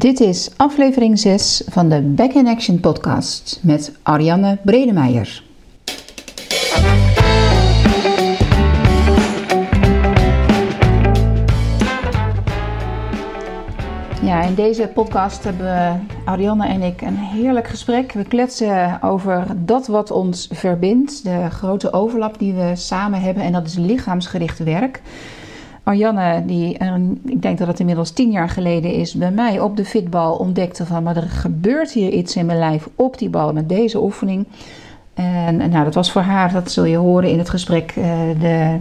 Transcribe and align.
Dit 0.00 0.20
is 0.20 0.50
aflevering 0.56 1.18
6 1.18 1.62
van 1.68 1.88
de 1.88 2.00
Back 2.00 2.32
in 2.32 2.46
Action 2.46 2.80
podcast 2.80 3.60
met 3.62 3.92
Ariane 4.02 4.58
Bredemeijer. 4.64 5.42
Ja, 14.22 14.42
in 14.42 14.54
deze 14.54 14.90
podcast 14.94 15.44
hebben 15.44 16.06
Ariane 16.24 16.66
en 16.66 16.82
ik 16.82 17.00
een 17.00 17.16
heerlijk 17.16 17.68
gesprek. 17.68 18.12
We 18.12 18.24
kletsen 18.24 19.02
over 19.02 19.46
dat 19.56 19.86
wat 19.86 20.10
ons 20.10 20.48
verbindt, 20.52 21.24
de 21.24 21.50
grote 21.50 21.92
overlap 21.92 22.38
die 22.38 22.52
we 22.52 22.72
samen 22.74 23.20
hebben 23.20 23.42
en 23.42 23.52
dat 23.52 23.66
is 23.66 23.74
lichaamsgericht 23.74 24.58
werk. 24.58 25.00
Marianne, 25.90 26.42
die 26.46 26.76
ik 27.24 27.42
denk 27.42 27.58
dat 27.58 27.66
het 27.68 27.80
inmiddels 27.80 28.10
tien 28.10 28.30
jaar 28.30 28.48
geleden 28.48 28.92
is, 28.92 29.14
bij 29.14 29.30
mij 29.30 29.60
op 29.60 29.76
de 29.76 29.84
fitbal 29.84 30.34
ontdekte 30.34 30.86
van, 30.86 31.02
maar 31.02 31.16
er 31.16 31.22
gebeurt 31.28 31.92
hier 31.92 32.10
iets 32.10 32.36
in 32.36 32.46
mijn 32.46 32.58
lijf 32.58 32.88
op 32.94 33.18
die 33.18 33.28
bal 33.28 33.52
met 33.52 33.68
deze 33.68 34.02
oefening. 34.02 34.46
En, 35.14 35.56
nou, 35.56 35.84
dat 35.84 35.94
was 35.94 36.12
voor 36.12 36.22
haar, 36.22 36.52
dat 36.52 36.70
zul 36.70 36.84
je 36.84 36.96
horen 36.96 37.30
in 37.30 37.38
het 37.38 37.50
gesprek, 37.50 37.92
eh, 37.96 38.04
de, 38.40 38.76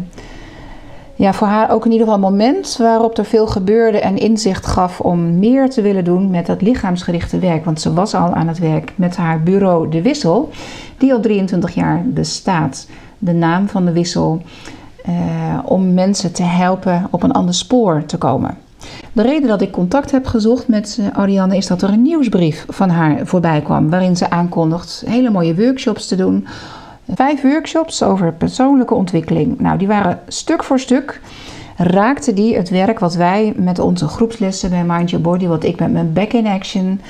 ja, 1.15 1.33
voor 1.33 1.47
haar 1.47 1.71
ook 1.71 1.85
in 1.85 1.91
ieder 1.91 2.07
geval 2.07 2.23
een 2.23 2.31
moment 2.31 2.77
waarop 2.77 3.17
er 3.17 3.25
veel 3.25 3.47
gebeurde 3.47 3.99
en 3.99 4.17
inzicht 4.17 4.65
gaf 4.65 4.99
om 4.99 5.39
meer 5.39 5.69
te 5.69 5.81
willen 5.81 6.03
doen 6.03 6.29
met 6.29 6.45
dat 6.45 6.61
lichaamsgerichte 6.61 7.39
werk. 7.39 7.65
Want 7.65 7.81
ze 7.81 7.93
was 7.93 8.13
al 8.13 8.33
aan 8.33 8.47
het 8.47 8.59
werk 8.59 8.93
met 8.95 9.15
haar 9.15 9.43
bureau 9.43 9.89
De 9.89 10.01
Wissel, 10.01 10.49
die 10.97 11.13
al 11.13 11.19
23 11.19 11.73
jaar 11.73 12.03
bestaat. 12.05 12.87
De 13.17 13.33
naam 13.33 13.67
van 13.67 13.85
de 13.85 13.91
wissel 13.91 14.41
uh, 15.09 15.59
om 15.63 15.93
mensen 15.93 16.33
te 16.33 16.43
helpen 16.43 17.07
op 17.09 17.23
een 17.23 17.31
ander 17.31 17.53
spoor 17.53 18.05
te 18.05 18.17
komen. 18.17 18.57
De 19.13 19.21
reden 19.21 19.47
dat 19.47 19.61
ik 19.61 19.71
contact 19.71 20.11
heb 20.11 20.25
gezocht 20.25 20.67
met 20.67 20.97
uh, 20.99 21.07
Ariane 21.13 21.57
is 21.57 21.67
dat 21.67 21.81
er 21.81 21.89
een 21.89 22.01
nieuwsbrief 22.01 22.65
van 22.67 22.89
haar 22.89 23.19
voorbij 23.23 23.61
kwam. 23.61 23.89
Waarin 23.89 24.17
ze 24.17 24.29
aankondigt 24.29 25.03
hele 25.05 25.29
mooie 25.29 25.55
workshops 25.55 26.07
te 26.07 26.15
doen. 26.15 26.47
Vijf 27.13 27.41
workshops 27.41 28.03
over 28.03 28.33
persoonlijke 28.33 28.93
ontwikkeling. 28.93 29.59
Nou, 29.59 29.77
die 29.77 29.87
waren 29.87 30.19
stuk 30.27 30.63
voor 30.63 30.79
stuk. 30.79 31.21
Raakte 31.77 32.33
die 32.33 32.55
het 32.55 32.69
werk 32.69 32.99
wat 32.99 33.15
wij 33.15 33.53
met 33.55 33.79
onze 33.79 34.07
groepslessen 34.07 34.69
bij 34.69 34.83
Mind 34.83 35.09
Your 35.09 35.25
Body, 35.25 35.47
wat 35.47 35.63
ik 35.63 35.79
met 35.79 35.91
mijn 35.91 36.13
Back 36.13 36.33
in 36.33 36.47
Action 36.47 37.01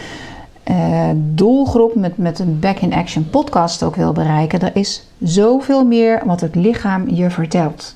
uh, 0.70 1.10
doelgroep 1.16 1.96
met, 1.96 2.18
met 2.18 2.40
een 2.40 2.60
Back 2.60 2.80
in 2.80 2.94
Action 2.94 3.30
podcast 3.30 3.84
ook 3.84 3.96
wil 3.96 4.12
bereiken. 4.12 4.60
Er 4.60 4.76
is 4.76 5.04
zoveel 5.22 5.86
meer 5.86 6.22
wat 6.26 6.42
het 6.42 6.56
lichaam 6.56 7.10
je 7.10 7.30
vertelt. 7.30 7.96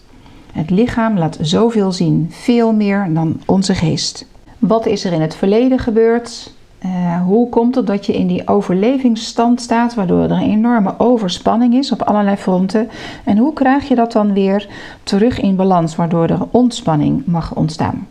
Het 0.54 0.70
lichaam 0.70 1.18
laat 1.18 1.38
zoveel 1.42 1.92
zien, 1.92 2.28
veel 2.32 2.74
meer 2.74 3.08
dan 3.14 3.42
onze 3.46 3.76
geest. 3.76 4.26
Wat 4.60 4.86
is 4.86 5.06
er 5.06 5.14
in 5.14 5.22
het 5.22 5.36
verleden 5.36 5.80
gebeurd? 5.80 6.54
Uh, 6.86 7.22
hoe 7.22 7.50
komt 7.50 7.76
het 7.76 7.88
dat 7.88 8.06
je 8.06 8.14
in 8.14 8.28
die 8.28 8.48
overlevingsstand 8.48 9.62
staat, 9.62 9.94
waardoor 9.94 10.24
er 10.24 10.32
een 10.32 10.50
enorme 10.50 10.94
overspanning 10.98 11.74
is 11.74 11.92
op 11.92 12.02
allerlei 12.02 12.36
fronten? 12.36 12.90
En 13.24 13.38
hoe 13.38 13.54
krijg 13.54 13.88
je 13.88 13.96
dat 13.96 14.12
dan 14.12 14.34
weer 14.34 14.68
terug 15.04 15.40
in 15.40 15.56
balans, 15.56 15.96
waardoor 15.96 16.28
er 16.28 16.48
ontspanning 16.52 17.26
mag 17.26 17.56
ontstaan? 17.56 18.08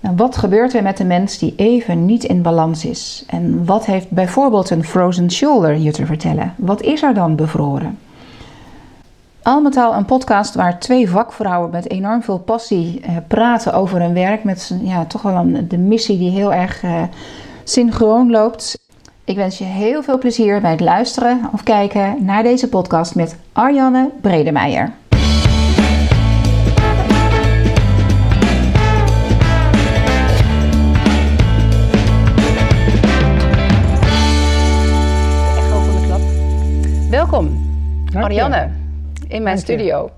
Wat 0.00 0.36
gebeurt 0.36 0.74
er 0.74 0.82
met 0.82 0.96
de 0.96 1.04
mens 1.04 1.38
die 1.38 1.54
even 1.56 2.06
niet 2.06 2.24
in 2.24 2.42
balans 2.42 2.84
is? 2.84 3.24
En 3.26 3.64
wat 3.64 3.86
heeft 3.86 4.10
bijvoorbeeld 4.10 4.70
een 4.70 4.84
frozen 4.84 5.30
shoulder 5.30 5.76
je 5.76 5.92
te 5.92 6.06
vertellen? 6.06 6.54
Wat 6.56 6.82
is 6.82 7.02
er 7.02 7.14
dan 7.14 7.36
bevroren? 7.36 7.98
Al 9.42 9.60
met 9.60 9.76
al 9.76 9.94
een 9.94 10.04
podcast 10.04 10.54
waar 10.54 10.78
twee 10.78 11.10
vakvrouwen 11.10 11.70
met 11.70 11.90
enorm 11.90 12.22
veel 12.22 12.38
passie 12.38 13.00
eh, 13.00 13.16
praten 13.28 13.74
over 13.74 14.00
hun 14.00 14.14
werk. 14.14 14.44
Met 14.44 14.74
ja, 14.82 15.04
toch 15.04 15.22
wel 15.22 15.34
een, 15.34 15.68
de 15.68 15.78
missie 15.78 16.18
die 16.18 16.30
heel 16.30 16.52
erg 16.52 16.82
eh, 16.82 17.02
synchroon 17.64 18.30
loopt. 18.30 18.78
Ik 19.24 19.36
wens 19.36 19.58
je 19.58 19.64
heel 19.64 20.02
veel 20.02 20.18
plezier 20.18 20.60
bij 20.60 20.70
het 20.70 20.80
luisteren 20.80 21.40
of 21.52 21.62
kijken 21.62 22.24
naar 22.24 22.42
deze 22.42 22.68
podcast 22.68 23.14
met 23.14 23.36
Arjanne 23.52 24.10
Bredemeijer. 24.20 24.92
Welkom, 37.30 37.60
Marianne, 38.12 38.70
in 39.26 39.42
mijn 39.42 39.58
studio. 39.58 40.10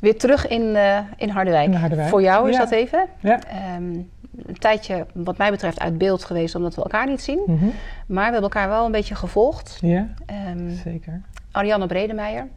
Weer 0.00 0.18
terug 0.18 0.48
in, 0.48 0.62
uh, 0.62 0.98
in, 1.16 1.28
Harderwijk. 1.28 2.08
Voor 2.08 2.22
jou 2.22 2.50
is 2.50 2.56
dat 2.56 2.70
even. 2.70 3.06
Ja. 3.20 3.40
Um, 3.76 4.10
een 4.46 4.58
tijdje, 4.58 5.06
wat 5.12 5.36
mij 5.36 5.50
betreft, 5.50 5.80
uit 5.80 5.98
beeld 5.98 6.24
geweest 6.24 6.54
omdat 6.54 6.74
we 6.74 6.82
elkaar 6.82 7.06
niet 7.06 7.20
zien. 7.20 7.42
Mm 7.46 7.58
-hmm. 7.58 7.72
Maar 8.06 8.26
we 8.26 8.32
hebben 8.32 8.42
elkaar 8.42 8.68
wel 8.68 8.84
een 8.84 8.92
beetje 8.92 9.14
gevolgd. 9.14 9.78
Ja, 9.80 10.08
um, 10.50 10.70
zeker. 10.84 11.20
Arianne 11.50 11.86
Bredemeijer. 11.86 12.48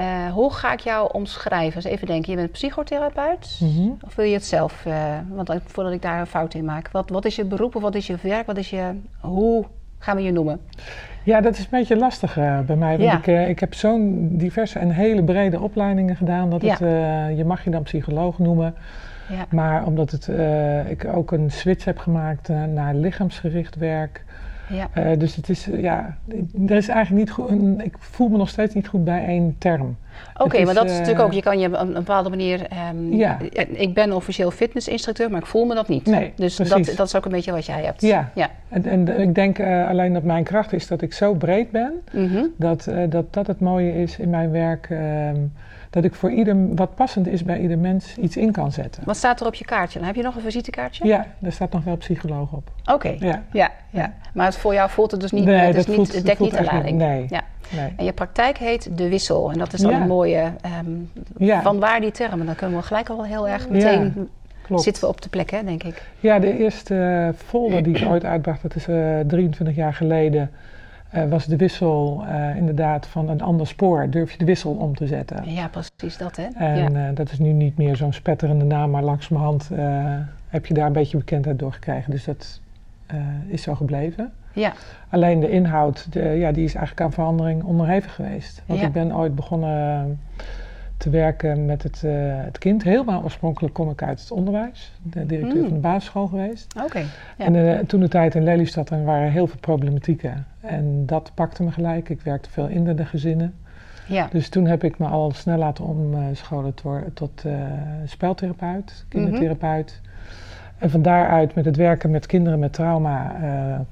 Uh, 0.00 0.32
hoe 0.32 0.52
ga 0.52 0.72
ik 0.72 0.80
jou 0.80 1.12
omschrijven? 1.12 1.76
Eens 1.76 1.92
even 1.92 2.06
denken, 2.06 2.30
je 2.30 2.36
bent 2.36 2.52
psychotherapeut? 2.52 3.58
Mm 3.60 3.74
-hmm. 3.74 3.98
Of 4.04 4.14
wil 4.14 4.24
je 4.24 4.34
het 4.34 4.44
zelf? 4.44 4.84
Uh, 4.86 5.18
want 5.28 5.50
voordat 5.66 5.92
ik 5.92 6.02
daar 6.02 6.20
een 6.20 6.26
fout 6.26 6.54
in 6.54 6.64
maak. 6.64 6.90
Wat, 6.90 7.10
wat 7.10 7.24
is 7.24 7.36
je 7.36 7.44
beroep 7.44 7.76
of 7.76 7.82
wat 7.82 7.94
is 7.94 8.06
je 8.06 8.16
werk? 8.22 8.46
Wat 8.46 8.56
is 8.56 8.70
je, 8.70 9.00
hoe 9.20 9.64
gaan 9.98 10.16
we 10.16 10.22
je 10.22 10.32
noemen? 10.32 10.60
Ja, 11.24 11.40
dat 11.40 11.52
is 11.52 11.58
een 11.58 11.66
beetje 11.70 11.96
lastig 11.96 12.38
uh, 12.38 12.60
bij 12.60 12.76
mij. 12.76 12.98
Want 12.98 13.12
ik, 13.12 13.26
uh, 13.26 13.48
ik 13.48 13.60
heb 13.60 13.74
zo'n 13.74 14.28
diverse 14.32 14.78
en 14.78 14.90
hele 14.90 15.22
brede 15.22 15.60
opleidingen 15.60 16.16
gedaan. 16.16 16.50
Dat 16.50 16.62
het, 16.62 16.80
uh, 16.80 17.36
je 17.36 17.44
mag 17.44 17.64
je 17.64 17.70
dan 17.70 17.82
psycholoog 17.82 18.38
noemen. 18.38 18.74
Ja. 19.28 19.46
Maar 19.50 19.84
omdat 19.86 20.10
het, 20.10 20.30
ik 20.88 21.04
ook 21.14 21.32
een 21.32 21.50
switch 21.50 21.84
heb 21.84 21.98
gemaakt 21.98 22.48
naar 22.48 22.94
lichaamsgericht 22.94 23.76
werk. 23.76 24.24
Ja. 24.72 25.14
dus 25.16 25.36
het 25.36 25.48
is, 25.48 25.68
ja, 25.72 26.16
er 26.66 26.76
is 26.76 26.88
eigenlijk 26.88 27.10
niet 27.10 27.30
goed, 27.30 27.50
ik 27.84 27.94
voel 27.98 28.28
me 28.28 28.36
nog 28.36 28.48
steeds 28.48 28.74
niet 28.74 28.88
goed 28.88 29.04
bij 29.04 29.26
één 29.26 29.56
term. 29.58 29.96
Oké, 30.36 30.64
maar 30.64 30.74
dat 30.74 30.84
is 30.84 30.98
natuurlijk 30.98 31.24
ook, 31.24 31.32
je 31.32 31.42
kan 31.42 31.58
je 31.58 31.66
op 31.66 31.74
een, 31.74 31.92
bepaalde 31.92 32.28
manier. 32.28 32.66
Um, 32.92 33.12
ja. 33.12 33.38
Ik 33.72 33.94
ben 33.94 34.12
officieel 34.12 34.50
fitnessinstructeur, 34.50 35.30
maar 35.30 35.40
ik 35.40 35.46
voel 35.46 35.64
me 35.64 35.74
dat 35.74 35.88
niet. 35.88 36.06
Nee, 36.06 36.32
dus 36.36 36.56
dat, 36.56 36.92
dat 36.96 37.06
is 37.06 37.16
ook 37.16 37.24
een 37.24 37.30
beetje 37.30 37.52
wat 37.52 37.66
jij 37.66 37.84
hebt. 37.84 38.00
Ja, 38.00 38.30
ja. 38.34 38.50
En, 38.68 38.84
en 38.84 39.20
ik 39.20 39.34
denk 39.34 39.58
uh, 39.58 39.88
alleen 39.88 40.12
dat 40.12 40.22
mijn 40.22 40.44
kracht 40.44 40.72
is 40.72 40.86
dat 40.86 41.02
ik 41.02 41.12
zo 41.12 41.34
breed 41.34 41.70
ben, 41.70 41.92
mm 42.12 42.28
-hmm. 42.28 42.48
dat, 42.56 42.86
uh, 42.88 43.10
dat 43.10 43.32
dat 43.32 43.46
het 43.46 43.60
mooie 43.60 44.02
is 44.02 44.18
in 44.18 44.30
mijn 44.30 44.50
werk. 44.50 44.88
Um, 44.90 45.52
dat 45.92 46.04
ik 46.04 46.14
voor 46.14 46.30
ieder, 46.30 46.74
wat 46.74 46.94
passend 46.94 47.26
is 47.26 47.44
bij 47.44 47.58
ieder 47.60 47.78
mens, 47.78 48.16
iets 48.16 48.36
in 48.36 48.52
kan 48.52 48.72
zetten. 48.72 49.02
Wat 49.04 49.16
staat 49.16 49.40
er 49.40 49.46
op 49.46 49.54
je 49.54 49.64
kaartje? 49.64 49.98
Dan 49.98 50.06
heb 50.06 50.16
je 50.16 50.22
nog 50.22 50.36
een 50.36 50.42
visitekaartje? 50.42 51.06
Ja, 51.06 51.26
daar 51.38 51.52
staat 51.52 51.72
nog 51.72 51.84
wel 51.84 51.96
psycholoog 51.96 52.52
op. 52.52 52.70
Oké, 52.84 53.16
ja. 53.18 53.42
Ja, 53.52 53.70
ja. 53.90 54.12
Maar 54.34 54.46
het 54.46 54.56
voor 54.56 54.74
jou 54.74 54.90
voelt 54.90 55.10
het 55.10 55.20
dus 55.20 55.30
niet, 55.30 55.44
nee, 55.44 55.56
het, 55.58 55.76
is 55.76 55.86
niet, 55.86 56.14
het 56.14 56.26
dekt 56.26 56.38
niet 56.38 56.56
de 56.56 56.64
lading. 56.64 56.98
Nee, 56.98 57.26
ja. 57.28 57.42
nee. 57.70 57.92
En 57.96 58.04
je 58.04 58.12
praktijk 58.12 58.58
heet 58.58 58.96
De 58.96 59.08
Wissel. 59.08 59.50
En 59.50 59.58
dat 59.58 59.72
is 59.72 59.80
dan 59.80 59.90
ja. 59.90 60.00
een 60.00 60.06
mooie, 60.06 60.52
um, 60.86 61.10
ja. 61.36 61.62
van 61.62 61.78
waar 61.78 62.00
die 62.00 62.10
termen? 62.10 62.46
Dan 62.46 62.54
kunnen 62.54 62.78
we 62.78 62.84
gelijk 62.84 63.08
al 63.08 63.16
wel 63.16 63.26
heel 63.26 63.48
erg 63.48 63.68
meteen... 63.68 64.28
Klopt. 64.62 64.82
Zitten 64.82 65.02
we 65.02 65.08
op 65.08 65.20
de 65.20 65.28
plek, 65.28 65.50
hè, 65.50 65.64
denk 65.64 65.82
ik. 65.82 66.02
Ja, 66.20 66.38
de 66.38 66.58
eerste 66.58 67.34
folder 67.36 67.82
die 67.82 67.96
ik 67.96 68.08
ooit 68.08 68.24
uitbracht, 68.24 68.62
dat 68.62 68.74
is 68.74 68.88
uh, 68.88 69.20
23 69.26 69.76
jaar 69.76 69.94
geleden 69.94 70.50
uh, 71.14 71.24
was 71.28 71.46
de 71.46 71.56
wissel 71.56 72.24
uh, 72.28 72.56
inderdaad 72.56 73.06
van 73.06 73.28
een 73.28 73.40
ander 73.42 73.66
spoor. 73.66 74.10
Durf 74.10 74.32
je 74.32 74.38
de 74.38 74.44
wissel 74.44 74.72
om 74.72 74.94
te 74.96 75.06
zetten? 75.06 75.52
Ja, 75.52 75.68
precies 75.68 76.18
dat 76.18 76.36
hè. 76.36 76.46
En 76.54 76.92
ja. 76.92 77.08
uh, 77.08 77.14
dat 77.14 77.30
is 77.30 77.38
nu 77.38 77.52
niet 77.52 77.76
meer 77.76 77.96
zo'n 77.96 78.12
spetterende 78.12 78.64
naam, 78.64 78.90
maar 78.90 79.02
langzamerhand 79.02 79.70
heb 80.48 80.66
je 80.66 80.74
daar 80.74 80.86
een 80.86 80.92
beetje 80.92 81.16
bekendheid 81.16 81.58
door 81.58 81.72
gekregen. 81.72 82.10
Dus 82.10 82.24
dat 82.24 82.60
is 83.46 83.62
zo 83.62 83.74
gebleven. 83.74 84.32
Ja. 84.52 84.72
Alleen 85.08 85.40
de 85.40 85.50
inhoud, 85.50 86.12
de, 86.12 86.20
ja, 86.20 86.52
die 86.52 86.64
is 86.64 86.74
eigenlijk 86.74 87.06
aan 87.06 87.12
verandering 87.12 87.62
onderhevig 87.62 88.14
geweest. 88.14 88.62
Want 88.66 88.80
ja. 88.80 88.86
ik 88.86 88.92
ben 88.92 89.16
ooit 89.16 89.34
begonnen 89.34 90.20
te 91.02 91.10
werken 91.10 91.64
met 91.64 91.82
het, 91.82 92.02
uh, 92.04 92.12
het 92.24 92.58
kind. 92.58 92.82
Helemaal 92.82 93.22
oorspronkelijk 93.22 93.74
kom 93.74 93.90
ik 93.90 94.02
uit 94.02 94.20
het 94.20 94.30
onderwijs. 94.30 94.92
De 95.02 95.26
directeur 95.26 95.56
mm. 95.60 95.64
van 95.64 95.74
de 95.74 95.80
basisschool 95.80 96.26
geweest. 96.26 96.74
Okay, 96.84 97.04
ja. 97.38 97.44
En 97.44 97.54
uh, 97.54 97.78
toen 97.78 98.00
de 98.00 98.08
tijd 98.08 98.34
in 98.34 98.44
Lelystad 98.44 98.90
er 98.90 99.04
waren 99.04 99.30
heel 99.30 99.46
veel 99.46 99.58
problematieken. 99.60 100.46
En 100.60 101.06
dat 101.06 101.30
pakte 101.34 101.62
me 101.62 101.70
gelijk. 101.70 102.08
Ik 102.08 102.20
werkte 102.20 102.50
veel 102.50 102.66
in 102.66 102.96
de 102.96 103.04
gezinnen. 103.04 103.54
Ja. 104.06 104.28
Dus 104.30 104.48
toen 104.48 104.66
heb 104.66 104.84
ik 104.84 104.98
me 104.98 105.06
al 105.06 105.30
snel 105.30 105.58
laten 105.58 105.84
omscholen 105.84 106.74
tot 107.14 107.44
uh, 107.46 107.52
speltherapeut, 108.04 109.04
kindertherapeut. 109.08 110.00
Mm 110.02 110.08
-hmm. 110.08 110.10
En 110.78 110.90
van 110.90 111.02
daaruit 111.02 111.54
met 111.54 111.64
het 111.64 111.76
werken 111.76 112.10
met 112.10 112.26
kinderen 112.26 112.58
met 112.58 112.72
trauma 112.72 113.36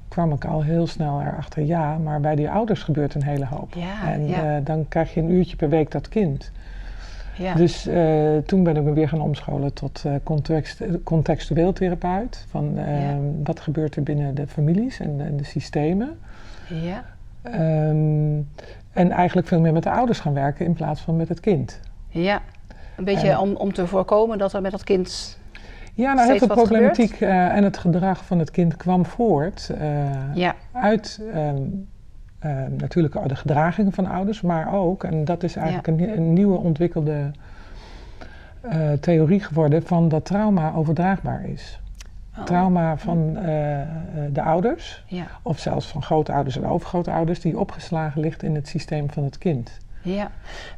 kwam 0.09 0.33
ik 0.33 0.45
al 0.45 0.63
heel 0.63 0.87
snel 0.87 1.21
erachter, 1.21 1.65
ja, 1.65 1.99
maar 1.99 2.21
bij 2.21 2.35
die 2.35 2.51
ouders 2.51 2.83
gebeurt 2.83 3.15
een 3.15 3.23
hele 3.23 3.47
hoop. 3.47 3.75
Ja, 3.75 4.13
en 4.13 4.27
ja. 4.27 4.61
dan 4.61 4.89
krijg 4.89 5.15
je 5.15 5.21
een 5.21 5.31
uurtje 5.31 5.57
per 5.57 5.69
week 5.69 5.91
dat 5.91 6.09
kind. 6.09 6.53
Ja. 7.41 7.55
Dus 7.55 7.87
uh, 7.87 8.37
toen 8.37 8.63
ben 8.63 8.77
ik 8.77 8.83
me 8.83 8.93
weer 8.93 9.09
gaan 9.09 9.21
omscholen 9.21 9.73
tot 9.73 10.03
uh, 10.07 10.15
context, 10.23 10.83
contextueel 11.05 11.73
therapeut. 11.73 12.47
Van 12.49 12.79
uh, 12.79 13.03
ja. 13.03 13.17
wat 13.45 13.61
gebeurt 13.61 13.97
er 13.97 14.03
binnen 14.03 14.35
de 14.35 14.47
families 14.47 15.01
en, 15.01 15.21
en 15.21 15.37
de 15.37 15.45
systemen. 15.45 16.19
Ja. 16.69 17.05
Um, 17.89 18.49
en 18.93 19.11
eigenlijk 19.11 19.47
veel 19.47 19.61
meer 19.61 19.73
met 19.73 19.83
de 19.83 19.91
ouders 19.91 20.21
gaan 20.21 20.35
werken 20.35 20.67
in 20.67 20.73
plaats 20.73 21.01
van 21.01 21.17
met 21.17 21.29
het 21.29 21.41
kind. 21.41 21.81
Ja, 22.09 22.43
een 22.97 23.05
beetje 23.05 23.39
om, 23.39 23.55
om 23.55 23.73
te 23.73 23.87
voorkomen 23.87 24.39
dat 24.39 24.53
er 24.53 24.61
met 24.61 24.71
dat 24.71 24.85
kind 24.85 25.39
Ja, 25.95 26.15
nou, 26.15 26.29
heel 26.29 26.39
veel 26.39 26.49
problematiek 26.49 27.21
en 27.21 27.65
het 27.65 27.79
gedrag 27.79 28.25
van 28.25 28.39
het 28.39 28.51
kind 28.51 28.77
kwam 28.77 29.07
voort 29.07 29.71
ja. 30.35 30.55
uit 30.73 31.21
ehm, 31.33 31.63
ehm, 32.41 32.77
natuurlijk 32.77 33.29
de 33.29 33.37
gedragingen 33.37 33.93
van 33.93 34.07
ouders, 34.07 34.41
maar 34.41 34.75
ook, 34.75 35.05
en 35.05 35.25
dat 35.25 35.43
is 35.43 35.57
eigenlijk 35.57 35.87
een, 35.87 36.17
een, 36.17 36.33
nieuwe 36.33 36.59
ontwikkelde 36.59 37.31
theorie 39.01 39.41
geworden, 39.41 39.83
van 39.83 40.09
dat 40.09 40.25
trauma 40.25 40.73
overdraagbaar 40.75 41.45
is. 41.45 41.81
Oh. 42.39 42.45
Trauma 42.45 42.97
van 42.97 43.37
eh, 43.37 43.81
eh, 43.81 43.89
de 44.31 44.43
ouders, 44.43 45.05
ja. 45.07 45.27
of 45.43 45.59
zelfs 45.59 45.87
van 45.87 46.03
grootouders 46.03 46.57
en 46.57 46.67
overgrootouders, 46.67 47.41
die 47.41 47.59
opgeslagen 47.59 48.21
ligt 48.21 48.43
in 48.43 48.55
het 48.55 48.69
systeem 48.69 49.11
van 49.11 49.25
het 49.25 49.39
kind. 49.39 49.79
Ja, 50.03 50.31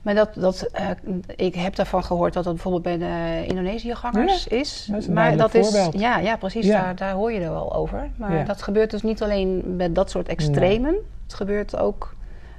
maar 0.02 0.14
dat, 0.14 0.34
dat, 0.34 0.68
uh, 0.74 0.88
ik 1.36 1.54
heb 1.54 1.76
daarvan 1.76 2.04
gehoord 2.04 2.32
dat 2.32 2.44
dat 2.44 2.52
bijvoorbeeld 2.52 2.82
bij 2.82 2.98
de 2.98 3.46
Indonesiëgangers 3.46 4.44
ja, 4.44 4.56
is. 4.56 4.86
Dat 4.90 5.00
is 5.00 5.06
een 5.06 5.12
maar 5.12 5.36
dat 5.36 5.50
voorbeeld. 5.50 5.94
is, 5.94 6.00
ja, 6.00 6.18
ja, 6.18 6.36
precies, 6.36 6.66
Daar, 6.66 6.96
daar 6.96 7.12
hoor 7.12 7.32
je 7.32 7.40
er 7.40 7.50
wel 7.50 7.74
over. 7.74 8.10
Maar 8.16 8.46
dat 8.46 8.62
gebeurt 8.62 8.90
dus 8.90 9.02
niet 9.02 9.22
alleen 9.22 9.76
met 9.76 9.94
dat 9.94 10.10
soort 10.10 10.28
extremen, 10.28 10.94
het 11.22 11.34
gebeurt 11.34 11.76
ook 11.76 12.14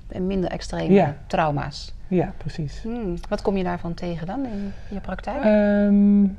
bij 0.07 0.19
minder 0.19 0.49
extreme 0.49 1.13
trauma's. 1.27 1.93
Ja, 2.07 2.33
precies. 2.37 2.81
Hmm. 2.81 3.15
Wat 3.29 3.41
kom 3.41 3.57
je 3.57 3.63
daarvan 3.63 3.93
tegen 3.93 4.27
dan 4.27 4.45
in 4.45 4.73
je 4.89 4.99
praktijk? 4.99 5.43
Um, 5.45 6.37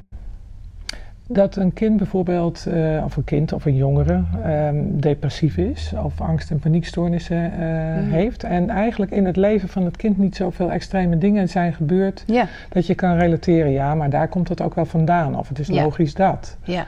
dat 1.26 1.56
een 1.56 1.72
kind 1.72 1.96
bijvoorbeeld, 1.96 2.64
uh, 2.68 3.04
of 3.04 3.16
een 3.16 3.24
kind 3.24 3.52
of 3.52 3.64
een 3.64 3.76
jongere, 3.76 4.22
um, 4.46 5.00
depressief 5.00 5.56
is 5.56 5.92
of 6.02 6.20
angst- 6.20 6.50
en 6.50 6.58
paniekstoornissen 6.58 7.36
uh, 7.36 8.12
heeft. 8.12 8.44
En 8.44 8.70
eigenlijk 8.70 9.10
in 9.12 9.26
het 9.26 9.36
leven 9.36 9.68
van 9.68 9.84
het 9.84 9.96
kind 9.96 10.18
niet 10.18 10.36
zoveel 10.36 10.70
extreme 10.70 11.18
dingen 11.18 11.48
zijn 11.48 11.72
gebeurd 11.74 12.24
dat 12.68 12.86
je 12.86 12.94
kan 12.94 13.16
relateren. 13.16 13.70
Ja, 13.70 13.94
maar 13.94 14.10
daar 14.10 14.28
komt 14.28 14.48
het 14.48 14.60
ook 14.60 14.74
wel 14.74 14.86
vandaan. 14.86 15.38
Of 15.38 15.48
het 15.48 15.58
is 15.58 15.68
logisch 15.68 16.14
dat. 16.14 16.56
Ja. 16.62 16.86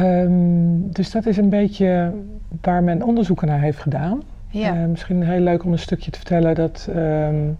Um, 0.00 0.92
dus 0.92 1.10
dat 1.10 1.26
is 1.26 1.36
een 1.36 1.48
beetje 1.48 2.12
waar 2.60 2.82
men 2.82 3.02
onderzoeken 3.02 3.46
naar 3.46 3.60
heeft 3.60 3.78
gedaan. 3.78 4.22
Ja. 4.48 4.76
Uh, 4.76 4.86
misschien 4.86 5.22
heel 5.22 5.40
leuk 5.40 5.64
om 5.64 5.72
een 5.72 5.78
stukje 5.78 6.10
te 6.10 6.18
vertellen 6.18 6.54
dat. 6.54 6.88
Um, 6.96 7.58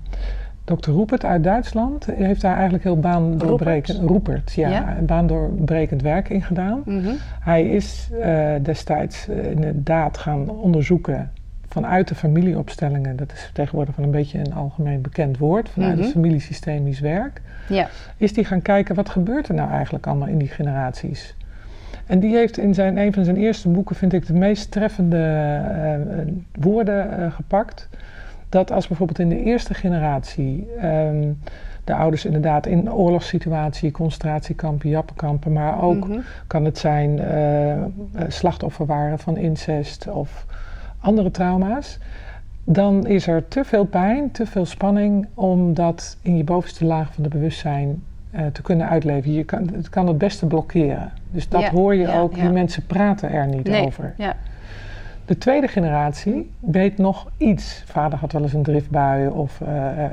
Dr. 0.65 0.91
Roepert 0.91 1.25
uit 1.25 1.45
Duitsland 1.45 2.07
heeft 2.07 2.41
daar 2.41 2.55
eigenlijk 2.55 2.85
heel 2.85 2.99
baandoorbrekend, 2.99 3.99
Roepert, 3.99 4.53
ja, 4.53 4.69
ja? 4.69 4.97
baandoorbrekend 5.07 6.03
werk 6.03 6.29
in 6.29 6.43
gedaan. 6.43 6.83
Mhm. 6.85 7.13
Hij 7.41 7.69
is 7.69 8.09
uh, 8.13 8.51
destijds 8.63 9.29
uh, 9.29 9.51
inderdaad 9.51 10.19
gaan 10.19 10.51
onderzoeken 10.51 11.31
vanuit 11.73 12.09
de 12.09 12.15
familieopstellingen, 12.15 13.17
dat 13.17 13.33
is 13.33 13.51
tegenwoordig 13.53 13.97
wel 13.97 14.05
een 14.05 14.13
beetje 14.13 14.39
een 14.39 14.55
algemeen 14.55 15.01
bekend 15.01 15.39
woord, 15.39 15.69
vanuit 15.69 15.93
het 15.93 16.01
mhm. 16.01 16.13
familiesystemisch 16.13 17.01
werk, 17.01 17.41
ja. 17.69 17.89
is 18.17 18.33
die 18.33 18.45
gaan 18.45 18.63
kijken 18.63 18.95
wat 18.95 19.09
gebeurt 19.09 19.49
er 19.49 19.55
nou 19.55 19.71
eigenlijk 19.71 20.07
allemaal 20.07 20.29
in 20.29 20.39
die 20.39 20.49
generaties. 20.49 21.35
En 22.07 22.21
die 22.21 22.37
heeft 22.37 22.59
in 22.59 22.75
zijn, 22.75 22.97
een 22.97 23.13
van 23.13 23.25
zijn 23.25 23.37
eerste 23.37 23.69
boeken, 23.69 23.97
vind 23.97 24.13
ik, 24.13 24.27
de 24.27 24.33
meest 24.33 24.71
treffende 24.71 25.17
uh, 25.17 26.33
woorden 26.53 27.33
gepakt 27.33 27.89
dat 28.49 28.73
als 28.73 28.89
bijvoorbeeld 28.89 29.19
in 29.19 29.29
de 29.29 29.43
eerste 29.43 29.75
generatie 29.75 30.67
ehm, 30.79 31.31
de 31.85 31.95
ouders 31.95 32.25
inderdaad 32.25 32.67
in 32.67 32.93
oorlogssituatie, 32.93 33.91
concentratiekampen, 33.91 34.89
jappenkampen, 34.89 35.53
maar 35.53 35.83
ook 35.83 36.09
mhm. 36.09 36.19
kan 36.47 36.65
het 36.65 36.79
zijn 36.79 37.19
uh, 37.19 38.23
slachtoffer 38.29 38.87
waren 38.87 39.19
van 39.19 39.37
incest 39.37 40.09
of 40.09 40.47
andere 41.01 41.31
trauma's. 41.31 41.99
Dan 42.65 43.07
is 43.07 43.27
er 43.27 43.49
te 43.49 43.65
veel 43.65 43.85
pijn, 43.85 44.31
te 44.31 44.47
veel 44.47 44.67
spanning 44.67 45.27
om 45.35 45.75
dat 45.75 46.17
in 46.23 46.37
je 46.37 46.45
bovenste 46.45 46.85
laag 46.85 47.15
van 47.15 47.23
de 47.23 47.29
bewustzijn 47.29 48.03
uh, 48.35 48.47
te 48.47 48.63
kunnen 48.63 48.89
uitleven. 48.89 49.33
Je 49.33 49.45
kan, 49.45 49.71
het 49.75 49.89
kan 49.89 50.07
het 50.07 50.19
beste 50.19 50.47
blokkeren. 50.47 51.13
Dus 51.31 51.49
dat 51.49 51.65
hoor 51.65 51.95
je 51.95 52.13
ook. 52.13 52.35
Die 52.35 52.49
mensen 52.49 52.87
praten 52.87 53.31
er 53.31 53.47
niet 53.47 53.69
nee, 53.69 53.87
over. 53.87 54.15
Ja. 54.17 54.37
De 55.25 55.39
tweede 55.39 55.69
generatie 55.69 56.51
weet 56.59 56.99
nog 56.99 57.31
iets. 57.37 57.83
Vader 57.87 58.19
had 58.19 58.33
wel 58.33 58.43
eens 58.43 58.53
een 58.53 58.63
driftbui 58.63 59.29
of 59.29 59.61
uh, 59.63 59.69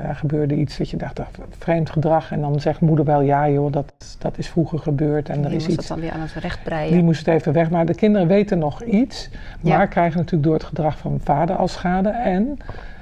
er 0.08 0.14
gebeurde 0.14 0.54
iets 0.54 0.76
dat 0.76 0.90
je 0.90 0.96
dacht, 0.96 1.20
vreemd 1.58 1.90
gedrag. 1.90 2.32
En 2.32 2.40
dan 2.40 2.60
zegt 2.60 2.80
moeder 2.80 3.04
wel, 3.04 3.20
ja 3.20 3.48
joh, 3.48 3.72
dat, 3.72 3.92
dat 4.18 4.38
is 4.38 4.48
vroeger 4.48 4.78
gebeurd 4.78 5.28
en 5.28 5.44
er 5.44 5.52
is 5.52 5.66
iets. 5.66 5.76
dat 5.76 5.86
dan 5.86 6.00
weer 6.00 6.12
aan 6.12 6.20
het 6.20 6.32
recht 6.32 6.62
breien. 6.62 6.92
Die 6.92 7.02
moest 7.02 7.26
het 7.26 7.34
even 7.34 7.52
weg. 7.52 7.70
Maar 7.70 7.86
de 7.86 7.94
kinderen 7.94 8.26
weten 8.26 8.58
nog 8.58 8.82
iets, 8.82 9.30
maar 9.60 9.88
krijgen 9.88 10.16
natuurlijk 10.16 10.44
door 10.44 10.54
het 10.54 10.64
gedrag 10.64 10.98
van 10.98 11.20
vader 11.24 11.56
al 11.56 11.68
schade. 11.68 12.08
En 12.08 12.58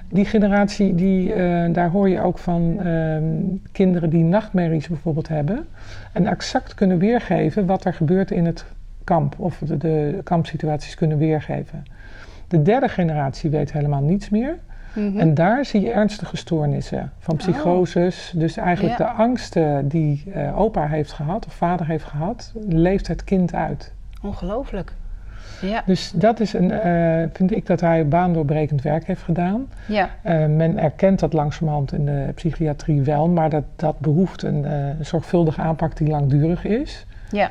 die 0.08 0.24
generatie, 0.24 0.94
die, 0.94 1.36
uh, 1.36 1.72
daar 1.72 1.90
hoor 1.90 2.08
je 2.08 2.20
ook 2.20 2.38
van 2.38 2.78
uh, 2.86 3.16
kinderen 3.72 4.10
die 4.10 4.24
nachtmerries 4.24 4.88
bijvoorbeeld 4.88 5.28
hebben. 5.28 5.66
En 6.12 6.26
exact 6.26 6.74
kunnen 6.74 6.98
weergeven 6.98 7.66
wat 7.66 7.84
er 7.84 7.94
gebeurt 7.94 8.30
in 8.30 8.46
het 8.46 8.64
kamp. 9.04 9.34
Of 9.38 9.58
de, 9.58 9.76
de 9.76 10.20
kampsituaties 10.24 10.94
kunnen 10.94 11.18
weergeven. 11.18 11.84
De 12.48 12.62
derde 12.62 12.88
generatie 12.88 13.50
weet 13.50 13.72
helemaal 13.72 14.02
niets 14.02 14.28
meer. 14.28 14.58
Mhm. 14.94 15.18
En 15.18 15.34
daar 15.34 15.64
zie 15.64 15.80
je 15.80 15.90
ernstige 15.90 16.36
stoornissen 16.36 17.12
van 17.18 17.34
oh. 17.34 17.40
psychoses. 17.40 18.32
Dus 18.36 18.56
eigenlijk 18.56 18.96
de 18.96 19.08
angsten 19.08 19.88
die 19.88 20.22
uh, 20.26 20.60
opa 20.60 20.86
heeft 20.86 21.12
gehad 21.12 21.46
of 21.46 21.52
vader 21.52 21.86
heeft 21.86 22.04
gehad, 22.04 22.52
leeft 22.68 23.06
het 23.06 23.24
kind 23.24 23.54
uit. 23.54 23.92
Ongelooflijk. 24.22 24.92
Ja. 25.60 25.82
Dus 25.86 26.12
dat 26.14 26.40
is 26.40 26.52
een, 26.52 26.70
uh, 26.70 27.28
vind 27.32 27.56
ik 27.56 27.66
dat 27.66 27.80
hij 27.80 28.08
baandoorbrekend 28.08 28.82
werk 28.82 29.06
heeft 29.06 29.22
gedaan. 29.22 29.66
Ja. 29.86 30.10
Uh, 30.24 30.46
men 30.46 30.78
erkent 30.78 31.18
dat 31.18 31.32
langzamerhand 31.32 31.92
in 31.92 32.04
de 32.04 32.30
psychiatrie 32.34 33.02
wel, 33.02 33.28
maar 33.28 33.50
dat, 33.50 33.64
dat 33.76 33.98
behoeft 33.98 34.42
een, 34.42 34.64
een 34.72 35.04
zorgvuldige 35.04 35.60
aanpak 35.60 35.96
die 35.96 36.08
langdurig 36.08 36.64
is. 36.64 37.06
Ja. 37.30 37.50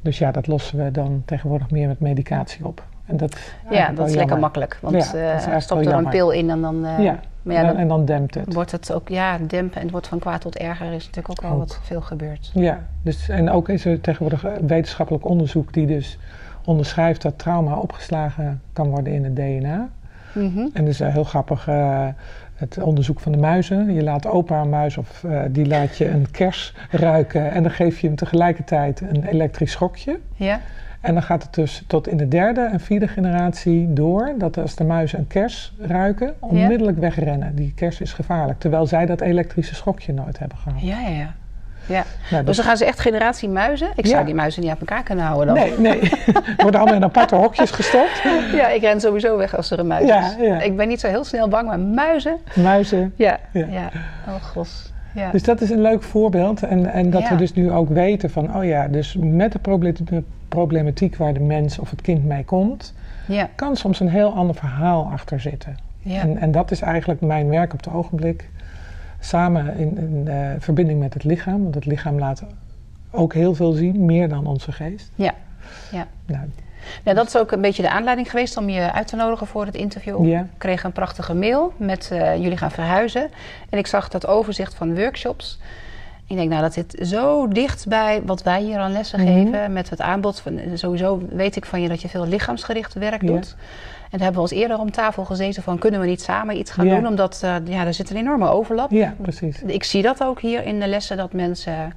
Dus 0.00 0.18
ja, 0.18 0.30
dat 0.30 0.46
lossen 0.46 0.84
we 0.84 0.90
dan 0.90 1.22
tegenwoordig 1.24 1.70
meer 1.70 1.88
met 1.88 2.00
medicatie 2.00 2.66
op. 2.66 2.82
En 3.06 3.16
dat 3.16 3.36
ja, 3.70 3.90
dat 3.92 4.08
is 4.08 4.14
lekker 4.14 4.38
makkelijk. 4.38 4.78
Want 4.80 5.10
ja, 5.12 5.34
uh, 5.48 5.58
stopt 5.58 5.86
er 5.86 5.92
een 5.92 6.08
pil 6.08 6.30
in 6.30 6.50
en 6.50 6.60
dan... 6.60 6.84
Uh, 6.84 6.98
ja, 6.98 7.20
maar 7.42 7.54
ja, 7.54 7.62
dan, 7.62 7.76
en 7.76 7.88
dan 7.88 8.04
dempt 8.04 8.34
het. 8.34 8.54
Wordt 8.54 8.70
het 8.70 8.92
ook, 8.92 9.08
ja, 9.08 9.38
dempen 9.38 9.76
en 9.76 9.82
het 9.82 9.90
wordt 9.90 10.06
van 10.06 10.18
kwaad 10.18 10.40
tot 10.40 10.56
erger 10.56 10.92
is 10.92 11.06
natuurlijk 11.06 11.28
ook 11.28 11.50
al 11.50 11.58
wat 11.58 11.78
veel 11.82 12.00
gebeurd. 12.00 12.50
Ja, 12.54 12.78
dus, 13.02 13.28
en 13.28 13.50
ook 13.50 13.68
is 13.68 13.84
er 13.84 14.00
tegenwoordig 14.00 14.44
wetenschappelijk 14.66 15.28
onderzoek 15.28 15.72
die 15.72 15.86
dus 15.86 16.18
onderschrijft 16.64 17.22
dat 17.22 17.38
trauma 17.38 17.76
opgeslagen 17.76 18.62
kan 18.72 18.88
worden 18.88 19.12
in 19.12 19.24
het 19.24 19.36
DNA. 19.36 19.88
Mm 20.32 20.52
-hmm. 20.54 20.70
En 20.72 20.84
dus 20.84 21.00
uh, 21.00 21.08
heel 21.08 21.24
grappig 21.24 21.68
uh, 21.68 22.06
het 22.54 22.78
onderzoek 22.82 23.20
van 23.20 23.32
de 23.32 23.38
muizen. 23.38 23.92
Je 23.92 24.02
laat 24.02 24.26
opa 24.26 24.60
een 24.60 24.68
muis 24.68 24.96
of 24.96 25.22
uh, 25.22 25.40
die 25.50 25.66
laat 25.66 25.96
je 25.96 26.08
een 26.08 26.30
kers 26.30 26.74
ruiken 26.90 27.50
en 27.50 27.62
dan 27.62 27.72
geef 27.72 28.00
je 28.00 28.06
hem 28.06 28.16
tegelijkertijd 28.16 29.00
een 29.00 29.24
elektrisch 29.24 29.72
schokje. 29.72 30.18
Ja. 30.34 30.60
En 31.00 31.14
dan 31.14 31.22
gaat 31.22 31.42
het 31.42 31.54
dus 31.54 31.84
tot 31.86 32.08
in 32.08 32.16
de 32.16 32.28
derde 32.28 32.60
en 32.60 32.80
vierde 32.80 33.08
generatie 33.08 33.92
door 33.92 34.34
dat 34.38 34.58
als 34.58 34.74
de 34.74 34.84
muizen 34.84 35.18
een 35.18 35.26
kers 35.26 35.74
ruiken, 35.78 36.34
onmiddellijk 36.38 36.98
wegrennen. 36.98 37.54
Die 37.54 37.72
kers 37.74 38.00
is 38.00 38.12
gevaarlijk. 38.12 38.58
Terwijl 38.58 38.86
zij 38.86 39.06
dat 39.06 39.20
elektrische 39.20 39.74
schokje 39.74 40.12
nooit 40.12 40.38
hebben 40.38 40.58
gehad. 40.58 40.80
Ja, 40.80 41.00
ja, 41.00 41.08
ja. 41.08 41.34
Ja. 41.86 42.04
Nou, 42.30 42.44
dus 42.44 42.56
dan 42.56 42.64
gaan 42.64 42.76
ze 42.76 42.84
echt 42.84 43.00
generatie 43.00 43.48
muizen. 43.48 43.88
Ik 43.96 44.06
zou 44.06 44.24
die 44.24 44.34
muizen 44.34 44.62
niet 44.62 44.70
aan 44.70 44.78
elkaar 44.78 45.02
kunnen 45.02 45.24
houden 45.24 45.54
dan. 45.54 45.64
Nee, 45.64 45.78
nee. 45.78 46.10
worden 46.56 46.80
allemaal 46.80 46.98
in 46.98 47.04
aparte 47.04 47.34
hokjes 47.34 47.70
gestopt. 47.70 48.22
Ja, 48.52 48.68
ik 48.68 48.80
ren 48.80 49.00
sowieso 49.00 49.36
weg 49.36 49.56
als 49.56 49.70
er 49.70 49.78
een 49.78 49.86
muis 49.86 50.02
is. 50.02 50.36
Ja, 50.46 50.60
Ik 50.60 50.76
ben 50.76 50.88
niet 50.88 51.00
zo 51.00 51.08
heel 51.08 51.24
snel 51.24 51.48
bang, 51.48 51.66
maar 51.66 51.80
muizen... 51.80 52.36
Muizen. 52.54 53.12
Ja, 53.16 53.38
ja. 53.52 53.90
Oh, 54.28 54.34
gos. 54.42 54.92
Ja. 55.14 55.30
Dus 55.30 55.42
dat 55.42 55.60
is 55.60 55.70
een 55.70 55.80
leuk 55.80 56.02
voorbeeld. 56.02 56.62
En, 56.62 56.92
en 56.92 57.10
dat 57.10 57.28
we 57.28 57.36
dus 57.36 57.52
nu 57.54 57.70
ook 57.70 57.88
weten 57.88 58.30
van, 58.30 58.56
oh 58.56 58.64
ja, 58.64 58.88
dus 58.88 59.16
met 59.20 59.52
de 59.52 59.82
problematiek 60.48 61.16
waar 61.16 61.34
de 61.34 61.40
mens 61.40 61.78
of 61.78 61.90
het 61.90 62.00
kind 62.00 62.24
mee 62.24 62.44
komt, 62.44 62.94
ja. 63.26 63.48
kan 63.54 63.76
soms 63.76 64.00
een 64.00 64.08
heel 64.08 64.32
ander 64.34 64.54
verhaal 64.54 65.08
achter 65.12 65.40
zitten. 65.40 65.76
En, 66.04 66.38
en 66.38 66.52
dat 66.52 66.70
is 66.70 66.80
eigenlijk 66.80 67.20
mijn 67.20 67.48
werk 67.48 67.72
op 67.72 67.84
het 67.84 67.94
ogenblik. 67.94 68.50
Samen 69.24 69.76
in, 69.76 69.98
in 69.98 70.24
uh, 70.26 70.50
verbinding 70.58 71.00
met 71.00 71.14
het 71.14 71.24
lichaam, 71.24 71.62
want 71.62 71.74
het 71.74 71.86
lichaam 71.86 72.18
laat 72.18 72.42
ook 73.10 73.34
heel 73.34 73.54
veel 73.54 73.72
zien, 73.72 74.04
meer 74.04 74.28
dan 74.28 74.46
onze 74.46 74.72
geest. 74.72 75.10
Ja, 75.14 75.34
ja. 75.90 76.06
Nou, 76.26 76.48
nou, 77.04 77.16
dat 77.16 77.26
is 77.26 77.36
ook 77.36 77.52
een 77.52 77.60
beetje 77.60 77.82
de 77.82 77.90
aanleiding 77.90 78.30
geweest 78.30 78.56
om 78.56 78.68
je 78.68 78.92
uit 78.92 79.06
te 79.06 79.16
nodigen 79.16 79.46
voor 79.46 79.66
het 79.66 79.74
interview. 79.74 80.26
Ik 80.26 80.44
kreeg 80.58 80.84
een 80.84 80.92
prachtige 80.92 81.34
mail 81.34 81.72
met 81.76 82.10
uh, 82.12 82.36
jullie 82.36 82.56
gaan 82.56 82.70
verhuizen. 82.70 83.30
En 83.70 83.78
ik 83.78 83.86
zag 83.86 84.08
dat 84.08 84.26
overzicht 84.26 84.74
van 84.74 84.94
workshops. 84.94 85.58
Ik 86.26 86.36
denk, 86.36 86.50
nou, 86.50 86.62
dat 86.62 86.72
zit 86.72 86.96
zo 87.00 87.48
dicht 87.48 87.88
bij 87.88 88.22
wat 88.24 88.42
wij 88.42 88.62
hier 88.62 88.78
aan 88.78 88.92
lessen 88.92 89.20
mhm. 89.20 89.32
geven. 89.32 89.72
Met 89.72 89.90
het 89.90 90.00
aanbod. 90.00 90.40
Van, 90.40 90.60
sowieso 90.74 91.22
weet 91.30 91.56
ik 91.56 91.64
van 91.64 91.80
je 91.80 91.88
dat 91.88 92.02
je 92.02 92.08
veel 92.08 92.26
lichaamsgericht 92.26 92.94
werk 92.94 93.26
doet. 93.26 93.56
En 93.56 93.93
daar 94.18 94.22
hebben 94.22 94.42
we 94.44 94.50
ons 94.50 94.60
eerder 94.60 94.78
om 94.78 94.90
tafel 94.90 95.24
gezeten 95.24 95.62
van... 95.62 95.78
kunnen 95.78 96.00
we 96.00 96.06
niet 96.06 96.22
samen 96.22 96.56
iets 96.56 96.70
gaan 96.70 96.88
doen? 96.88 97.06
Omdat 97.06 97.40
uh, 97.44 97.56
ja, 97.64 97.86
er 97.86 97.94
zit 97.94 98.10
een 98.10 98.16
enorme 98.16 98.48
overlap. 98.48 98.90
Ja, 98.90 99.14
precies. 99.20 99.62
Ik 99.62 99.84
zie 99.84 100.02
dat 100.02 100.22
ook 100.22 100.40
hier 100.40 100.64
in 100.64 100.80
de 100.80 100.86
lessen. 100.86 101.16
Dat 101.16 101.32
mensen... 101.32 101.92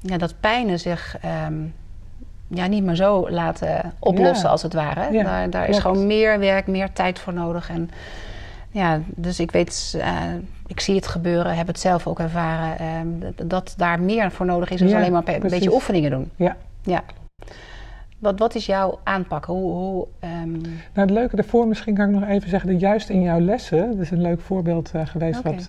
Ja, 0.00 0.18
dat 0.18 0.34
pijnen 0.40 0.78
zich... 0.78 1.16
Um, 1.46 1.74
ja, 2.48 2.66
niet 2.66 2.84
meer 2.84 2.94
zo 2.94 3.30
laten 3.30 3.92
oplossen 3.98 4.50
als 4.50 4.62
het 4.62 4.72
ware. 4.72 5.22
daar 5.22 5.50
daar 5.50 5.68
is 5.68 5.78
gewoon 5.78 6.06
meer 6.06 6.38
werk, 6.38 6.66
meer 6.66 6.92
tijd 6.92 7.18
voor 7.18 7.32
nodig. 7.32 7.70
En 7.70 7.90
Ja, 8.70 9.00
dus 9.06 9.40
ik 9.40 9.50
weet, 9.50 9.94
uh, 9.96 10.20
ik 10.66 10.80
zie 10.80 10.94
het 10.94 11.06
gebeuren, 11.06 11.56
heb 11.56 11.66
het 11.66 11.80
zelf 11.80 12.06
ook 12.06 12.18
ervaren, 12.18 13.22
uh, 13.22 13.28
dat 13.48 13.74
daar 13.76 14.00
meer 14.00 14.30
voor 14.30 14.46
nodig 14.46 14.70
is 14.70 14.80
dan 14.80 14.94
alleen 14.94 15.12
maar 15.12 15.22
een 15.26 15.40
beetje 15.40 15.72
oefeningen 15.72 16.10
doen. 16.10 16.30
Ja. 16.36 16.56
ja. 16.82 17.02
Wat, 18.18 18.38
wat 18.38 18.54
is 18.54 18.66
jouw 18.66 18.98
aanpak? 19.04 19.44
Hoe, 19.44 19.72
hoe 19.72 20.06
um... 20.20 20.50
Nou, 20.60 20.70
het 20.92 21.10
leuke 21.10 21.36
daarvoor, 21.36 21.68
misschien 21.68 21.94
kan 21.94 22.08
ik 22.08 22.14
nog 22.14 22.28
even 22.28 22.48
zeggen 22.48 22.70
dat 22.70 22.80
juist 22.80 23.08
in 23.08 23.22
jouw 23.22 23.40
lessen, 23.40 23.90
dat 23.90 23.98
is 23.98 24.10
een 24.10 24.20
leuk 24.20 24.40
voorbeeld 24.40 24.92
uh, 24.96 25.06
geweest 25.06 25.42
wat, 25.42 25.68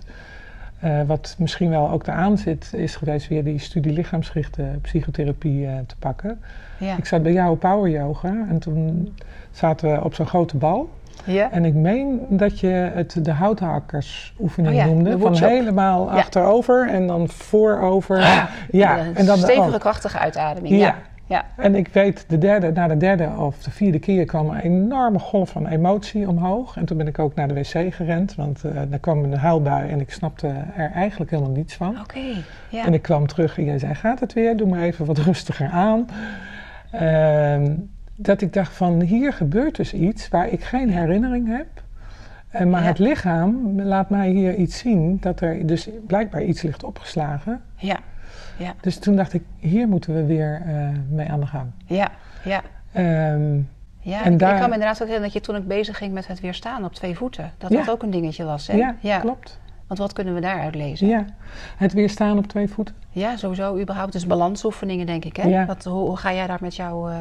uh, 0.84 1.02
wat 1.06 1.36
misschien 1.38 1.70
wel 1.70 1.90
ook 1.90 2.08
aan 2.08 2.38
zit, 2.38 2.72
is 2.74 2.96
geweest 2.96 3.28
weer 3.28 3.44
die 3.44 3.58
studie 3.58 3.92
lichaamsgerichte 3.92 4.62
psychotherapie 4.82 5.66
uh, 5.66 5.72
te 5.86 5.96
pakken. 5.98 6.40
Ja. 6.78 6.96
Ik 6.96 7.04
zat 7.04 7.22
bij 7.22 7.32
jou 7.32 7.50
op 7.50 7.60
Power 7.60 7.90
Yoga 7.90 8.46
en 8.48 8.58
toen 8.58 9.16
zaten 9.50 9.92
we 9.92 10.04
op 10.04 10.14
zo'n 10.14 10.26
grote 10.26 10.56
bal. 10.56 10.90
Ja. 11.24 11.50
En 11.50 11.64
ik 11.64 11.74
meen 11.74 12.20
dat 12.28 12.60
je 12.60 12.90
het 12.94 13.24
de 13.24 13.32
houthakkersoefening 13.32 14.74
oh 14.74 14.80
ja, 14.80 14.86
noemde. 14.86 15.18
Van 15.18 15.36
helemaal 15.36 16.10
achterover 16.10 16.88
en 16.88 17.06
dan 17.06 17.28
voorover. 17.28 18.18
Ah, 18.18 18.44
ja, 18.70 18.98
en 19.14 19.26
dan 19.26 19.38
stevige, 19.38 19.78
krachtige 19.78 20.18
uitademing. 20.18 20.78
Ja. 20.78 20.96
Ja. 21.30 21.44
En 21.56 21.74
ik 21.74 21.88
weet, 21.88 22.24
de 22.28 22.38
derde, 22.38 22.72
na 22.72 22.88
de 22.88 22.96
derde 22.96 23.28
of 23.38 23.62
de 23.62 23.70
vierde 23.70 23.98
keer 23.98 24.24
kwam 24.24 24.50
een 24.50 24.60
enorme 24.60 25.18
golf 25.18 25.50
van 25.50 25.66
emotie 25.66 26.28
omhoog. 26.28 26.76
En 26.76 26.84
toen 26.84 26.96
ben 26.96 27.06
ik 27.06 27.18
ook 27.18 27.34
naar 27.34 27.48
de 27.48 27.54
wc 27.54 27.94
gerend, 27.94 28.34
want 28.34 28.64
uh, 28.64 28.72
daar 28.88 28.98
kwam 28.98 29.24
een 29.24 29.34
huilbui 29.34 29.90
en 29.90 30.00
ik 30.00 30.12
snapte 30.12 30.46
er 30.76 30.90
eigenlijk 30.90 31.30
helemaal 31.30 31.52
niets 31.52 31.74
van. 31.74 32.00
Oké, 32.00 32.18
ja. 32.68 32.86
En 32.86 32.94
ik 32.94 33.02
kwam 33.02 33.26
terug 33.26 33.58
en 33.58 33.64
jij 33.64 33.78
zei, 33.78 33.94
gaat 33.94 34.20
het 34.20 34.32
weer? 34.32 34.56
Doe 34.56 34.68
maar 34.68 34.80
even 34.80 35.06
wat 35.06 35.18
rustiger 35.18 35.68
aan. 35.68 36.06
Uh, 36.94 37.76
dat 38.16 38.40
ik 38.40 38.52
dacht 38.52 38.72
van, 38.72 39.00
hier 39.00 39.32
gebeurt 39.32 39.76
dus 39.76 39.94
iets 39.94 40.28
waar 40.28 40.48
ik 40.48 40.64
geen 40.64 40.90
herinnering 40.90 41.56
heb. 41.56 41.66
Uh, 42.54 42.62
maar 42.62 42.84
het 42.84 42.98
lichaam 42.98 43.80
laat 43.80 44.10
mij 44.10 44.28
hier 44.28 44.54
iets 44.54 44.78
zien, 44.78 45.18
dat 45.20 45.40
er 45.40 45.66
dus 45.66 45.88
blijkbaar 46.06 46.42
iets 46.42 46.62
ligt 46.62 46.84
opgeslagen. 46.84 47.60
Ja. 47.76 47.98
Ja. 48.60 48.74
Dus 48.80 48.98
toen 48.98 49.16
dacht 49.16 49.32
ik, 49.32 49.42
hier 49.58 49.88
moeten 49.88 50.14
we 50.14 50.24
weer 50.24 50.62
uh, 50.66 50.88
mee 51.08 51.28
aan 51.30 51.40
de 51.40 51.46
gang. 51.46 51.70
Ja, 51.86 52.08
ja. 52.44 52.62
Um, 53.32 53.68
ja, 54.00 54.24
en 54.24 54.32
ik, 54.32 54.38
daar... 54.38 54.52
ik 54.52 54.60
kan 54.60 54.68
me 54.68 54.74
inderdaad 54.74 55.02
ook 55.02 55.08
herinneren 55.08 55.22
dat 55.22 55.32
je 55.32 55.40
toen 55.40 55.56
ik 55.56 55.68
bezig 55.68 55.98
ging 55.98 56.12
met 56.12 56.26
het 56.26 56.40
weerstaan 56.40 56.84
op 56.84 56.94
twee 56.94 57.16
voeten, 57.16 57.52
dat 57.58 57.70
dat 57.70 57.90
ook 57.90 58.02
een 58.02 58.10
dingetje 58.10 58.44
was. 58.44 58.66
Hè? 58.66 58.76
Ja, 58.76 58.94
ja, 59.00 59.18
klopt. 59.18 59.58
Want 59.86 60.02
wat 60.02 60.12
kunnen 60.12 60.34
we 60.34 60.40
daaruit 60.40 60.74
lezen? 60.74 61.08
Ja, 61.08 61.24
het 61.76 61.92
weerstaan 61.92 62.38
op 62.38 62.46
twee 62.46 62.68
voeten. 62.68 62.94
Ja, 63.10 63.36
sowieso 63.36 63.78
überhaupt. 63.78 64.12
Dus 64.12 64.26
balansoefeningen 64.26 65.06
denk 65.06 65.24
ik. 65.24 65.36
Hè? 65.36 65.48
Ja. 65.48 65.66
Wat, 65.66 65.84
hoe, 65.84 66.06
hoe, 66.06 66.16
ga 66.16 66.32
jij 66.32 66.46
daar 66.46 66.58
met 66.60 66.76
jou... 66.76 67.10
Uh... 67.10 67.16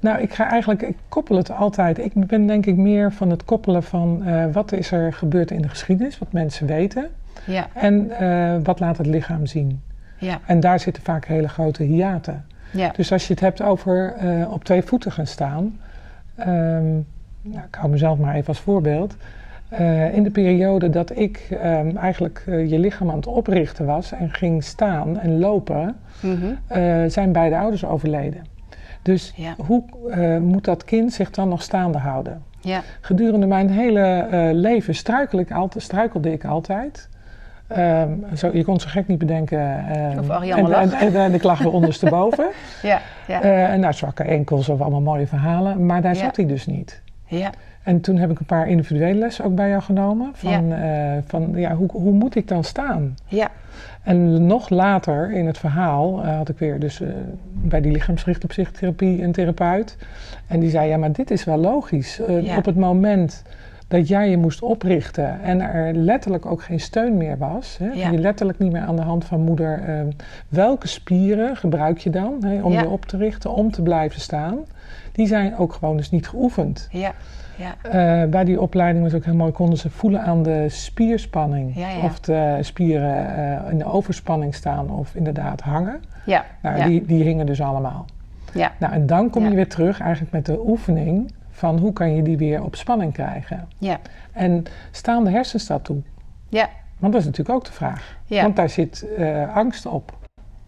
Nou, 0.00 0.20
ik 0.20 0.34
ga 0.34 0.50
eigenlijk, 0.50 0.82
ik 0.82 0.96
koppel 1.08 1.36
het 1.36 1.50
altijd. 1.50 1.98
Ik 1.98 2.26
ben 2.26 2.46
denk 2.46 2.66
ik 2.66 2.76
meer 2.76 3.12
van 3.12 3.30
het 3.30 3.44
koppelen 3.44 3.82
van 3.82 4.22
uh, 4.26 4.44
wat 4.52 4.72
is 4.72 4.90
er 4.90 5.12
gebeurd 5.12 5.50
in 5.50 5.62
de 5.62 5.68
geschiedenis, 5.68 6.18
wat 6.18 6.32
mensen 6.32 6.66
weten. 6.66 7.08
Ja. 7.46 7.66
En 7.74 8.12
uh, 8.20 8.56
wat 8.62 8.80
laat 8.80 8.96
het 8.96 9.06
lichaam 9.06 9.46
zien. 9.46 9.82
Ja. 10.18 10.40
En 10.46 10.60
daar 10.60 10.80
zitten 10.80 11.02
vaak 11.02 11.26
hele 11.26 11.48
grote 11.48 11.82
hiaten. 11.82 12.44
Ja. 12.70 12.92
Dus 12.96 13.12
als 13.12 13.26
je 13.26 13.32
het 13.32 13.42
hebt 13.42 13.62
over 13.62 14.14
uh, 14.22 14.52
op 14.52 14.64
twee 14.64 14.82
voeten 14.82 15.12
gaan 15.12 15.26
staan. 15.26 15.80
Um, 16.38 17.06
nou, 17.42 17.64
ik 17.68 17.74
hou 17.74 17.90
mezelf 17.90 18.18
maar 18.18 18.34
even 18.34 18.48
als 18.48 18.60
voorbeeld. 18.60 19.16
Uh, 19.72 20.14
in 20.14 20.22
de 20.22 20.30
periode 20.30 20.90
dat 20.90 21.18
ik 21.18 21.48
um, 21.50 21.96
eigenlijk 21.96 22.44
uh, 22.48 22.70
je 22.70 22.78
lichaam 22.78 23.10
aan 23.10 23.16
het 23.16 23.26
oprichten 23.26 23.86
was 23.86 24.12
en 24.12 24.30
ging 24.30 24.64
staan 24.64 25.18
en 25.18 25.38
lopen, 25.38 25.96
mm 26.20 26.38
-hmm. 26.40 27.10
zijn 27.10 27.32
beide 27.32 27.56
ouders 27.56 27.84
overleden. 27.84 28.44
Dus 29.02 29.32
ja. 29.36 29.54
hoe 29.56 29.82
moet 30.40 30.64
dat 30.64 30.84
kind 30.84 31.12
zich 31.12 31.30
dan 31.30 31.48
nog 31.48 31.62
staande 31.62 31.98
houden? 31.98 32.42
Ja. 32.60 32.82
Gedurende 33.00 33.46
mijn 33.46 33.70
hele 33.70 34.28
leven 34.52 34.94
struikel 34.94 35.38
ik 35.38 35.52
altijd, 35.52 35.84
struikelde 35.84 36.32
ik 36.32 36.44
altijd. 36.44 37.08
Um, 37.78 38.24
zo, 38.36 38.50
je 38.52 38.64
kon 38.64 38.80
zo 38.80 38.88
gek 38.88 39.06
niet 39.06 39.18
bedenken. 39.18 39.84
Um, 40.12 40.18
of 40.18 40.30
Ariane 40.30 40.74
en, 40.74 40.92
en, 40.92 41.14
en, 41.14 41.34
ik 41.34 41.42
lag 41.42 41.58
weer 41.58 41.72
ondersteboven. 41.72 42.46
ja, 42.82 43.00
ja. 43.26 43.44
Uh, 43.44 43.70
en 43.70 43.80
nou, 43.80 43.92
zwakke 43.92 44.22
enkels 44.22 44.68
of 44.68 44.80
allemaal 44.80 45.00
mooie 45.00 45.26
verhalen. 45.26 45.86
Maar 45.86 46.02
daar 46.02 46.14
ja. 46.14 46.20
zat 46.20 46.36
hij 46.36 46.46
dus 46.46 46.66
niet. 46.66 47.02
Ja. 47.24 47.50
En 47.82 48.00
toen 48.00 48.16
heb 48.16 48.30
ik 48.30 48.38
een 48.38 48.46
paar 48.46 48.68
individuele 48.68 49.18
lessen 49.18 49.44
ook 49.44 49.54
bij 49.54 49.68
jou 49.68 49.82
genomen. 49.82 50.30
Van, 50.34 50.68
ja. 50.68 51.14
Uh, 51.16 51.22
van 51.26 51.52
ja, 51.54 51.74
hoe, 51.74 51.88
hoe 51.92 52.12
moet 52.12 52.34
ik 52.34 52.48
dan 52.48 52.64
staan? 52.64 53.14
Ja. 53.26 53.48
En 54.02 54.46
nog 54.46 54.68
later 54.68 55.32
in 55.32 55.46
het 55.46 55.58
verhaal 55.58 56.24
uh, 56.24 56.36
had 56.36 56.48
ik 56.48 56.58
weer 56.58 56.78
dus 56.80 57.02
bij 57.52 57.80
die 57.80 57.92
lichaamsgerichte 57.92 58.46
psychotherapie 58.46 59.22
een 59.22 59.32
therapeut. 59.32 59.96
En 60.46 60.60
die 60.60 60.70
zei, 60.70 60.88
ja, 60.88 60.96
maar 60.96 61.12
dit 61.12 61.30
is 61.30 61.44
wel 61.44 61.58
logisch. 61.58 62.20
Ja. 62.28 62.56
Op 62.56 62.64
het 62.64 62.76
moment 62.76 63.42
dat 63.88 64.08
jij 64.08 64.30
je 64.30 64.36
moest 64.36 64.62
oprichten 64.62 65.42
en 65.42 65.60
er 65.60 65.94
letterlijk 65.94 66.46
ook 66.46 66.62
geen 66.62 66.80
steun 66.80 67.16
meer 67.16 67.38
was. 67.38 67.78
Hè, 67.78 67.86
ja. 67.86 68.10
Je 68.10 68.18
letterlijk 68.18 68.58
niet 68.58 68.72
meer 68.72 68.82
aan 68.82 68.96
de 68.96 69.02
hand 69.02 69.24
van 69.24 69.40
moeder. 69.40 69.88
Uh, 69.88 70.00
welke 70.48 70.88
spieren 70.88 71.56
gebruik 71.56 71.98
je 71.98 72.10
dan 72.10 72.36
hè, 72.40 72.62
om 72.62 72.72
ja. 72.72 72.80
je 72.80 72.88
op 72.88 73.04
te 73.04 73.16
richten, 73.16 73.52
om 73.52 73.70
te 73.70 73.82
blijven 73.82 74.20
staan? 74.20 74.58
Die 75.12 75.26
zijn 75.26 75.56
ook 75.56 75.72
gewoon 75.72 75.96
dus 75.96 76.10
niet 76.10 76.28
geoefend. 76.28 76.88
Ja. 76.90 77.12
Ja. 77.56 77.74
Uh, 78.22 78.30
bij 78.30 78.44
die 78.44 78.60
opleiding 78.60 79.04
was 79.04 79.14
ook 79.14 79.24
heel 79.24 79.34
mooi, 79.34 79.52
konden 79.52 79.78
ze 79.78 79.90
voelen 79.90 80.22
aan 80.22 80.42
de 80.42 80.68
spierspanning. 80.68 81.76
Ja, 81.76 81.88
ja. 81.88 82.04
Of 82.04 82.20
de 82.20 82.58
spieren 82.60 83.38
uh, 83.38 83.70
in 83.70 83.78
de 83.78 83.84
overspanning 83.84 84.54
staan 84.54 84.90
of 84.90 85.14
inderdaad 85.14 85.60
hangen. 85.60 86.00
Ja. 86.26 86.44
Nou, 86.62 86.84
Die, 86.84 87.06
die 87.06 87.22
hingen 87.22 87.46
dus 87.46 87.60
allemaal. 87.60 88.04
Ja. 88.52 88.72
Nou, 88.78 88.92
en 88.92 89.06
dan 89.06 89.30
kom 89.30 89.44
je 89.44 89.54
weer 89.54 89.68
terug 89.68 90.00
eigenlijk 90.00 90.32
met 90.32 90.46
de 90.46 90.68
oefening 90.68 91.32
van 91.56 91.78
hoe 91.78 91.92
kan 91.92 92.14
je 92.14 92.22
die 92.22 92.36
weer 92.36 92.62
op 92.62 92.76
spanning 92.76 93.12
krijgen. 93.12 93.68
Ja. 93.78 93.98
En 94.32 94.64
staan 94.90 95.24
de 95.24 95.30
hersens 95.30 95.66
dat 95.66 95.84
toe? 95.84 96.02
Ja. 96.48 96.68
Want 96.98 97.12
dat 97.12 97.20
is 97.20 97.26
natuurlijk 97.26 97.58
ook 97.58 97.64
de 97.64 97.72
vraag. 97.72 98.16
Ja. 98.26 98.42
Want 98.42 98.56
daar 98.56 98.68
zit 98.68 99.06
uh, 99.18 99.56
angst 99.56 99.86
op. 99.86 100.12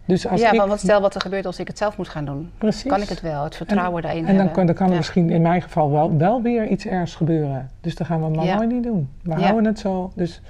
Dus 0.05 0.27
als 0.27 0.41
ja, 0.41 0.51
ik, 0.51 0.57
maar 0.57 0.67
wat 0.67 0.79
stel 0.79 1.01
wat 1.01 1.15
er 1.15 1.21
gebeurt 1.21 1.45
als 1.45 1.59
ik 1.59 1.67
het 1.67 1.77
zelf 1.77 1.97
moet 1.97 2.09
gaan 2.09 2.25
doen. 2.25 2.51
Precies. 2.57 2.91
Kan 2.91 3.01
ik 3.01 3.09
het 3.09 3.21
wel, 3.21 3.43
het 3.43 3.55
vertrouwen 3.55 3.95
en, 3.95 4.01
daarin 4.01 4.21
En 4.21 4.27
dan 4.27 4.35
hebben. 4.35 4.55
kan, 4.55 4.65
dan 4.65 4.75
kan 4.75 4.89
er 4.89 4.95
misschien 4.97 5.29
in 5.29 5.41
mijn 5.41 5.61
geval 5.61 5.91
wel, 5.91 6.17
wel 6.17 6.41
weer 6.41 6.67
iets 6.67 6.85
ergs 6.85 7.15
gebeuren. 7.15 7.69
Dus 7.81 7.95
dan 7.95 8.07
gaan 8.07 8.21
we 8.21 8.29
maar 8.29 8.45
Ja. 8.45 8.55
mooi 8.55 8.67
niet 8.67 8.83
doen. 8.83 9.09
We 9.21 9.33
houden 9.33 9.65
het 9.65 9.79
zo. 9.79 10.11
Dus 10.15 10.41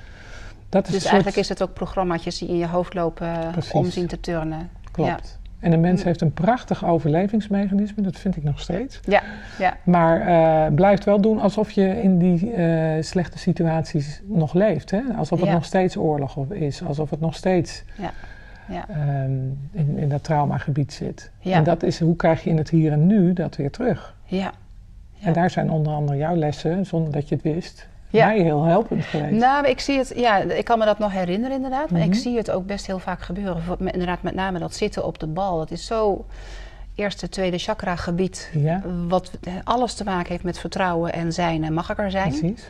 dat 0.69 0.87
is 0.87 0.93
Dus 0.93 1.05
eigenlijk 1.05 1.37
is 1.37 1.49
het 1.49 1.61
ook 1.61 1.73
programmaatjes 1.73 2.37
die 2.37 2.47
in 2.47 2.57
je 2.57 2.67
hoofd 2.67 2.93
lopen 2.93 3.51
Precies. 3.51 3.71
om 3.71 3.85
zien 3.85 4.07
te 4.07 4.19
turnen. 4.19 4.69
Klopt. 4.91 5.39
En 5.59 5.71
een 5.71 5.79
mens 5.79 6.03
heeft 6.03 6.21
een 6.21 6.33
prachtig 6.33 6.85
overlevingsmechanisme, 6.85 8.03
dat 8.03 8.17
vind 8.17 8.35
ik 8.37 8.43
nog 8.43 8.59
steeds. 8.59 8.99
Ja, 9.03 9.21
ja, 9.59 9.77
Maar 9.83 10.21
eh, 10.21 10.73
blijft 10.73 11.03
wel 11.05 11.21
doen 11.21 11.39
alsof 11.39 11.71
je 11.71 12.01
in 12.01 12.17
die 12.17 12.53
eh, 12.53 13.03
slechte 13.03 13.37
situaties 13.37 14.21
nog 14.25 14.53
leeft. 14.53 14.91
Hè? 14.91 15.01
Alsof 15.17 15.39
het 15.39 15.47
Ja. 15.47 15.53
nog 15.53 15.65
steeds 15.65 15.97
oorlog 15.97 16.51
is. 16.51 16.83
Alsof 16.83 17.09
het 17.09 17.19
nog 17.19 17.35
steeds 17.35 17.83
ja. 17.97 18.11
ja. 18.67 18.85
ehm, 18.89 19.31
in, 19.71 19.97
in 19.97 20.09
dat 20.09 20.23
traumagebied 20.23 20.93
zit. 20.93 21.31
Ja. 21.39 21.55
En 21.55 21.63
dat 21.63 21.83
is 21.83 21.99
hoe 21.99 22.15
krijg 22.15 22.43
je 22.43 22.49
in 22.49 22.57
het 22.57 22.69
hier 22.69 22.91
en 22.91 23.07
nu 23.07 23.33
dat 23.33 23.55
weer 23.55 23.71
terug. 23.71 24.15
ja. 24.25 24.51
Ja. 25.21 25.27
En 25.27 25.33
daar 25.33 25.49
zijn 25.49 25.71
onder 25.71 25.93
andere 25.93 26.17
jouw 26.17 26.35
lessen, 26.35 26.85
zonder 26.85 27.11
dat 27.11 27.29
je 27.29 27.35
het 27.35 27.43
wist, 27.43 27.87
Ja. 28.09 28.25
mij 28.25 28.39
heel 28.41 28.63
helpend 28.63 29.05
geweest. 29.05 29.39
Nou, 29.39 29.67
ik 29.67 29.79
zie 29.79 29.97
het, 29.97 30.13
ja, 30.15 30.37
ik 30.37 30.65
kan 30.65 30.79
me 30.79 30.85
dat 30.85 30.99
nog 30.99 31.11
herinneren 31.11 31.55
inderdaad. 31.55 31.89
Maar 31.89 31.99
Mhm. 31.99 32.09
ik 32.09 32.15
zie 32.15 32.37
het 32.37 32.51
ook 32.51 32.65
best 32.65 32.85
heel 32.87 32.99
vaak 32.99 33.21
gebeuren. 33.21 33.61
Inderdaad, 33.91 34.21
met 34.21 34.35
name 34.35 34.59
dat 34.59 34.75
zitten 34.75 35.05
op 35.05 35.19
de 35.19 35.27
bal. 35.27 35.57
Dat 35.57 35.71
is 35.71 35.85
zo 35.85 36.25
eerste, 36.95 37.29
tweede 37.29 37.57
chakra 37.57 37.95
gebied. 37.95 38.49
Ja, 38.53 38.81
Wat 39.07 39.31
alles 39.63 39.93
te 39.93 40.03
maken 40.03 40.31
heeft 40.31 40.43
met 40.43 40.59
vertrouwen 40.59 41.13
en 41.13 41.33
zijn 41.33 41.63
en 41.63 41.73
mag 41.73 41.89
ik 41.89 41.97
er 41.97 42.11
zijn. 42.11 42.29
precies. 42.29 42.69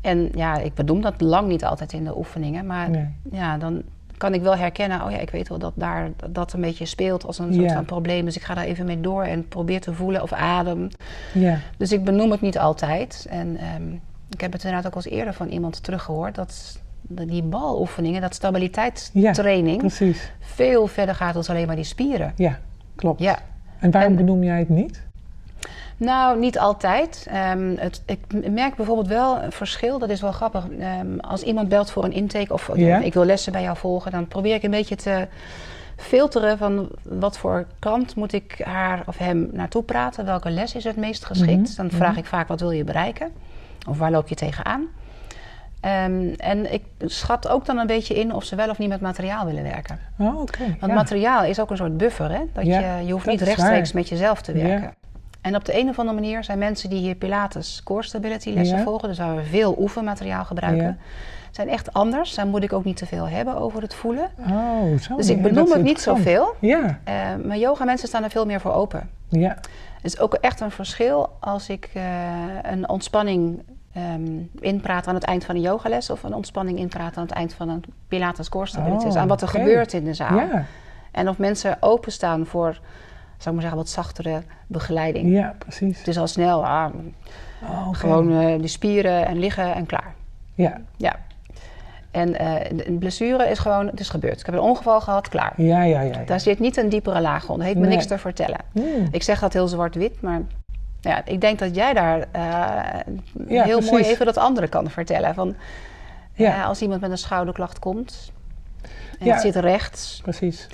En 0.00 0.30
ja, 0.34 0.56
ik 0.58 0.74
bedoel 0.74 1.00
dat 1.00 1.20
lang 1.20 1.48
niet 1.48 1.64
altijd 1.64 1.92
in 1.92 2.04
de 2.04 2.16
oefeningen. 2.16 2.66
Maar 2.66 2.90
Nee. 2.90 3.08
ja, 3.30 3.58
dan 3.58 3.82
kan 4.16 4.34
ik 4.34 4.42
wel 4.42 4.56
herkennen, 4.56 5.04
oh 5.04 5.10
ja, 5.10 5.18
ik 5.18 5.30
weet 5.30 5.48
wel 5.48 5.58
dat 5.58 5.72
daar 5.74 6.08
dat 6.30 6.52
een 6.52 6.60
beetje 6.60 6.86
speelt 6.86 7.24
als 7.26 7.38
een 7.38 7.52
soort 7.54 7.66
Ja. 7.68 7.74
van 7.74 7.84
probleem. 7.84 8.24
Dus 8.24 8.36
ik 8.36 8.42
ga 8.42 8.54
daar 8.54 8.64
even 8.64 8.86
mee 8.86 9.00
door 9.00 9.22
en 9.24 9.48
probeer 9.48 9.80
te 9.80 9.92
voelen 9.94 10.22
of 10.22 10.32
adem. 10.32 10.88
Ja, 11.34 11.58
Dus 11.76 11.92
ik 11.92 12.04
benoem 12.04 12.30
het 12.30 12.40
niet 12.40 12.58
altijd. 12.58 13.26
En 13.30 13.56
ehm, 13.56 13.82
ik 14.32 14.40
heb 14.40 14.52
het 14.52 14.64
inderdaad 14.64 14.86
ook 14.86 14.94
al 14.96 15.02
eens 15.04 15.14
eerder 15.18 15.34
van 15.34 15.48
iemand 15.48 15.82
teruggehoord. 15.82 16.34
Dat 16.34 16.80
die 17.02 17.42
baloefeningen, 17.42 18.20
dat 18.20 18.34
stabiliteitstraining, 18.34 19.78
precies. 19.78 20.32
veel 20.40 20.86
verder 20.86 21.14
gaat 21.14 21.34
dan 21.34 21.44
alleen 21.48 21.66
maar 21.66 21.76
die 21.76 21.84
spieren. 21.84 22.32
Ja, 22.36 22.58
klopt. 22.94 23.20
Ja. 23.20 23.38
En 23.78 23.90
waarom 23.90 24.10
En- 24.10 24.16
benoem 24.16 24.42
jij 24.42 24.58
het 24.58 24.68
niet? 24.68 25.02
Nou, 25.96 26.38
niet 26.38 26.58
altijd. 26.58 27.26
Ehm, 27.30 27.74
het, 27.76 28.02
ik 28.06 28.50
merk 28.50 28.74
bijvoorbeeld 28.76 29.08
wel 29.08 29.42
een 29.42 29.52
verschil, 29.52 29.98
dat 29.98 30.08
is 30.08 30.20
wel 30.20 30.32
grappig. 30.32 30.66
Ehm, 30.78 31.18
als 31.18 31.42
iemand 31.42 31.68
belt 31.68 31.90
voor 31.90 32.04
een 32.04 32.12
intake 32.12 32.52
of 32.52 32.70
Ja. 32.74 32.98
ik 32.98 33.14
wil 33.14 33.24
lessen 33.24 33.52
bij 33.52 33.62
jou 33.62 33.76
volgen, 33.76 34.10
dan 34.10 34.26
probeer 34.28 34.54
ik 34.54 34.62
een 34.62 34.70
beetje 34.70 34.96
te 34.96 35.28
filteren 35.96 36.58
van 36.58 36.88
wat 37.02 37.38
voor 37.38 37.66
kant 37.78 38.14
moet 38.16 38.32
ik 38.32 38.60
haar 38.64 39.02
of 39.06 39.18
hem 39.18 39.48
naartoe 39.52 39.82
praten. 39.82 40.24
Welke 40.24 40.50
les 40.50 40.74
is 40.74 40.84
het 40.84 40.96
meest 40.96 41.24
geschikt? 41.24 41.68
Mhm, 41.68 41.76
Dan 41.76 41.90
vraag 41.90 42.10
mhm. 42.10 42.18
ik 42.18 42.24
vaak 42.26 42.48
wat 42.48 42.60
wil 42.60 42.70
je 42.70 42.84
bereiken? 42.84 43.30
Of 43.88 43.98
waar 43.98 44.10
loop 44.10 44.28
je 44.28 44.34
tegenaan? 44.34 44.86
Ehm, 45.80 46.28
en 46.36 46.72
ik 46.72 46.82
schat 46.98 47.48
ook 47.48 47.66
dan 47.66 47.78
een 47.78 47.86
beetje 47.86 48.14
in 48.14 48.34
of 48.34 48.44
ze 48.44 48.56
wel 48.56 48.68
of 48.70 48.78
niet 48.78 48.88
met 48.88 49.00
materiaal 49.00 49.46
willen 49.46 49.62
werken. 49.62 49.98
Oh. 50.18 50.34
Want 50.34 50.56
ja. 50.80 50.86
materiaal 50.86 51.44
is 51.44 51.60
ook 51.60 51.70
een 51.70 51.76
soort 51.76 51.96
buffer. 51.96 52.30
Hè? 52.30 52.40
Dat 52.52 52.66
Ja, 52.66 52.96
je, 52.98 53.06
je 53.06 53.12
hoeft 53.12 53.24
dat 53.24 53.34
niet 53.34 53.42
rechtstreeks 53.42 53.92
met 53.92 54.08
jezelf 54.08 54.42
te 54.42 54.56
Ja. 54.58 54.66
werken. 54.66 54.94
En 55.40 55.56
op 55.56 55.64
de 55.64 55.78
een 55.78 55.88
of 55.88 55.98
andere 55.98 56.20
manier 56.20 56.44
zijn 56.44 56.58
mensen 56.58 56.90
die 56.90 56.98
hier 56.98 57.14
Pilates 57.14 57.80
core 57.84 58.02
stability 58.02 58.50
lessen 58.50 58.78
volgen, 58.82 59.08
dus 59.08 59.18
waar 59.18 59.36
we 59.36 59.44
veel 59.44 59.76
oefenmateriaal 59.78 60.44
gebruiken, 60.44 60.98
zijn 61.50 61.68
echt 61.68 61.92
anders. 61.92 62.34
Daar 62.34 62.46
moet 62.46 62.62
ik 62.62 62.72
ook 62.72 62.84
niet 62.84 62.96
te 62.96 63.06
veel 63.06 63.28
hebben 63.28 63.56
over 63.56 63.82
het 63.82 63.94
voelen. 63.94 64.30
Oh, 64.50 64.98
zo. 65.00 65.16
Dus 65.16 65.28
ik 65.28 65.42
benoem 65.42 65.70
het 65.72 65.82
niet 65.82 66.00
zoveel. 66.00 66.54
Ja. 66.58 66.98
Uh, 67.08 67.44
maar 67.46 67.58
yoga 67.58 67.84
mensen 67.84 68.08
staan 68.08 68.24
er 68.24 68.30
veel 68.30 68.46
meer 68.46 68.60
voor 68.60 68.72
open. 68.72 69.08
Ja. 69.28 69.58
Het 70.02 70.14
is 70.14 70.18
ook 70.18 70.34
echt 70.34 70.60
een 70.60 70.70
verschil 70.70 71.36
als 71.40 71.68
ik 71.68 71.90
uh, 71.96 72.02
een 72.62 72.88
ontspanning 72.88 73.62
um, 73.96 74.50
inpraat 74.60 75.06
aan 75.06 75.14
het 75.14 75.24
eind 75.24 75.44
van 75.44 75.54
een 75.54 75.60
yogales 75.60 76.10
of 76.10 76.22
een 76.22 76.34
ontspanning 76.34 76.78
inpraat 76.78 77.16
aan 77.16 77.22
het 77.22 77.32
eind 77.32 77.54
van 77.54 77.68
een 77.68 77.84
Pilates 78.08 78.48
core 78.48 78.66
stability. 78.66 79.06
Oh, 79.06 79.16
aan 79.16 79.28
wat 79.28 79.42
er 79.42 79.48
gebeurt 79.48 79.92
in 79.92 80.04
de 80.04 80.14
zaal. 80.14 80.38
Ja. 80.38 80.64
En 81.10 81.28
of 81.28 81.38
mensen 81.38 81.76
openstaan 81.80 82.46
voor, 82.46 82.72
zou 82.72 82.80
ik 83.36 83.52
maar 83.52 83.60
zeggen, 83.60 83.78
wat 83.78 83.88
zachtere 83.88 84.42
begeleiding. 84.66 85.30
Ja, 85.30 85.54
precies. 85.58 85.98
Het 85.98 86.08
is 86.08 86.18
al 86.18 86.26
snel, 86.26 86.66
ah, 86.66 86.94
oh, 87.62 87.88
gewoon 87.92 88.30
uh, 88.30 88.60
de 88.60 88.68
spieren 88.68 89.26
en 89.26 89.38
liggen 89.38 89.74
en 89.74 89.86
klaar. 89.86 90.14
Ja. 90.54 90.80
Ja. 90.96 91.16
En 92.12 92.42
uh, 92.42 92.86
een 92.86 92.98
blessure 92.98 93.48
is 93.48 93.58
gewoon, 93.58 93.86
het 93.86 94.00
is 94.00 94.08
gebeurd. 94.08 94.40
Ik 94.40 94.46
heb 94.46 94.54
een 94.54 94.60
ongeval 94.60 95.00
gehad, 95.00 95.28
klaar. 95.28 95.52
Ja, 95.56 95.82
ja, 95.82 96.00
ja. 96.00 96.12
ja. 96.12 96.24
Daar 96.26 96.40
zit 96.40 96.58
niet 96.58 96.76
een 96.76 96.88
diepere 96.88 97.20
laag 97.20 97.48
onder. 97.48 97.66
Heeft 97.66 97.78
me 97.78 97.86
niks 97.86 98.06
te 98.06 98.18
vertellen. 98.18 98.58
Hmm. 98.72 99.08
Ik 99.10 99.22
zeg 99.22 99.40
dat 99.40 99.52
heel 99.52 99.68
zwart-wit, 99.68 100.20
maar 100.20 100.40
ja, 101.00 101.24
ik 101.24 101.40
denk 101.40 101.58
dat 101.58 101.74
jij 101.74 101.92
daar 101.92 102.24
uh, 102.36 103.62
heel 103.64 103.80
mooi 103.80 104.04
even 104.04 104.26
dat 104.26 104.36
andere 104.36 104.68
kan 104.68 104.90
vertellen. 104.90 105.34
Van, 105.34 105.54
ja. 106.34 106.56
Uh, 106.56 106.66
als 106.66 106.82
iemand 106.82 107.00
met 107.00 107.10
een 107.10 107.18
schouderklacht 107.18 107.78
komt 107.78 108.32
en 109.18 109.30
het 109.30 109.40
zit 109.40 109.56
rechts. 109.56 110.20
Precies. 110.22 110.66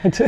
Het, 0.00 0.24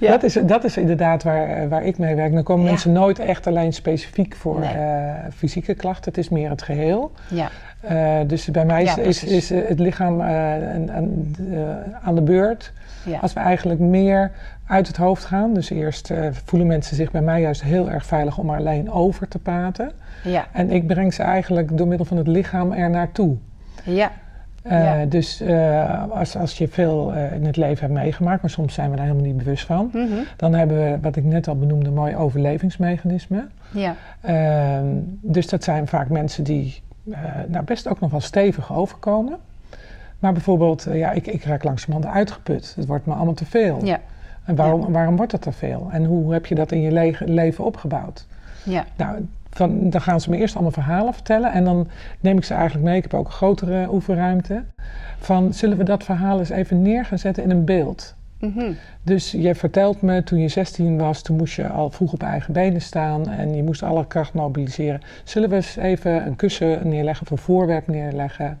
ja. 0.00 0.10
dat, 0.10 0.22
is, 0.22 0.32
dat 0.42 0.64
is 0.64 0.76
inderdaad 0.76 1.22
waar, 1.22 1.68
waar 1.68 1.84
ik 1.84 1.98
mee 1.98 2.14
werk. 2.14 2.32
Dan 2.32 2.42
komen 2.42 2.64
mensen 2.64 2.92
nooit 2.92 3.18
echt 3.18 3.46
alleen 3.46 3.72
specifiek 3.72 4.36
voor 4.36 4.60
nee. 4.60 5.30
fysieke 5.36 5.74
klachten. 5.74 6.04
Het 6.04 6.18
is 6.18 6.28
meer 6.28 6.50
het 6.50 6.62
geheel. 6.62 7.12
Ja. 7.28 7.50
Uh, 7.84 8.18
dus 8.26 8.50
bij 8.50 8.64
mij 8.64 8.82
is, 8.82 8.96
is, 8.96 9.24
is, 9.24 9.48
het 9.50 9.78
lichaam 9.78 10.20
uh, 10.20 10.26
aan, 10.74 10.90
aan, 12.02 12.14
de 12.14 12.22
beurt. 12.22 12.72
Ja. 13.04 13.18
Als 13.18 13.32
we 13.32 13.40
eigenlijk 13.40 13.80
meer 13.80 14.30
uit 14.66 14.86
het 14.86 14.96
hoofd 14.96 15.24
gaan. 15.24 15.54
Dus 15.54 15.70
eerst 15.70 16.12
voelen 16.44 16.68
mensen 16.68 16.96
zich 16.96 17.10
bij 17.10 17.20
mij 17.20 17.40
juist 17.40 17.62
heel 17.62 17.90
erg 17.90 18.06
veilig 18.06 18.38
om 18.38 18.50
alleen 18.50 18.90
over 18.90 19.28
te 19.28 19.38
praten. 19.38 19.92
Ja. 20.24 20.46
En 20.52 20.70
ik 20.70 20.86
breng 20.86 21.14
ze 21.14 21.22
eigenlijk 21.22 21.76
door 21.76 21.88
middel 21.88 22.06
van 22.06 22.16
het 22.16 22.26
lichaam 22.26 22.72
er 22.72 22.90
naartoe. 22.90 23.36
Ja. 23.84 24.10
Uh, 24.66 24.72
ja. 24.72 25.04
Dus 25.04 25.42
uh, 25.42 26.10
als, 26.10 26.36
als 26.36 26.58
je 26.58 26.68
veel 26.68 27.12
in 27.12 27.46
het 27.46 27.56
leven 27.56 27.80
hebt 27.80 28.00
meegemaakt, 28.00 28.42
maar 28.42 28.50
soms 28.50 28.74
zijn 28.74 28.90
we 28.90 28.96
daar 28.96 29.04
helemaal 29.04 29.26
niet 29.26 29.36
bewust 29.36 29.66
van, 29.66 29.90
mm 29.92 30.08
-hmm. 30.08 30.24
dan 30.36 30.54
hebben 30.54 30.76
we, 30.76 30.98
wat 31.00 31.16
ik 31.16 31.24
net 31.24 31.48
al 31.48 31.58
benoemde, 31.58 31.90
mooi 31.90 32.16
overlevingsmechanisme. 32.16 33.46
Ja. 33.70 33.94
Ehm, 34.20 34.86
dus 35.20 35.46
dat 35.46 35.64
zijn 35.64 35.86
vaak 35.86 36.08
mensen 36.08 36.44
die 36.44 36.82
nou 37.46 37.64
best 37.64 37.88
ook 37.88 38.00
nog 38.00 38.10
wel 38.10 38.20
stevig 38.20 38.72
overkomen. 38.72 39.38
Maar 40.18 40.32
bijvoorbeeld, 40.32 40.86
ja, 40.92 41.10
ik, 41.10 41.26
ik 41.26 41.44
raak 41.44 41.64
langzamerhand 41.64 42.14
uitgeput. 42.14 42.72
Het 42.76 42.86
wordt 42.86 43.06
me 43.06 43.14
allemaal 43.14 43.34
te 43.34 43.44
veel. 43.44 43.84
Ja. 43.84 44.00
En 44.44 44.54
waarom, 44.54 44.80
ja. 44.80 44.90
waarom 44.90 45.16
wordt 45.16 45.32
dat 45.32 45.42
te 45.42 45.52
veel? 45.52 45.88
En 45.90 46.04
hoe 46.04 46.32
heb 46.32 46.46
je 46.46 46.54
dat 46.54 46.72
in 46.72 46.80
je 46.80 46.90
le 46.90 47.16
leven 47.24 47.64
opgebouwd? 47.64 48.26
Ja. 48.64 48.84
Nou, 48.96 49.28
van, 49.50 49.90
dan 49.90 50.00
gaan 50.00 50.20
ze 50.20 50.30
me 50.30 50.36
eerst 50.36 50.54
allemaal 50.54 50.72
verhalen 50.72 51.14
vertellen. 51.14 51.52
En 51.52 51.64
dan 51.64 51.88
neem 52.20 52.36
ik 52.36 52.44
ze 52.44 52.54
eigenlijk 52.54 52.84
mee. 52.84 52.96
Ik 52.96 53.02
heb 53.02 53.14
ook 53.14 53.26
een 53.26 53.32
grotere 53.32 53.92
oefenruimte. 53.92 54.64
Van, 55.18 55.54
zullen 55.54 55.76
we 55.76 55.84
dat 55.84 56.04
verhaal 56.04 56.38
eens 56.38 56.50
even 56.50 56.82
neer 56.82 57.04
gaan 57.04 57.18
zetten 57.18 57.42
in 57.42 57.50
een 57.50 57.64
beeld? 57.64 58.14
Mm 58.40 58.52
-hmm. 58.56 58.76
Dus 59.02 59.30
je 59.30 59.54
vertelt 59.54 60.02
me, 60.02 60.22
toen 60.22 60.38
je 60.38 60.48
16 60.48 60.98
was, 60.98 61.22
toen 61.22 61.36
moest 61.36 61.54
je 61.54 61.68
al 61.68 61.90
vroeg 61.90 62.12
op 62.12 62.22
eigen 62.22 62.52
benen 62.52 62.80
staan. 62.80 63.28
En 63.28 63.54
je 63.54 63.62
moest 63.62 63.82
alle 63.82 64.06
kracht 64.06 64.32
mobiliseren. 64.32 65.00
Zullen 65.24 65.48
we 65.48 65.54
eens 65.54 65.76
even 65.76 66.26
een 66.26 66.36
kussen 66.36 66.88
neerleggen 66.88 67.26
of 67.26 67.30
een 67.32 67.38
voorwerp 67.38 67.86
neerleggen 67.86 68.58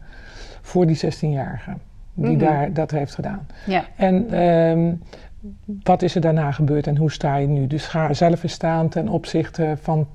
voor 0.60 0.86
die 0.86 0.96
16-jarige? 0.96 1.72
Die 2.14 2.30
Mhm. 2.36 2.38
daar 2.38 2.72
dat 2.72 2.90
heeft 2.90 3.14
gedaan. 3.14 3.46
Ja. 3.66 3.84
En 3.96 4.30
ehm, 4.30 4.92
wat 5.82 6.02
is 6.02 6.14
er 6.14 6.20
daarna 6.20 6.52
gebeurd 6.52 6.86
en 6.86 6.96
hoe 6.96 7.12
sta 7.12 7.36
je 7.36 7.46
nu? 7.46 7.66
Dus 7.66 7.86
ga 7.86 8.14
zelf 8.14 8.42
eens 8.42 8.52
staan 8.52 8.88
ten 8.88 9.08
opzichte 9.08 9.76
van 9.80 10.06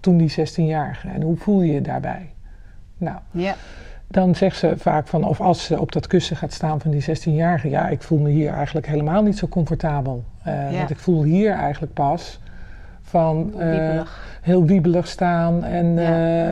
toen 0.00 0.16
die 0.16 0.30
16-jarige. 0.30 1.08
En 1.08 1.22
hoe 1.22 1.36
voel 1.36 1.62
je 1.62 1.72
je 1.72 1.80
daarbij? 1.80 2.30
Nou, 2.98 3.18
Ja. 3.30 3.54
Dan 4.12 4.34
zegt 4.34 4.56
ze 4.58 4.72
vaak 4.76 5.06
van, 5.06 5.24
of 5.24 5.40
als 5.40 5.64
ze 5.64 5.80
op 5.80 5.92
dat 5.92 6.06
kussen 6.06 6.36
gaat 6.36 6.52
staan 6.52 6.80
van 6.80 6.90
die 6.90 7.02
16-jarige, 7.04 7.68
ja, 7.68 7.88
ik 7.88 8.02
voel 8.02 8.18
me 8.18 8.30
hier 8.30 8.52
eigenlijk 8.52 8.86
helemaal 8.86 9.22
niet 9.22 9.38
zo 9.38 9.48
comfortabel. 9.48 10.24
Eh, 10.42 10.70
Ja. 10.72 10.78
Want 10.78 10.90
ik 10.90 10.98
voel 10.98 11.22
hier 11.22 11.52
eigenlijk 11.52 11.92
pas 11.92 12.40
van 13.02 13.52
eh, 13.58 13.68
Wiebelig. 13.68 14.38
heel 14.42 14.64
wiebelig 14.64 15.06
staan. 15.08 15.64
En, 15.64 15.94
Ja. 15.94 16.00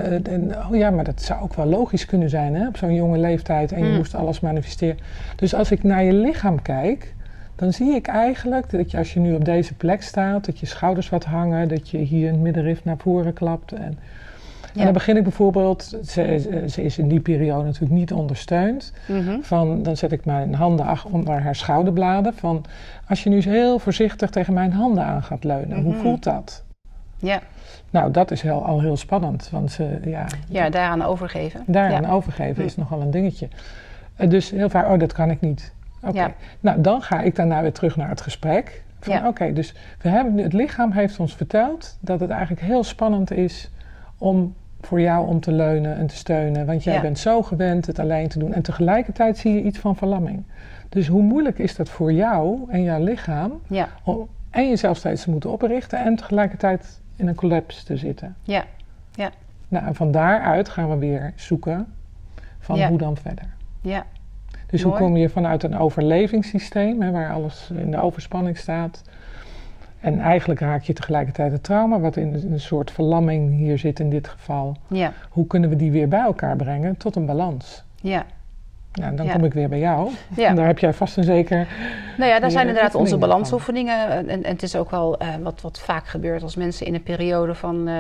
eh, 0.01 0.33
en 0.33 0.53
oh 0.71 0.77
ja, 0.77 0.91
maar 0.91 1.05
dat 1.05 1.23
zou 1.23 1.43
ook 1.43 1.55
wel 1.55 1.67
logisch 1.67 2.07
kunnen 2.07 2.31
zijn 2.31 2.55
hè, 2.55 2.67
op 2.69 2.77
zo'n 2.77 2.95
jonge 2.95 3.19
leeftijd 3.19 3.73
en 3.73 3.79
je 3.85 3.91
Mm. 3.91 3.97
moest 3.97 4.15
alles 4.15 4.41
manifesteren. 4.41 4.99
Dus 5.37 5.55
als 5.55 5.71
ik 5.71 5.83
naar 5.83 6.03
je 6.05 6.13
lichaam 6.13 6.63
kijk, 6.63 7.15
dan 7.57 7.73
zie 7.73 7.95
ik 7.95 8.07
eigenlijk 8.07 8.71
dat 8.71 8.91
je 8.91 8.99
als 8.99 9.15
je 9.15 9.21
nu 9.21 9.35
op 9.35 9.45
deze 9.45 9.75
plek 9.75 10.03
staat, 10.03 10.45
dat 10.45 10.59
je 10.59 10.67
schouders 10.67 11.09
wat 11.09 11.25
hangen, 11.25 11.69
dat 11.69 11.89
je 11.89 11.99
hier 11.99 12.27
in 12.27 12.33
het 12.33 12.43
middenrif 12.43 12.85
naar 12.85 12.97
voren 12.99 13.33
klapt. 13.33 13.73
En. 13.73 13.99
En 14.75 14.85
dan 14.85 14.93
begin 14.93 15.17
ik 15.17 15.23
bijvoorbeeld, 15.23 15.97
ze, 16.07 16.65
ze 16.69 16.83
is 16.83 16.99
in 16.99 17.09
die 17.09 17.21
periode 17.21 17.65
natuurlijk 17.65 17.93
niet 17.93 18.13
ondersteund, 18.13 18.93
Mhm. 19.07 19.41
van, 19.41 19.83
dan 19.83 19.97
zet 19.97 20.13
ik 20.13 20.25
mijn 20.25 20.55
handen 20.55 20.87
onder 21.11 21.41
haar 21.43 21.55
schouderbladen. 21.55 22.35
Van, 22.35 22.65
als 23.09 23.23
je 23.23 23.29
nu 23.31 23.37
eens 23.37 23.45
heel 23.45 23.79
voorzichtig 23.79 24.31
tegen 24.31 24.55
mijn 24.55 24.73
handen 24.73 25.05
aan 25.05 25.23
gaat 25.23 25.45
leunen, 25.45 25.83
hoe 25.83 25.93
Mhm. 25.93 26.01
voelt 26.03 26.23
dat? 26.25 26.65
Ja. 27.19 27.41
Nou, 27.91 28.11
dat 28.11 28.31
is 28.31 28.43
heel, 28.43 28.65
al 28.65 28.81
heel 28.81 28.97
spannend, 28.97 29.49
want 29.53 29.71
ze, 29.73 29.99
ja, 30.05 30.27
ja, 30.49 30.71
daaraan 30.71 31.03
overgeven. 31.03 31.63
daaraan 31.67 32.03
ja. 32.03 32.11
overgeven 32.11 32.65
is 32.65 32.77
nogal 32.77 33.01
een 33.01 33.11
dingetje. 33.11 33.49
Eh, 34.17 34.29
dus 34.29 34.51
heel 34.51 34.69
vaak, 34.69 34.89
oh, 34.89 34.99
dat 34.99 35.13
kan 35.13 35.31
ik 35.31 35.41
niet. 35.41 35.73
Oké, 36.03 36.19
Ja. 36.19 36.33
nou 36.61 36.81
dan 36.81 37.03
ga 37.03 37.21
ik 37.21 37.37
daarna 37.37 37.63
weer 37.63 37.73
terug 37.73 37.97
naar 37.97 38.09
het 38.09 38.21
gesprek. 38.21 38.83
Van, 39.01 39.13
Ja. 39.15 39.29
Oké, 39.29 39.53
dus 39.53 39.75
we 40.03 40.09
hebben, 40.09 40.39
het 40.39 40.53
lichaam 40.53 40.93
heeft 40.93 41.19
ons 41.21 41.35
verteld 41.35 41.97
dat 42.01 42.21
het 42.21 42.31
eigenlijk 42.31 42.63
heel 42.63 42.85
spannend 42.85 43.31
is 43.33 43.71
om 44.21 44.55
voor 44.81 45.01
jou 45.01 45.27
om 45.27 45.41
te 45.41 45.53
leunen 45.53 45.97
en 45.97 46.07
te 46.07 46.17
steunen. 46.17 46.67
Want 46.67 46.85
jij 46.85 46.95
Ja. 46.95 47.01
bent 47.01 47.19
zo 47.19 47.43
gewend 47.43 47.87
het 47.87 47.99
alleen 47.99 48.29
te 48.29 48.39
doen. 48.39 48.53
En 48.53 48.63
tegelijkertijd 48.63 49.39
zie 49.39 49.55
je 49.55 49.63
iets 49.63 49.79
van 49.79 49.97
verlamming. 49.97 50.43
Dus 50.89 51.07
hoe 51.09 51.23
moeilijk 51.23 51.59
is 51.59 51.77
dat 51.77 51.89
voor 51.89 52.13
jou 52.13 52.59
en 52.69 52.83
jouw 52.83 53.05
lichaam 53.05 53.53
Ja. 53.67 53.89
om 54.05 54.29
en 54.51 54.69
jezelf 54.69 54.97
steeds 54.97 55.23
te 55.23 55.31
moeten 55.31 55.51
oprichten 55.51 56.05
en 56.05 56.17
tegelijkertijd 56.17 57.01
in 57.17 57.29
een 57.29 57.35
collapse 57.35 57.85
te 57.85 57.97
zitten? 57.97 58.37
Ja. 58.43 58.65
Nou, 59.69 59.87
en 59.87 59.95
van 59.95 60.11
daaruit 60.11 60.69
gaan 60.69 60.91
we 60.91 60.97
weer 60.97 61.33
zoeken 61.37 61.87
van 62.59 62.77
Ja. 62.77 62.89
hoe 62.89 62.99
dan 62.99 63.17
verder. 63.17 63.45
Ja. 63.81 64.05
Dus 64.67 64.83
Mooi. 64.85 64.97
hoe 64.99 65.07
kom 65.07 65.17
je 65.17 65.29
vanuit 65.29 65.63
een 65.63 65.79
overlevingssysteem, 65.79 67.03
hè, 67.03 67.11
waar 67.11 67.33
alles 67.33 67.71
in 67.75 67.91
de 67.91 68.01
overspanning 68.01 68.57
staat. 68.59 69.03
En 70.01 70.19
eigenlijk 70.19 70.61
raak 70.61 70.83
je 70.83 70.93
tegelijkertijd 70.93 71.53
het 71.53 71.63
trauma, 71.63 72.01
wat 72.01 72.17
in 72.17 72.35
een 72.51 72.61
soort 72.61 72.91
verlamming 72.91 73.57
hier 73.57 73.79
zit 73.79 74.01
in 74.01 74.11
dit 74.11 74.29
geval. 74.29 74.77
Ja. 74.89 75.13
Hoe 75.31 75.47
kunnen 75.47 75.71
we 75.71 75.77
die 75.77 75.91
weer 75.91 76.09
bij 76.09 76.21
elkaar 76.21 76.57
brengen 76.57 76.97
tot 76.97 77.17
een 77.17 77.27
balans? 77.27 77.85
Ja. 78.01 78.27
Nou, 78.93 79.17
dan 79.17 79.27
Ja. 79.27 79.33
kom 79.33 79.45
ik 79.45 79.53
weer 79.53 79.69
bij 79.69 79.79
jou. 79.79 80.11
Ja. 80.37 80.49
En 80.49 80.57
daar 80.57 80.67
heb 80.67 80.79
jij 80.79 80.93
vast 80.93 81.17
en 81.17 81.25
zeker. 81.25 81.67
Nou 82.19 82.31
ja, 82.31 82.41
daar 82.41 82.51
zijn 82.51 82.67
inderdaad 82.67 82.95
onze 82.95 83.15
oefeningen 83.15 83.29
balansoefeningen. 83.29 84.09
En, 84.11 84.29
en 84.45 84.53
het 84.53 84.63
is 84.63 84.77
ook 84.77 84.91
wel 84.91 85.19
eh, 85.19 85.29
wat, 85.43 85.61
wat 85.61 85.81
vaak 85.81 86.07
gebeurt 86.07 86.43
als 86.43 86.57
mensen 86.57 86.87
in 86.87 86.95
een 86.95 87.03
periode 87.03 87.55
van 87.55 87.89
eh, 87.89 87.95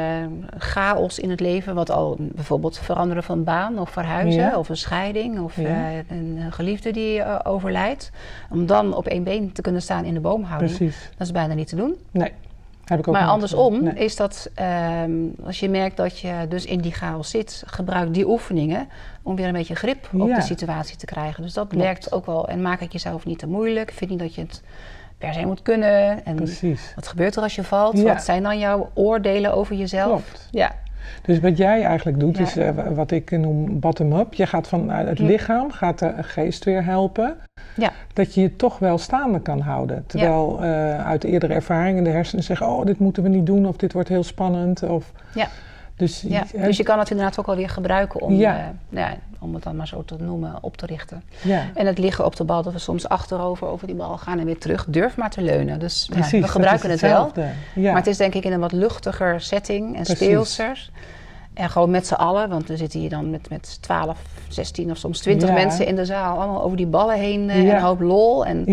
chaos 0.59 1.18
in 1.18 1.31
het 1.31 1.40
leven, 1.40 1.74
wat 1.74 1.90
al 1.90 2.16
bijvoorbeeld 2.18 2.79
veranderen 2.79 3.22
van 3.22 3.44
baan 3.44 3.79
of 3.79 3.90
verhuizen 3.90 4.42
Ja. 4.42 4.59
of 4.59 4.68
een 4.68 4.76
scheiding 4.76 5.40
of 5.40 5.59
eh, 5.59 5.96
een 6.09 6.38
geliefde 6.50 6.90
die 6.92 7.44
overlijdt, 7.44 8.11
om 8.50 8.66
dan 8.66 8.94
op 8.94 9.07
één 9.07 9.24
been 9.24 9.53
te 9.53 9.62
kunnen 9.62 9.83
staan 9.83 10.05
in 10.05 10.14
de 10.14 10.20
boomhouding, 10.20 10.76
Precies. 10.76 11.09
dat 11.16 11.26
is 11.26 11.33
bijna 11.33 11.55
niet 11.55 11.68
te 11.68 11.76
doen. 11.76 11.94
Nee, 12.11 12.33
heb 12.90 12.98
ik 12.98 13.09
ook 13.09 13.14
Maar 13.14 13.26
andersom. 13.29 13.83
Nee. 13.83 13.94
is 13.94 14.16
dat, 14.16 14.50
ehm, 14.55 15.11
als 15.44 15.61
je 15.61 15.68
merkt 15.68 15.96
dat 15.96 16.18
je 16.18 16.46
dus 16.48 16.64
in 16.64 16.81
die 16.81 16.92
chaos 16.92 17.31
zit, 17.31 17.62
gebruik 17.66 18.14
die 18.14 18.29
oefeningen 18.29 18.88
om 19.22 19.37
weer 19.37 19.46
een 19.46 19.53
beetje 19.53 19.74
grip 19.74 20.09
op 20.12 20.29
Ja. 20.29 20.35
de 20.37 20.42
situatie 20.42 20.96
te 20.96 21.07
krijgen. 21.07 21.42
Dus 21.42 21.53
dat 21.53 21.68
Klopt. 21.68 21.85
werkt 21.85 22.12
ook 22.12 22.26
wel. 22.26 22.48
En 22.48 22.62
maak 22.62 22.81
het 22.81 22.92
jezelf 22.92 23.24
niet 23.24 23.38
te 23.38 23.46
moeilijk. 23.46 23.92
Vind 23.94 24.11
niet 24.11 24.18
dat 24.18 24.35
je 24.35 24.40
het 24.40 24.62
per 25.18 25.33
se 25.35 25.46
moet 25.46 25.62
kunnen. 25.62 26.24
En 26.24 26.35
Precies. 26.35 26.92
wat 26.94 27.09
gebeurt 27.09 27.37
er 27.37 27.42
als 27.42 27.55
je 27.55 27.64
valt? 27.64 27.96
Ja. 27.98 28.03
Wat 28.05 28.22
zijn 28.22 28.42
dan 28.42 28.59
jouw 28.59 28.90
oordelen 28.94 29.55
over 29.55 29.76
jezelf? 29.76 30.07
Klopt. 30.24 30.48
Ja, 30.50 30.72
Dus 31.23 31.40
wat 31.40 31.57
jij 31.57 31.83
eigenlijk 31.85 32.20
doet, 32.20 32.37
Ja. 32.37 32.42
is 32.42 32.57
eh, 32.57 32.70
wa- 32.70 32.92
wat 32.92 33.11
ik 33.11 33.31
noem 33.31 33.79
bottom-up. 33.81 34.35
Je 34.35 34.46
gaat 34.46 34.68
vanuit 34.68 35.09
het 35.09 35.18
Hm. 35.18 35.25
lichaam, 35.25 35.70
gaat 35.70 35.99
de 35.99 36.12
geest 36.20 36.64
weer 36.64 36.85
helpen. 36.85 37.37
Ja. 37.77 37.90
Dat 38.12 38.35
je 38.35 38.40
je 38.40 38.57
toch 38.57 38.79
wel 38.79 38.99
staande 38.99 39.40
kan 39.40 39.61
houden. 39.61 40.05
Terwijl 40.07 40.62
eh, 40.62 41.07
uit 41.07 41.25
eerdere 41.25 41.55
ervaringen 41.55 42.05
de 42.05 42.11
hersenen 42.11 42.44
zeggen... 42.44 42.66
oh, 42.68 42.85
dit 42.87 42.99
moeten 42.99 43.23
we 43.23 43.29
niet 43.29 43.46
doen 43.46 43.66
of 43.66 43.77
dit 43.77 43.92
wordt 43.92 44.09
heel 44.09 44.23
spannend. 44.25 44.83
Of... 44.83 45.12
Ja. 45.35 45.49
Dus, 46.00 46.24
ja, 46.28 46.44
dus 46.52 46.76
je 46.76 46.82
kan 46.82 46.98
het 46.98 47.10
inderdaad 47.10 47.38
ook 47.38 47.46
alweer 47.46 47.68
gebruiken 47.68 48.20
om, 48.20 48.34
ja. 48.34 48.72
nou 48.88 49.10
ja, 49.10 49.16
om 49.38 49.54
het 49.54 49.62
dan 49.62 49.76
maar 49.76 49.86
zo 49.86 50.04
te 50.04 50.16
noemen, 50.18 50.58
op 50.60 50.76
te 50.76 50.86
richten. 50.86 51.22
Ja. 51.42 51.64
En 51.74 51.86
het 51.86 51.98
liggen 51.98 52.24
op 52.24 52.36
de 52.36 52.44
bal, 52.44 52.62
dat 52.62 52.72
we 52.72 52.78
soms 52.78 53.08
achterover 53.08 53.66
over 53.66 53.86
die 53.86 53.96
bal 53.96 54.18
gaan 54.18 54.38
en 54.38 54.44
weer 54.44 54.58
terug. 54.58 54.86
Durf 54.88 55.16
maar 55.16 55.30
te 55.30 55.42
leunen. 55.42 55.78
Dus 55.78 56.08
Precies, 56.10 56.40
we 56.40 56.48
gebruiken 56.48 56.90
het 56.90 57.00
wel. 57.00 57.32
Maar 57.74 57.94
het 57.94 58.06
is 58.06 58.16
denk 58.16 58.34
ik 58.34 58.44
in 58.44 58.52
een 58.52 58.60
wat 58.60 58.72
luchtiger 58.72 59.40
setting 59.40 59.96
en 59.96 60.06
speelser. 60.06 60.90
En 61.54 61.70
gewoon 61.70 61.90
met 61.90 62.06
z'n 62.06 62.14
allen, 62.14 62.48
want 62.48 62.68
we 62.68 62.76
zitten 62.76 63.00
hier 63.00 63.10
dan 63.10 63.30
met, 63.30 63.48
met 63.48 63.78
12, 63.82 64.18
16 64.48 64.90
of 64.90 64.96
soms 64.96 65.20
20 65.20 65.52
mensen 65.52 65.86
in 65.86 65.96
de 65.96 66.04
zaal. 66.04 66.38
Allemaal 66.38 66.62
over 66.62 66.76
die 66.76 66.86
ballen 66.86 67.18
heen 67.18 67.50
en 67.50 67.66
een 67.66 67.80
hoop 67.80 68.00
lol. 68.00 68.46
En 68.46 68.64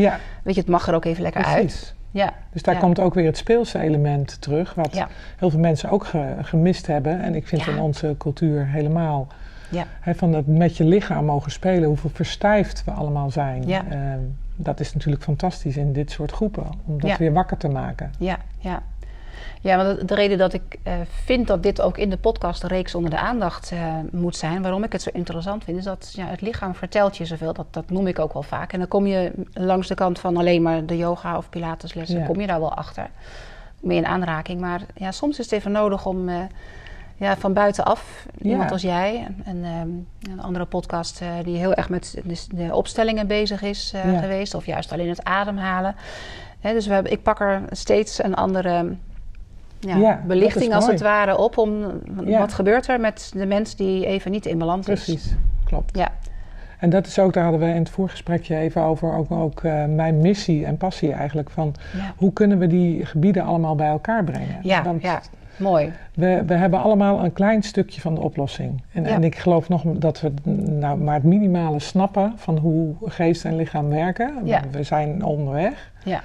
weet 0.43 0.55
je, 0.55 0.61
het 0.61 0.69
mag 0.69 0.87
er 0.87 0.95
ook 0.95 1.05
even 1.05 1.21
lekker 1.21 1.43
uit. 1.43 1.95
Ja. 2.17 2.34
Dus 2.51 2.62
daar 2.62 2.77
komt 2.77 2.99
ook 2.99 3.13
weer 3.13 3.25
het 3.25 3.38
speelse 3.38 3.80
element 3.80 4.41
terug, 4.41 4.73
wat 4.73 5.06
heel 5.38 5.49
veel 5.49 5.60
mensen 5.60 5.89
ook 5.89 6.08
gemist 6.41 6.88
hebben. 6.88 7.21
En 7.21 7.36
ik 7.36 7.47
vind 7.47 7.67
in 7.67 7.80
onze 7.80 8.15
cultuur 8.17 8.67
helemaal. 8.67 9.27
van 10.15 10.34
het 10.34 10.47
met 10.47 10.77
je 10.77 10.84
lichaam 10.84 11.25
mogen 11.25 11.51
spelen, 11.51 11.88
hoeveel 11.88 12.10
verstijfd 12.13 12.84
we 12.84 12.91
allemaal 12.91 13.32
zijn. 13.32 13.69
Uh, 13.69 13.80
dat 14.56 14.80
is 14.80 14.93
natuurlijk 14.93 15.23
fantastisch 15.23 15.77
in 15.77 15.93
dit 15.93 16.12
soort 16.12 16.32
groepen, 16.32 16.67
om 16.86 17.01
dat 17.01 17.17
weer 17.17 17.34
wakker 17.34 17.58
te 17.58 17.67
maken. 17.67 18.12
Ja, 18.19 18.38
ja. 18.60 18.82
Ja, 19.61 19.77
want 19.77 20.07
de 20.07 20.15
reden 20.15 20.37
dat 20.37 20.53
ik 20.53 20.77
uh, 20.83 20.93
vind 21.25 21.47
dat 21.47 21.63
dit 21.63 21.81
ook 21.81 21.97
in 21.97 22.09
de 22.09 22.17
podcastreeks 22.17 22.95
onder 22.95 23.11
de 23.11 23.17
aandacht 23.17 23.71
uh, 23.71 23.95
moet 24.11 24.35
zijn, 24.35 24.61
waarom 24.61 24.83
ik 24.83 24.91
het 24.91 25.01
zo 25.01 25.09
interessant 25.13 25.63
vind, 25.63 25.77
is 25.77 25.83
dat 25.83 26.11
ja, 26.15 26.25
het 26.25 26.41
lichaam 26.41 26.75
vertelt 26.75 27.17
je 27.17 27.25
zoveel. 27.25 27.53
Dat, 27.53 27.65
dat 27.71 27.89
noem 27.89 28.07
ik 28.07 28.19
ook 28.19 28.33
wel 28.33 28.43
vaak. 28.43 28.73
En 28.73 28.79
dan 28.79 28.87
kom 28.87 29.07
je 29.07 29.31
langs 29.53 29.87
de 29.87 29.95
kant 29.95 30.19
van 30.19 30.37
alleen 30.37 30.61
maar 30.61 30.85
de 30.85 30.97
yoga 30.97 31.37
of 31.37 31.49
pilateslessen, 31.49 32.25
kom 32.25 32.39
je 32.39 32.47
daar 32.47 32.59
wel 32.59 32.73
achter. 32.73 33.09
Mee 33.81 33.97
in 33.97 34.05
aanraking. 34.05 34.61
Maar 34.61 34.81
ja, 34.95 35.11
soms 35.11 35.39
is 35.39 35.45
het 35.45 35.53
even 35.53 35.71
nodig 35.71 36.05
om 36.05 36.29
uh, 36.29 36.39
ja, 37.15 37.37
van 37.37 37.53
buitenaf, 37.53 38.25
iemand 38.41 38.71
als 38.71 38.81
jij, 38.81 39.27
en 39.43 39.65
um, 39.65 40.07
een 40.31 40.41
andere 40.41 40.65
podcast 40.65 41.21
die 41.43 41.57
heel 41.57 41.73
erg 41.73 41.89
met 41.89 42.21
de, 42.25 42.45
de 42.49 42.75
opstellingen 42.75 43.27
bezig 43.27 43.61
is 43.61 43.93
geweest, 44.19 44.53
of 44.53 44.65
juist 44.65 44.91
alleen 44.91 45.09
het 45.09 45.23
ademhalen. 45.23 45.95
dus 46.61 46.87
we 46.87 46.93
hebben, 46.93 47.11
ik 47.11 47.23
pak 47.23 47.39
er 47.39 47.61
steeds 47.71 48.23
een 48.23 48.35
andere 48.35 48.95
ja, 49.79 50.21
belichting 50.27 50.73
als 50.73 50.87
het 50.87 51.01
ware 51.01 51.37
op. 51.37 51.57
Om, 51.57 52.01
Wat 52.25 52.53
gebeurt 52.53 52.87
er 52.87 52.99
met 52.99 53.31
de 53.35 53.45
mens 53.45 53.75
die 53.75 54.05
even 54.05 54.31
niet 54.31 54.45
in 54.45 54.57
balans 54.57 54.87
is? 54.87 55.03
Precies, 55.03 55.35
klopt. 55.65 55.97
Ja. 55.97 56.11
En 56.79 56.89
dat 56.89 57.07
is 57.07 57.19
ook, 57.19 57.33
daar 57.33 57.43
hadden 57.43 57.61
we 57.61 57.67
in 57.67 57.79
het 57.79 57.89
voorgesprekje 57.89 58.55
even 58.55 58.81
over, 58.81 59.13
ook, 59.13 59.31
ook 59.31 59.63
uh, 59.63 59.85
mijn 59.85 60.17
missie 60.17 60.65
en 60.65 60.77
passie 60.77 61.13
eigenlijk. 61.13 61.49
Van 61.49 61.75
hoe 62.15 62.33
kunnen 62.33 62.59
we 62.59 62.67
die 62.67 63.05
gebieden 63.05 63.43
allemaal 63.43 63.75
bij 63.75 63.87
elkaar 63.87 64.23
brengen? 64.23 64.59
Ja, 64.61 64.95
ja. 64.99 65.21
mooi. 65.57 65.91
We, 66.13 66.43
we 66.45 66.53
hebben 66.53 66.81
allemaal 66.81 67.23
een 67.23 67.33
klein 67.33 67.63
stukje 67.63 68.01
van 68.01 68.15
de 68.15 68.21
oplossing. 68.21 68.81
En, 68.91 69.05
en 69.05 69.23
ik 69.23 69.35
geloof 69.35 69.69
nog 69.69 69.83
dat 69.85 70.21
we 70.21 70.31
nou, 70.61 70.97
maar 70.97 71.13
het 71.13 71.23
minimale 71.23 71.79
snappen 71.79 72.33
van 72.35 72.57
hoe 72.57 72.95
geest 73.05 73.45
en 73.45 73.55
lichaam 73.55 73.89
werken. 73.89 74.33
We 74.71 74.83
zijn 74.83 75.23
onderweg. 75.23 75.91
Ja. 76.03 76.21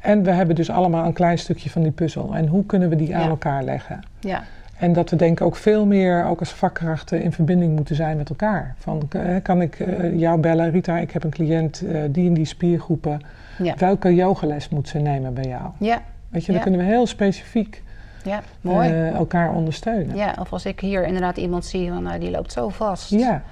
En 0.00 0.22
we 0.22 0.30
hebben 0.30 0.54
dus 0.54 0.70
allemaal 0.70 1.06
een 1.06 1.12
klein 1.12 1.38
stukje 1.38 1.70
van 1.70 1.82
die 1.82 1.90
puzzel. 1.90 2.34
En 2.34 2.46
hoe 2.46 2.66
kunnen 2.66 2.88
we 2.88 2.96
die 2.96 3.16
aan 3.16 3.28
elkaar 3.28 3.62
leggen? 3.62 4.00
Ja. 4.20 4.42
En 4.78 4.92
dat 4.92 5.10
we 5.10 5.16
denken 5.16 5.46
ook 5.46 5.56
veel 5.56 5.86
meer, 5.86 6.24
ook 6.24 6.40
als 6.40 6.50
vakkrachten, 6.50 7.22
in 7.22 7.32
verbinding 7.32 7.76
moeten 7.76 7.94
zijn 7.94 8.16
met 8.16 8.28
elkaar. 8.28 8.74
Van, 8.78 9.02
eh, 9.10 9.36
kan 9.42 9.60
ik 9.60 9.78
uh, 9.78 10.18
jou 10.18 10.40
bellen, 10.40 10.70
Rita, 10.70 10.98
ik 10.98 11.10
heb 11.10 11.24
een 11.24 11.30
cliënt, 11.30 11.82
uh, 11.82 12.02
die 12.10 12.26
in 12.26 12.34
die 12.34 12.44
spiergroepen. 12.44 13.20
Ja. 13.58 13.74
Welke 13.78 14.14
yogales 14.14 14.68
moet 14.68 14.88
ze 14.88 14.98
nemen 14.98 15.34
bij 15.34 15.44
jou? 15.44 15.70
Ja. 15.78 16.02
Weet 16.28 16.44
je, 16.44 16.52
dan 16.52 16.60
kunnen 16.60 16.80
we 16.80 16.86
heel 16.86 17.06
specifiek 17.06 17.82
ja, 18.24 18.42
mooi. 18.60 18.90
elkaar 18.92 19.54
ondersteunen. 19.54 20.16
Ja, 20.16 20.34
of 20.40 20.52
als 20.52 20.64
ik 20.64 20.80
hier 20.80 21.06
inderdaad 21.06 21.36
iemand 21.36 21.64
zie, 21.64 21.88
van, 21.88 22.02
nou, 22.02 22.18
die 22.18 22.30
loopt 22.30 22.52
zo 22.52 22.68
vast. 22.68 23.10
Ja. 23.10 23.42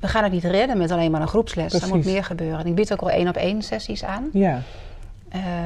We 0.00 0.08
gaan 0.08 0.22
het 0.22 0.32
niet 0.32 0.44
redden 0.44 0.78
met 0.78 0.90
alleen 0.90 1.10
maar 1.10 1.20
een 1.20 1.28
groepsles. 1.28 1.82
Er 1.82 1.88
moet 1.88 2.04
meer 2.04 2.24
gebeuren. 2.24 2.66
ik 2.66 2.74
bied 2.74 2.92
ook 2.92 3.00
al 3.00 3.10
één 3.10 3.28
op 3.28 3.36
één 3.36 3.62
sessies 3.62 4.04
aan. 4.04 4.28
Ja. 4.32 4.60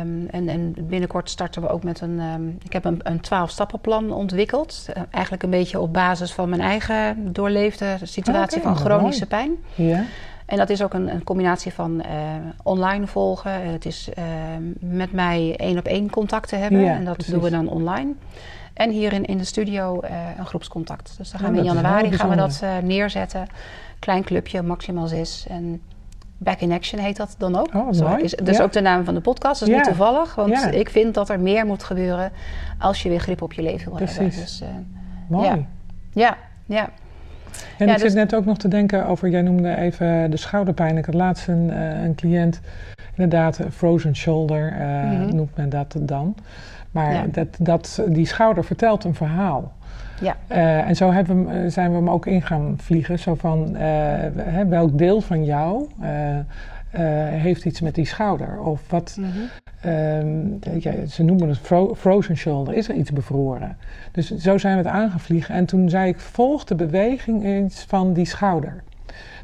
Um, 0.01 0.27
en, 0.31 0.49
en, 0.49 0.75
binnenkort 0.81 1.31
starten 1.31 1.63
we 1.63 1.69
ook 1.69 1.85
met 1.85 2.01
een. 2.01 2.21
Um, 2.21 2.59
ik 2.65 2.73
heb 2.73 2.85
een, 2.85 3.01
een 3.03 3.19
12-stappenplan 3.19 4.13
ontwikkeld. 4.13 4.87
Uh, 4.89 5.03
eigenlijk 5.11 5.43
een 5.43 5.51
beetje 5.51 5.81
op 5.81 5.93
basis 5.93 6.33
van 6.33 6.49
mijn 6.49 6.61
eigen 6.61 7.33
doorleefde 7.33 7.99
situatie 8.03 8.59
oh, 8.59 8.65
van 8.65 8.77
chronische 8.77 9.27
pijn. 9.27 9.51
Ja. 9.75 10.05
En 10.47 10.57
dat 10.57 10.71
is 10.71 10.83
ook 10.83 10.95
een, 10.95 11.09
een 11.09 11.25
combinatie 11.25 11.73
van 11.73 12.03
uh, 12.07 12.07
online 12.63 13.07
volgen. 13.07 13.71
Het 13.71 13.87
is 13.87 14.09
uh, 14.19 14.25
met 14.81 15.13
mij 15.13 15.55
één 15.57 15.79
op 15.79 15.87
één 15.87 16.11
contacten 16.11 16.61
hebben. 16.61 16.81
Ja, 16.81 16.95
en 16.95 17.05
dat 17.05 17.15
precies. 17.15 17.33
doen 17.33 17.43
we 17.43 17.51
dan 17.51 17.69
online. 17.69 18.13
En 18.75 18.91
hier 18.91 19.13
in, 19.13 19.25
in 19.25 19.39
de 19.39 19.45
studio 19.45 20.01
een 20.39 20.47
groepscontact. 20.47 21.15
Dus 21.19 21.31
dan 21.31 21.41
gaan 21.41 21.49
oh, 21.49 21.55
we 21.55 21.61
in 21.61 21.73
januari 21.75 22.13
gaan 22.13 22.29
we 22.29 22.37
dat 22.37 22.63
neerzetten. 22.83 23.47
Klein 23.99 24.25
clubje, 24.25 24.63
maximaal 24.63 25.07
zes. 25.07 25.47
En 25.49 25.83
Back 26.43 26.61
in 26.61 26.73
Action 26.73 27.01
heet 27.01 27.17
dat 27.17 27.35
dan 27.39 27.57
ook. 27.57 27.75
Oh, 27.75 28.19
is 28.19 28.33
dus 28.33 28.61
ook 28.61 28.73
de 28.73 28.81
naam 28.81 29.05
van 29.05 29.15
de 29.15 29.21
podcast. 29.21 29.61
Dat 29.61 29.69
is 29.69 29.75
niet 29.75 29.85
toevallig, 29.85 30.35
want 30.35 30.75
ik 30.75 30.91
vind 30.91 31.15
dat 31.15 31.29
er 31.29 31.41
meer 31.41 31.67
moet 31.67 31.83
gebeuren 31.83 32.33
als 32.79 33.03
je 33.03 33.09
weer 33.09 33.21
grip 33.21 33.43
op 33.43 33.53
je 33.53 33.63
leven 33.63 33.89
wil 33.89 33.97
Precies. 33.97 34.17
hebben. 34.17 34.41
Dus, 34.41 34.63
uh, 34.63 34.69
Mooi. 35.29 35.67
Ja, 36.13 36.37
ja. 36.67 36.91
En 37.79 37.89
ik 37.89 37.93
dus 37.93 38.03
zit 38.03 38.15
net 38.15 38.35
ook 38.35 38.45
nog 38.45 38.59
te 38.59 38.69
denken 38.69 39.07
over, 39.07 39.29
jij 39.29 39.43
noemde 39.43 39.77
even 39.77 40.31
de 40.31 40.37
schouderpijn. 40.37 40.97
Ik 40.97 41.05
had 41.05 41.15
laatst 41.15 41.49
een, 41.49 41.71
uh, 41.71 42.03
een 42.03 42.15
cliënt, 42.15 42.61
inderdaad, 43.15 43.61
frozen 43.73 44.17
shoulder 44.17 44.73
uh, 44.81 45.33
noemt 45.33 45.57
men 45.57 45.69
dat 45.69 45.97
dan. 45.99 46.35
Maar 46.91 47.31
dat, 47.31 47.49
dat, 47.59 48.03
die 48.09 48.27
schouder 48.27 48.65
vertelt 48.65 49.05
een 49.05 49.15
verhaal. 49.15 49.73
Ja. 50.21 50.37
Uh, 50.53 50.89
en 50.89 50.97
zo 50.97 51.11
hebben 51.11 51.47
we, 51.47 51.71
zijn 51.71 51.91
we 51.91 51.97
hem 51.97 52.11
ook 52.11 52.27
in 52.27 52.43
gaan 52.43 52.75
vliegen. 52.77 53.19
Zo 53.19 53.35
van, 53.35 53.77
uh, 53.77 54.65
welk 54.69 54.99
deel 54.99 55.21
van 55.21 55.45
jou 55.45 55.89
heeft 57.31 57.65
iets 57.65 57.81
met 57.81 57.95
die 57.95 58.07
schouder? 58.07 58.61
Of 58.61 58.91
wat, 58.91 59.17
mm 59.19 59.31
-hmm. 59.31 60.59
ja, 60.79 61.07
ze 61.07 61.23
noemen 61.23 61.49
het 61.49 61.59
fro 61.59 61.95
frozen 61.95 62.37
shoulder. 62.37 62.75
Is 62.75 62.89
er 62.89 62.95
iets 62.95 63.13
bevroren? 63.13 63.77
Dus 64.13 64.37
zo 64.37 64.59
zijn 64.59 64.77
we 64.77 64.83
het 64.83 64.93
aangevliegen. 64.93 65.55
En 65.55 65.67
toen 65.67 65.89
zei 65.89 66.09
ik, 66.09 66.21
volg 66.21 66.65
de 66.65 66.75
beweging 66.75 67.45
eens 67.45 67.85
van 67.89 68.13
die 68.13 68.27
schouder. 68.27 68.83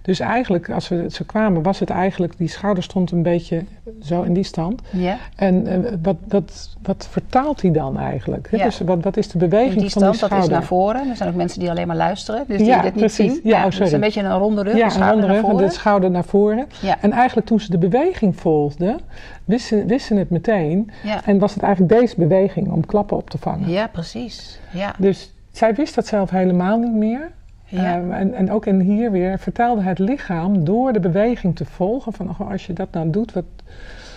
Dus 0.06 0.20
eigenlijk, 0.20 0.70
als 0.70 0.88
we 0.88 1.06
zo 1.10 1.24
kwamen, 1.26 1.62
was 1.62 1.78
het 1.78 1.90
eigenlijk, 1.90 2.36
die 2.36 2.48
schouder 2.48 2.82
stond 2.82 3.10
een 3.10 3.22
beetje 3.22 3.64
zo 4.02 4.22
in 4.22 4.32
die 4.32 4.44
stand. 4.44 4.82
Ja. 4.90 5.16
En 5.36 5.66
uh, 5.66 5.92
wat, 6.02 6.16
wat, 6.28 6.76
wat 6.82 7.08
vertaalt 7.10 7.62
hij 7.62 7.70
dan 7.70 7.98
eigenlijk? 7.98 8.48
Ja. 8.50 8.64
Dus 8.64 8.80
wat, 8.80 9.02
wat 9.02 9.16
is 9.16 9.28
de 9.28 9.38
beweging 9.38 9.80
die 9.80 9.90
van 9.90 10.02
die 10.02 10.14
schouder? 10.14 10.38
dat 10.38 10.48
is 10.48 10.48
naar 10.48 10.64
voren. 10.64 11.08
Er 11.08 11.16
zijn 11.16 11.28
ook 11.28 11.34
mensen 11.34 11.60
die 11.60 11.70
alleen 11.70 11.86
maar 11.86 11.96
luisteren, 11.96 12.44
dus 12.48 12.56
die 12.56 12.66
ja, 12.66 12.82
dit 12.82 12.94
niet 12.94 13.04
precies. 13.04 13.32
zien. 13.32 13.40
Ja, 13.42 13.56
oh, 13.56 13.62
sorry. 13.62 13.78
Dus 13.78 13.92
een 13.92 14.00
beetje 14.00 14.22
een 14.22 14.38
ronde 14.38 14.62
rug, 14.62 14.76
ja, 14.76 14.96
een 14.96 15.10
ronde 15.10 15.26
rug 15.26 15.56
de 15.56 15.70
schouder 15.70 16.10
naar 16.10 16.24
voren. 16.24 16.66
Ja. 16.80 16.96
En 17.00 17.12
eigenlijk 17.12 17.46
toen 17.46 17.60
ze 17.60 17.70
de 17.70 17.78
beweging 17.78 18.36
volgden, 18.36 19.00
wisten, 19.44 19.86
wisten 19.86 20.16
het 20.16 20.30
meteen. 20.30 20.90
Ja. 21.02 21.24
En 21.24 21.38
was 21.38 21.54
het 21.54 21.62
eigenlijk 21.62 22.00
deze 22.00 22.14
beweging 22.16 22.70
om 22.70 22.86
klappen 22.86 23.16
op 23.16 23.30
te 23.30 23.38
vangen. 23.38 23.70
Ja, 23.70 23.86
precies. 23.86 24.60
Ja. 24.70 24.94
Dus 24.98 25.32
zij 25.50 25.74
wist 25.74 25.94
dat 25.94 26.06
zelf 26.06 26.30
helemaal 26.30 26.78
niet 26.78 26.94
meer. 26.94 27.30
Ja. 27.68 27.96
Ehm, 27.96 28.10
en, 28.10 28.34
en 28.34 28.50
ook 28.50 28.66
in 28.66 28.80
hier 28.80 29.10
weer 29.10 29.38
vertelde 29.38 29.82
het 29.82 29.98
lichaam 29.98 30.64
door 30.64 30.92
de 30.92 31.00
beweging 31.00 31.56
te 31.56 31.64
volgen 31.64 32.12
van 32.12 32.28
oh, 32.28 32.50
als 32.50 32.66
je 32.66 32.72
dat 32.72 32.92
nou 32.92 33.10
doet, 33.10 33.32
wat, 33.32 33.44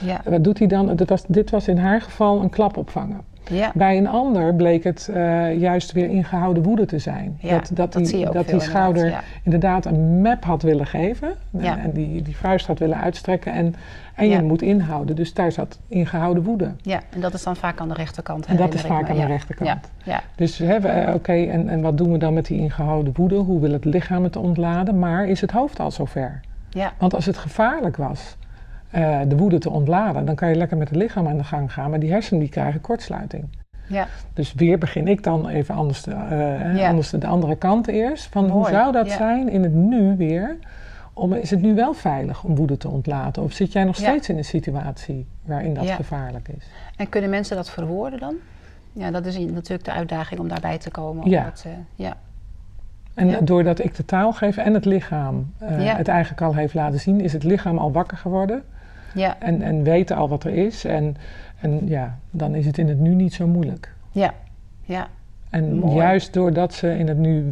ja. 0.04 0.22
wat 0.24 0.44
doet 0.44 0.60
hij 0.60 0.68
dan? 0.68 0.96
Dit 0.96 1.10
was, 1.10 1.24
dit 1.28 1.50
was 1.50 1.68
in 1.68 1.78
haar 1.78 2.02
geval 2.02 2.42
een 2.42 2.50
klap 2.50 2.78
opvangen. 2.78 3.22
Ja. 3.50 3.72
Bij 3.76 3.98
een 3.98 4.08
ander 4.08 4.56
bleek 4.56 4.84
het 4.84 5.10
uh, 5.12 5.60
juist 5.60 5.92
weer 5.92 6.10
ingehouden 6.10 6.64
woede 6.64 6.86
te 6.86 7.00
zijn. 7.00 7.38
Ja, 7.40 7.50
dat, 7.50 7.72
dat, 7.74 7.94
dat, 7.94 8.06
die, 8.06 8.30
dat 8.30 8.48
die 8.48 8.60
schouder 8.60 9.04
inderdaad, 9.04 9.24
inderdaad, 9.44 9.86
een 9.86 10.22
map 10.22 10.44
had 10.44 10.62
willen 10.62 10.86
geven. 10.86 11.34
En 11.58 11.92
die, 11.92 12.22
die 12.22 12.38
vuist 12.38 12.68
had 12.68 12.80
willen 12.80 12.98
uitstrekken. 12.98 13.54
En, 13.54 13.76
en 14.16 14.30
je 14.30 14.42
moet 14.42 14.62
inhouden. 14.62 15.16
Dus 15.16 15.34
daar 15.34 15.52
zat 15.52 15.80
ingehouden 15.88 16.44
woede. 16.44 16.72
Ja, 16.82 17.02
en 17.10 17.22
dat 17.22 17.34
is 17.34 17.44
dan 17.44 17.56
vaak 17.56 17.80
aan 17.80 17.88
de 17.88 17.94
rechterkant. 17.94 18.46
En 18.46 18.56
dat 18.56 18.74
is 18.74 18.82
vaak 18.82 19.10
aan 19.10 19.18
de 19.18 19.26
rechterkant. 19.26 19.92
Ja. 20.04 20.22
Dus 20.36 20.62
uh, 20.62 21.12
oké, 21.14 21.34
en, 21.34 21.70
en 21.70 21.82
wat 21.82 21.98
doen 21.98 22.12
we 22.12 22.18
dan 22.18 22.34
met 22.34 22.46
die 22.46 22.60
ingehouden 22.60 23.14
woede? 23.16 23.36
Hoe 23.36 23.60
wil 23.60 23.72
het 23.72 23.86
lichaam 23.86 24.24
het 24.24 24.36
ontladen? 24.36 25.00
Maar 25.00 25.28
is 25.28 25.42
het 25.42 25.52
hoofd 25.52 25.80
al 25.80 25.92
zover? 25.92 26.40
Ja. 26.70 26.94
Want 26.98 27.14
als 27.14 27.26
het 27.26 27.38
gevaarlijk 27.38 27.98
was 27.98 28.38
uh, 28.96 29.20
de 29.28 29.38
woede 29.38 29.58
te 29.58 29.70
ontladen. 29.70 30.26
Dan 30.26 30.36
kan 30.36 30.50
je 30.50 30.56
lekker 30.56 30.78
met 30.78 30.90
het 30.90 30.98
lichaam 30.98 31.28
aan 31.28 31.38
de 31.38 31.44
gang 31.44 31.74
gaan, 31.74 31.90
maar 31.90 32.00
die 32.00 32.12
hersenen 32.12 32.40
die 32.40 32.50
krijgen 32.50 32.82
kortsluiting. 32.82 33.48
Ja. 33.88 34.08
Dus 34.34 34.54
weer 34.54 34.78
begin 34.78 35.08
ik 35.08 35.24
dan 35.24 35.48
even 35.48 35.76
anders, 35.76 36.02
te, 36.02 36.12
uh, 36.12 36.88
anders 36.88 37.10
de 37.10 37.28
andere 37.28 37.56
kant 37.56 37.88
eerst. 37.88 38.26
Van 38.26 38.50
hoe 38.50 38.68
zou 38.68 38.92
dat 38.92 39.12
zijn 39.12 39.50
in 39.50 39.64
het 39.64 39.74
nu 39.74 40.16
weer? 40.18 40.58
Om, 41.14 41.34
is 41.34 41.50
het 41.50 41.62
nu 41.62 41.76
wel 41.76 41.94
veilig 41.94 42.44
om 42.44 42.56
woede 42.56 42.78
te 42.78 42.90
ontlaten? 42.90 43.44
Of 43.44 43.52
zit 43.52 43.72
jij 43.72 43.84
nog 43.84 43.96
steeds 43.96 44.30
in 44.30 44.38
een 44.38 44.46
situatie 44.46 45.28
waarin 45.46 45.74
dat 45.74 45.90
gevaarlijk 45.90 46.48
is? 46.48 46.66
En 46.96 47.10
kunnen 47.10 47.30
mensen 47.30 47.56
dat 47.56 47.70
verwoorden 47.70 48.20
dan? 48.20 48.36
Ja, 48.94 49.12
dat 49.12 49.26
is 49.26 49.38
natuurlijk 49.38 49.86
de 49.86 49.92
uitdaging 49.92 50.40
om 50.40 50.48
daarbij 50.48 50.78
te 50.78 50.92
komen. 50.92 51.30
ja. 51.30 51.44
Dat, 51.44 51.64
uh, 51.68 51.74
ja. 51.96 52.18
En 53.14 53.46
doordat 53.46 53.84
ik 53.84 53.96
de 53.96 54.06
taal 54.06 54.34
geef 54.34 54.58
en 54.58 54.74
het 54.74 54.86
lichaam 54.86 55.54
het 55.64 56.08
eigenlijk 56.08 56.42
al 56.42 56.56
heeft 56.56 56.74
laten 56.74 57.00
zien, 57.00 57.22
is 57.22 57.34
het 57.34 57.44
lichaam 57.44 57.78
al 57.78 57.92
wakker 57.92 58.18
geworden. 58.18 58.64
Ja. 59.14 59.36
En, 59.40 59.62
en 59.62 59.84
weten 59.84 60.16
al 60.16 60.30
wat 60.30 60.44
er 60.44 60.54
is. 60.54 60.86
En, 60.86 61.16
en 61.60 61.88
ja, 61.88 62.18
dan 62.32 62.56
is 62.56 62.66
het 62.66 62.78
in 62.78 62.88
het 62.88 63.00
nu 63.00 63.14
niet 63.14 63.34
zo 63.34 63.48
moeilijk. 63.48 63.94
Ja, 64.12 64.34
ja. 64.86 65.08
En 65.50 65.90
juist 65.94 66.34
doordat 66.34 66.74
ze 66.74 66.98
in 66.98 67.08
het 67.08 67.18
nu 67.18 67.48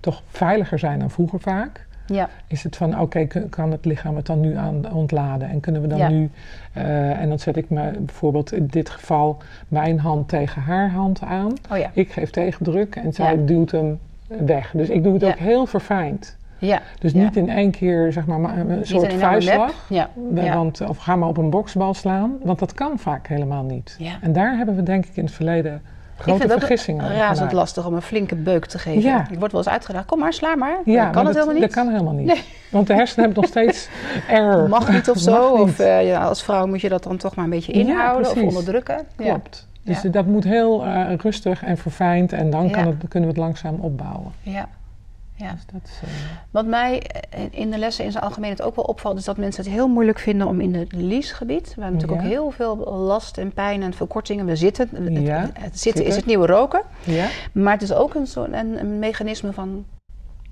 toch 0.00 0.22
veiliger 0.28 0.78
zijn 0.78 0.98
dan 0.98 1.10
vroeger 1.10 1.40
vaak, 1.40 1.86
ja. 2.06 2.28
is 2.46 2.62
het 2.62 2.76
van 2.76 3.00
oké, 3.00 3.26
kan 3.48 3.70
het 3.70 3.84
lichaam 3.84 4.16
het 4.16 4.26
dan 4.26 4.40
nu 4.40 4.56
aan 4.56 4.92
ontladen? 4.92 5.48
En 5.48 5.60
kunnen 5.60 5.82
we 5.82 5.88
dan 5.88 6.12
nu, 6.12 6.30
uh, 6.76 7.20
en 7.20 7.28
dan 7.28 7.38
zet 7.38 7.56
ik 7.56 7.70
me 7.70 7.90
bijvoorbeeld 7.98 8.52
in 8.52 8.66
dit 8.66 8.90
geval 8.90 9.38
mijn 9.68 9.98
hand 9.98 10.28
tegen 10.28 10.62
haar 10.62 10.90
hand 10.90 11.22
aan. 11.22 11.52
Oh 11.70 11.78
ja. 11.78 11.90
Ik 11.92 12.12
geef 12.12 12.30
tegendruk 12.30 12.96
en 12.96 13.12
zij 13.12 13.44
duwt 13.44 13.70
hem 13.70 13.98
weg. 14.26 14.70
Dus 14.70 14.88
ik 14.88 15.02
doe 15.02 15.14
het 15.14 15.24
ook 15.24 15.38
heel 15.38 15.66
verfijnd. 15.66 16.36
Ja. 16.66 16.82
Dus 16.98 17.12
niet 17.12 17.36
in 17.36 17.48
één 17.48 17.70
keer 17.70 18.12
zeg 18.12 18.26
maar 18.26 18.58
een 18.58 18.86
soort 18.86 19.12
vuistslag. 19.12 19.72
Ja. 19.88 20.08
Want, 20.54 20.80
of 20.80 20.96
ga 20.96 21.16
maar 21.16 21.28
op 21.28 21.36
een 21.36 21.50
boksbal 21.50 21.94
slaan. 21.94 22.36
Want 22.42 22.58
dat 22.58 22.72
kan 22.72 22.98
vaak 22.98 23.26
helemaal 23.26 23.62
niet. 23.62 23.98
En 24.20 24.32
daar 24.32 24.56
hebben 24.56 24.76
we 24.76 24.82
denk 24.82 25.06
ik 25.06 25.16
in 25.16 25.24
het 25.24 25.32
verleden 25.32 25.82
grote 26.22 26.48
vergissingen. 26.48 27.14
Ja, 27.14 27.28
het 27.28 27.40
is 27.40 27.52
lastig 27.52 27.86
om 27.86 27.94
een 27.94 28.02
flinke 28.02 28.34
beuk 28.34 28.66
te 28.66 28.78
geven. 28.78 29.02
Ja. 29.02 29.26
Ik 29.30 29.38
word 29.38 29.52
wel 29.52 29.60
eens 29.60 29.70
uitgedaagd. 29.70 30.06
Kom 30.06 30.18
maar, 30.18 30.32
sla 30.32 30.54
maar. 30.56 30.78
Ja, 30.84 31.10
kan 31.10 31.26
het 31.26 31.34
helemaal 31.34 31.54
niet. 31.54 31.62
Dat 31.62 31.72
kan 31.72 31.88
helemaal 31.88 32.12
niet. 32.12 32.44
Want 32.70 32.86
de 32.86 32.94
hersenen 32.94 33.24
hebben 33.24 33.42
nog 33.42 33.50
steeds 33.50 33.88
error. 34.28 34.68
Mag 34.68 34.92
niet 34.92 35.10
of 35.10 35.18
zo. 35.18 35.52
Of 35.52 35.80
uh, 35.80 36.06
ja, 36.06 36.24
als 36.24 36.42
vrouw 36.42 36.66
moet 36.66 36.80
je 36.80 36.88
dat 36.88 37.02
dan 37.02 37.16
toch 37.16 37.34
maar 37.34 37.44
een 37.44 37.50
beetje 37.50 37.72
inhouden 37.72 38.30
of 38.30 38.42
onderdrukken. 38.42 39.06
Klopt. 39.16 39.66
Dus 39.84 40.00
dat 40.00 40.26
moet 40.26 40.44
heel 40.44 40.86
uh, 40.86 41.14
rustig 41.16 41.64
en 41.64 41.76
verfijnd 41.76 42.32
en 42.32 42.50
dan 42.50 42.70
kan 42.70 42.86
het, 42.86 43.08
kunnen 43.08 43.28
we 43.28 43.34
het 43.34 43.44
langzaam 43.44 43.74
opbouwen. 43.80 44.32
Ja. 44.42 44.68
Ja. 45.36 45.52
Dus 45.52 45.66
dat 45.72 45.80
is, 45.84 46.08
uh... 46.08 46.14
Wat 46.50 46.66
mij 46.66 47.02
in 47.50 47.70
de 47.70 47.78
lessen 47.78 48.04
in 48.04 48.12
zijn 48.12 48.24
algemeenheid 48.24 48.62
ook 48.62 48.76
wel 48.76 48.84
opvalt, 48.84 49.18
is 49.18 49.24
dat 49.24 49.36
mensen 49.36 49.64
het 49.64 49.72
heel 49.72 49.88
moeilijk 49.88 50.18
vinden 50.18 50.46
om 50.46 50.60
in 50.60 50.74
het 50.74 50.92
liesgebied. 50.92 51.74
We 51.74 51.80
hebben 51.82 51.92
natuurlijk 51.92 52.22
ook 52.22 52.28
heel 52.28 52.50
veel 52.50 52.76
last 52.86 53.38
en 53.38 53.52
pijn 53.52 53.82
en 53.82 53.94
verkortingen. 53.94 54.46
We 54.46 54.56
zitten. 54.56 55.22
Ja. 55.22 55.50
Het, 55.58 55.80
zitten 55.80 56.04
is 56.04 56.16
het 56.16 56.26
nieuwe 56.26 56.46
roken. 56.46 56.82
Ja. 57.04 57.26
Maar 57.52 57.72
het 57.72 57.82
is 57.82 57.92
ook 57.92 58.14
een, 58.14 58.26
soort, 58.26 58.52
een, 58.52 58.78
een 58.78 58.98
mechanisme 58.98 59.52
van. 59.52 59.84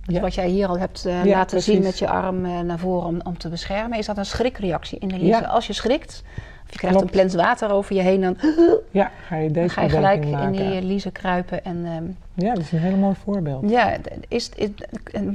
Ja. 0.03 0.21
Wat 0.21 0.35
jij 0.35 0.49
hier 0.49 0.69
al 0.69 0.79
hebt 0.79 1.07
uh, 1.07 1.25
laten 1.25 1.63
zien 1.63 1.83
met 1.83 1.99
je 1.99 2.09
arm 2.09 2.45
uh, 2.45 2.61
naar 2.61 2.79
voren 2.79 3.07
om, 3.07 3.21
om 3.25 3.39
te 3.39 3.49
beschermen, 3.49 3.99
is 3.99 4.07
dat 4.07 4.17
een 4.17 4.27
schrikreactie 4.27 4.99
in 4.99 5.09
de 5.09 5.19
lies. 5.19 5.45
Als 5.45 5.67
je 5.67 5.73
schrikt, 5.73 6.23
je 6.71 6.79
krijgt 6.79 7.01
een 7.01 7.11
plens 7.11 7.35
water 7.35 7.71
over 7.71 7.95
je 7.95 8.03
heen, 8.03 8.21
dan, 8.21 8.37
ja, 8.91 9.11
ga 9.27 9.37
je, 9.37 9.51
deze 9.51 9.69
ga 9.69 9.83
je 9.83 9.89
gelijk 9.89 10.25
in 10.25 10.51
die 10.51 10.83
liezen 10.83 11.13
kruipen. 11.13 11.65
En, 11.65 11.77
um, 11.77 12.17
ja, 12.35 12.55
dat 12.55 12.63
is 12.63 12.73
een 12.73 12.79
heel 12.79 12.97
mooi 12.97 13.15
voorbeeld. 13.25 13.71
Ja, 13.71 13.97
is, 14.29 14.51
is, 14.55 14.69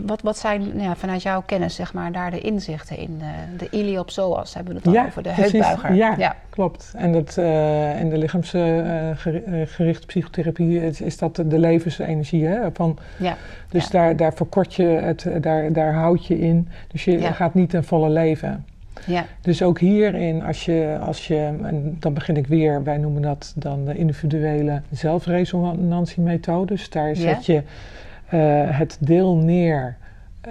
wat, 0.06 0.22
wat 0.22 0.38
zijn 0.38 0.62
nou 0.62 0.82
ja, 0.82 0.96
vanuit 0.96 1.22
jouw 1.22 1.44
kennis 1.46 1.76
zeg 1.76 1.94
maar, 1.94 2.12
daar 2.12 2.32
de 2.32 2.40
inzichten 2.40 2.98
in? 2.98 3.18
Uh, 3.22 3.28
de 3.58 3.68
iliopsoas 3.70 4.54
hebben 4.54 4.74
we 4.74 4.80
het 4.80 4.88
al 4.88 4.94
ja, 4.94 5.06
over, 5.06 5.24
de 5.24 5.30
precies. 5.30 5.52
heupbuiger. 5.52 5.94
Ja, 5.94 6.16
ja, 6.18 6.36
klopt. 6.50 6.94
En 6.96 7.12
dat, 7.12 7.36
uh, 7.40 8.00
in 8.00 8.10
de 8.10 8.18
lichaamsgerichte 8.18 9.84
uh, 9.84 10.08
psychotherapie 10.08 10.82
is, 10.82 11.02
is, 11.02 11.18
dat 11.18 11.36
de 11.36 11.60
levensenergie. 11.60 12.46
Hè, 12.46 12.60
van, 12.74 12.98
ja. 13.18 13.38
Dus 13.70 13.90
Daar, 13.90 14.16
daar 14.16 14.34
verkort 14.34 14.74
je 14.74 14.84
het, 14.84 15.28
daar, 15.42 15.74
daar 15.74 15.94
houd 15.94 16.26
je 16.26 16.40
in. 16.40 16.68
Dus 16.88 17.04
je 17.04 17.20
gaat 17.22 17.54
niet 17.54 17.74
een 17.74 17.84
volle 17.84 18.10
leven. 18.10 18.66
Ja. 19.06 19.26
Dus 19.42 19.62
ook 19.62 19.80
hierin, 19.80 20.44
als 20.44 20.66
je, 20.66 20.98
als 21.02 21.28
je, 21.28 21.52
en 21.64 21.98
dan 22.00 22.14
begin 22.14 22.38
ik 22.38 22.48
weer, 22.48 22.84
wij 22.84 22.98
noemen 22.98 23.22
dat 23.22 23.54
dan 23.56 23.86
de 23.86 23.96
individuele 23.96 24.82
zelfresonantiemethode. 24.92 26.74
Dus 26.74 26.90
daar 26.90 27.16
zet 27.16 27.46
je 27.46 27.54
uh, 27.56 27.62
het 28.78 28.98
deel 29.00 29.36
neer 29.36 29.98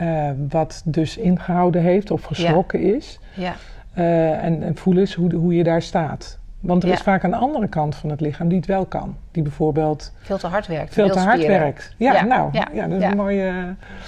uh, 0.02 0.30
wat 0.48 0.82
dus 0.84 1.16
ingehouden 1.16 1.82
heeft 1.82 2.10
of 2.10 2.22
geschrokken 2.22 2.80
is. 2.80 3.20
Ja. 3.34 3.54
Uh, 3.98 4.44
en, 4.44 4.62
en 4.62 4.76
voel 4.76 4.96
eens 4.96 5.14
hoe, 5.14 5.34
hoe 5.34 5.54
je 5.54 5.64
daar 5.64 5.82
staat. 5.82 6.38
Want 6.60 6.82
er 6.82 6.88
is 6.88 7.00
vaak 7.00 7.22
een 7.22 7.34
andere 7.34 7.68
kant 7.68 7.94
van 7.94 8.10
het 8.10 8.20
lichaam 8.20 8.48
die 8.48 8.56
het 8.56 8.66
wel 8.66 8.86
kan. 8.86 9.16
Die 9.30 9.42
bijvoorbeeld... 9.42 10.12
Veel 10.16 10.38
te 10.38 10.46
hard 10.46 10.66
werkt. 10.66 10.94
Veel 10.94 11.10
te 11.10 11.18
hard 11.18 11.46
werkt. 11.46 11.94
Ja, 11.96 12.24
nou, 12.24 12.50
ja. 12.52 12.86
dat 12.88 13.02
is 13.02 13.08
een 13.10 13.16
mooie... 13.16 13.52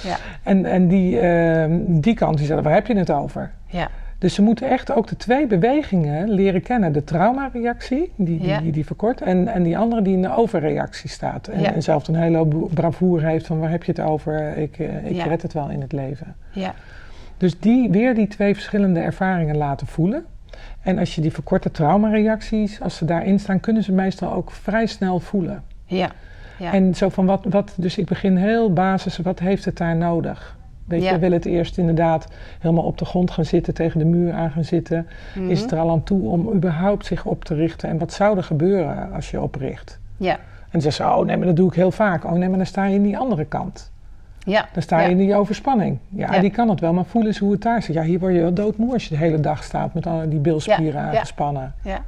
Ja. 0.02 0.16
En, 0.42 0.64
en 0.64 0.88
die, 0.88 1.20
die 2.00 2.14
kant, 2.14 2.38
die 2.38 2.46
zegt, 2.46 2.62
waar 2.62 2.74
heb 2.74 2.86
je 2.86 2.96
het 2.96 3.10
over? 3.10 3.50
Ja. 3.66 3.88
Dus 4.18 4.34
ze 4.34 4.42
moeten 4.42 4.68
echt 4.68 4.92
ook 4.92 5.06
de 5.06 5.16
twee 5.16 5.46
bewegingen 5.46 6.30
leren 6.30 6.62
kennen. 6.62 6.92
De 6.92 7.04
traumareactie, 7.04 8.12
die, 8.16 8.38
die, 8.38 8.60
die, 8.60 8.72
die, 8.72 8.86
verkort, 8.86 9.20
en, 9.20 9.48
en 9.48 9.62
die 9.62 9.78
andere 9.78 10.02
die 10.02 10.14
in 10.14 10.22
de 10.22 10.36
overreactie 10.36 11.10
staat. 11.10 11.48
En, 11.48 11.74
en 11.74 11.82
zelf 11.82 12.08
een 12.08 12.14
hele 12.14 12.46
bravoure 12.74 13.26
heeft 13.26 13.46
van 13.46 13.58
waar 13.58 13.70
heb 13.70 13.84
je 13.84 13.92
het 13.92 14.00
over, 14.00 14.56
ik, 14.56 14.78
eh, 14.78 15.10
ik 15.10 15.22
red 15.22 15.42
het 15.42 15.52
wel 15.52 15.70
in 15.70 15.80
het 15.80 15.92
leven. 15.92 16.36
Ja. 16.50 16.74
Dus 17.36 17.60
die, 17.60 17.90
weer 17.90 18.14
die 18.14 18.28
twee 18.28 18.54
verschillende 18.54 19.00
ervaringen 19.00 19.56
laten 19.56 19.86
voelen. 19.86 20.24
En 20.82 20.98
als 20.98 21.14
je 21.14 21.20
die 21.20 21.32
verkorte 21.32 21.70
traumareacties, 21.70 22.80
als 22.80 22.96
ze 22.96 23.04
daarin 23.04 23.40
staan, 23.40 23.60
kunnen 23.60 23.82
ze 23.82 23.92
meestal 23.92 24.32
ook 24.32 24.50
vrij 24.50 24.86
snel 24.86 25.20
voelen. 25.20 25.62
Ja. 25.84 26.10
ja. 26.58 26.72
En 26.72 26.94
zo 26.94 27.08
van 27.08 27.26
wat, 27.26 27.44
wat, 27.48 27.74
dus 27.76 27.98
ik 27.98 28.06
begin 28.06 28.36
heel 28.36 28.72
basis, 28.72 29.18
wat 29.18 29.38
heeft 29.38 29.64
het 29.64 29.76
daar 29.76 29.96
nodig? 29.96 30.55
Weet 30.86 31.04
je, 31.04 31.18
wil 31.18 31.32
het 31.32 31.44
eerst 31.44 31.78
inderdaad 31.78 32.26
helemaal 32.58 32.84
op 32.84 32.98
de 32.98 33.04
grond 33.04 33.30
gaan 33.30 33.44
zitten, 33.44 33.74
tegen 33.74 33.98
de 33.98 34.04
muur 34.04 34.32
aan 34.32 34.50
gaan 34.50 34.64
zitten. 34.64 35.06
Mhm. 35.34 35.50
Is 35.50 35.60
het 35.60 35.72
er 35.72 35.78
al 35.78 35.90
aan 35.90 36.02
toe 36.02 36.28
om 36.28 36.52
überhaupt 36.52 37.06
zich 37.06 37.24
op 37.24 37.44
te 37.44 37.54
richten? 37.54 37.88
En 37.88 37.98
wat 37.98 38.12
zou 38.12 38.36
er 38.36 38.42
gebeuren 38.42 39.12
als 39.12 39.30
je 39.30 39.40
opricht? 39.40 39.98
Ja. 40.16 40.32
En 40.32 40.72
dan 40.72 40.80
zeggen 40.80 41.04
ze, 41.04 41.10
oh 41.10 41.26
nee, 41.26 41.36
maar 41.36 41.46
dat 41.46 41.56
doe 41.56 41.68
ik 41.68 41.74
heel 41.74 41.90
vaak. 41.90 42.24
Oh 42.24 42.32
nee, 42.32 42.48
maar 42.48 42.58
dan 42.58 42.66
sta 42.66 42.84
je 42.84 42.94
in 42.94 43.02
die 43.02 43.18
andere 43.18 43.44
kant. 43.44 43.90
Ja. 44.38 44.68
Dan 44.72 44.82
sta 44.82 45.00
je 45.00 45.10
in 45.10 45.16
die 45.16 45.34
overspanning. 45.34 45.98
Ja, 46.08 46.38
die 46.38 46.50
kan 46.50 46.68
het 46.68 46.80
wel, 46.80 46.92
maar 46.92 47.04
voel 47.04 47.26
eens 47.26 47.38
hoe 47.38 47.52
het 47.52 47.62
daar 47.62 47.82
zit. 47.82 47.94
Ja, 47.94 48.02
hier 48.02 48.18
word 48.18 48.34
je 48.34 48.40
wel 48.40 48.54
doodmoe 48.54 48.92
als 48.92 49.04
je 49.04 49.08
de 49.08 49.16
hele 49.16 49.40
dag 49.40 49.64
staat 49.64 49.94
met 49.94 50.06
al 50.06 50.28
die 50.28 50.38
bilspieren 50.38 51.00
aangespannen. 51.00 51.74
Ja. 51.82 52.00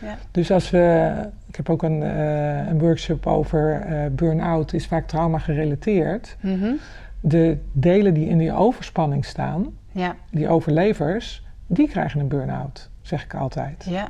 Ja. 0.00 0.16
Dus 0.30 0.50
als 0.50 0.70
we, 0.70 1.12
ik 1.48 1.56
heb 1.56 1.70
ook 1.70 1.82
een, 1.82 2.00
uh, 2.02 2.68
een 2.68 2.78
workshop 2.78 3.26
over 3.26 3.86
uh, 3.88 3.98
burn-out, 4.10 4.72
is 4.72 4.86
vaak 4.86 5.06
trauma 5.06 5.38
gerelateerd. 5.38 6.36
Mm 6.40 6.78
de 7.20 7.58
delen 7.72 8.14
die 8.14 8.28
in 8.28 8.38
die 8.38 8.52
overspanning 8.52 9.24
staan, 9.24 9.66
ja. 9.92 10.16
die 10.30 10.48
overlevers, 10.48 11.44
die 11.66 11.88
krijgen 11.88 12.20
een 12.20 12.28
burn-out, 12.28 12.90
zeg 13.02 13.24
ik 13.24 13.34
altijd. 13.34 13.86
Ja, 13.88 14.08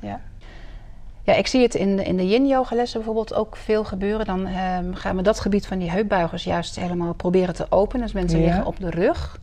ja. 0.00 0.20
Ja, 1.22 1.34
ik 1.34 1.46
zie 1.46 1.62
het 1.62 1.74
in 1.74 1.96
de, 1.96 2.04
in 2.04 2.16
de 2.16 2.28
yin-yoga 2.28 2.76
lessen 2.76 2.98
bijvoorbeeld 2.98 3.34
ook 3.34 3.56
veel 3.56 3.84
gebeuren. 3.84 4.26
Dan 4.26 4.46
um, 4.46 4.94
gaan 4.94 5.16
we 5.16 5.22
dat 5.22 5.40
gebied 5.40 5.66
van 5.66 5.78
die 5.78 5.90
heupbuigers 5.90 6.44
juist 6.44 6.76
helemaal 6.80 7.14
proberen 7.14 7.54
te 7.54 7.66
openen. 7.68 8.02
Dus 8.02 8.14
mensen 8.14 8.40
liggen 8.40 8.66
op 8.66 8.80
de 8.80 8.90
rug, 8.90 9.40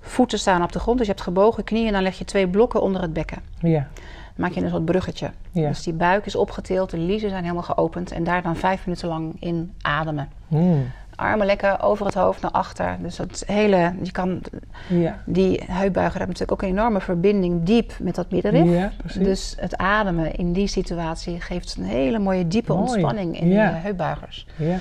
voeten 0.00 0.38
staan 0.38 0.62
op 0.62 0.72
de 0.72 0.78
grond. 0.78 0.98
Dus 0.98 1.06
je 1.06 1.12
hebt 1.12 1.24
gebogen 1.24 1.64
knieën 1.64 1.86
en 1.86 1.92
dan 1.92 2.02
leg 2.02 2.18
je 2.18 2.24
twee 2.24 2.48
blokken 2.48 2.82
onder 2.82 3.02
het 3.02 3.12
bekken. 3.12 3.38
Ja. 3.60 3.88
Dan 3.90 4.34
maak 4.34 4.52
je 4.52 4.62
een 4.62 4.70
soort 4.70 4.84
bruggetje. 4.84 5.30
Ja. 5.50 5.68
Dus 5.68 5.82
die 5.82 5.92
buik 5.92 6.26
is 6.26 6.36
opgetild, 6.36 6.90
de 6.90 6.98
liezen 6.98 7.30
zijn 7.30 7.42
helemaal 7.42 7.62
geopend. 7.62 8.12
En 8.12 8.24
daar 8.24 8.42
dan 8.42 8.56
vijf 8.56 8.86
minuten 8.86 9.08
lang 9.08 9.36
in 9.40 9.72
ademen. 9.80 10.28
Mm 10.48 10.90
armen 11.16 11.46
lekker 11.46 11.82
over 11.82 12.06
het 12.06 12.14
hoofd 12.14 12.42
naar 12.42 12.50
achter. 12.50 12.96
Dus 13.00 13.16
dat 13.16 13.42
hele, 13.46 13.92
je 14.02 14.10
kan, 14.10 14.40
ja. 14.88 15.18
die 15.24 15.62
heupbuiger 15.66 16.18
hebben 16.18 16.38
natuurlijk 16.38 16.52
ook 16.52 16.62
een 16.62 16.76
enorme 16.78 17.00
verbinding 17.00 17.62
diep 17.62 17.92
met 18.00 18.14
dat 18.14 18.30
middenrif. 18.30 18.70
Ja, 18.70 18.92
dus 19.18 19.56
het 19.58 19.76
ademen 19.76 20.34
in 20.34 20.52
die 20.52 20.66
situatie 20.66 21.40
geeft 21.40 21.76
een 21.78 21.84
hele 21.84 22.18
mooie 22.18 22.48
diepe 22.48 22.72
ontspanning 22.72 23.40
in 23.40 23.48
ja. 23.48 23.70
die 23.70 23.80
heupbuigers. 23.80 24.46
Ja. 24.56 24.76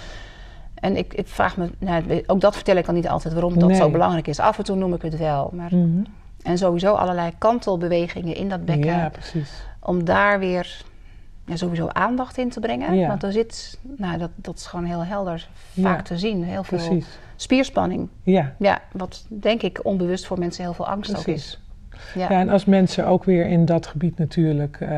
En 0.73 0.97
ik, 0.97 1.13
ik 1.13 1.27
vraag 1.27 1.57
me, 1.57 1.69
nou, 1.77 2.23
ook 2.27 2.41
dat 2.41 2.55
vertel 2.55 2.75
ik 2.75 2.85
dan 2.85 2.95
niet 2.95 3.07
altijd 3.07 3.33
waarom 3.33 3.59
dat 3.59 3.75
zo 3.75 3.89
belangrijk 3.89 4.27
is. 4.27 4.39
Af 4.39 4.57
en 4.57 4.63
toe 4.63 4.75
noem 4.75 4.93
ik 4.93 5.01
het 5.01 5.17
wel. 5.17 5.49
Maar, 5.53 5.75
mhm. 5.75 6.03
En 6.43 6.57
sowieso 6.57 6.93
allerlei 6.93 7.31
kantelbewegingen 7.37 8.35
in 8.35 8.49
dat 8.49 8.65
bekken. 8.65 8.91
Ja, 8.91 9.09
precies. 9.09 9.63
Om 9.79 10.03
daar 10.05 10.39
weer 10.39 10.83
ja, 11.51 11.57
sowieso 11.57 11.87
aandacht 11.87 12.37
in 12.37 12.49
te 12.49 12.59
brengen. 12.59 13.07
Want 13.07 13.23
er 13.23 13.31
zit, 13.31 13.79
nou, 13.97 14.17
dat, 14.17 14.29
dat 14.35 14.55
is 14.55 14.65
gewoon 14.65 14.85
heel 14.85 15.05
helder 15.05 15.47
vaak 15.81 16.01
te 16.01 16.17
zien. 16.17 16.43
Heel 16.43 16.63
veel 16.63 16.77
Precies. 16.77 17.19
spierspanning. 17.35 18.09
Ja. 18.23 18.53
ja. 18.57 18.81
Wat 18.91 19.25
denk 19.27 19.61
ik 19.61 19.79
onbewust 19.85 20.25
voor 20.25 20.39
mensen 20.39 20.63
heel 20.63 20.73
veel 20.73 20.87
angst 20.87 21.17
ook 21.17 21.25
is. 21.25 21.61
Ja. 22.15 22.27
ja. 22.29 22.39
en 22.39 22.49
als 22.49 22.65
mensen 22.65 23.05
ook 23.05 23.23
weer 23.23 23.45
in 23.45 23.65
dat 23.65 23.87
gebied 23.87 24.17
natuurlijk 24.17 24.79
uh, 24.79 24.89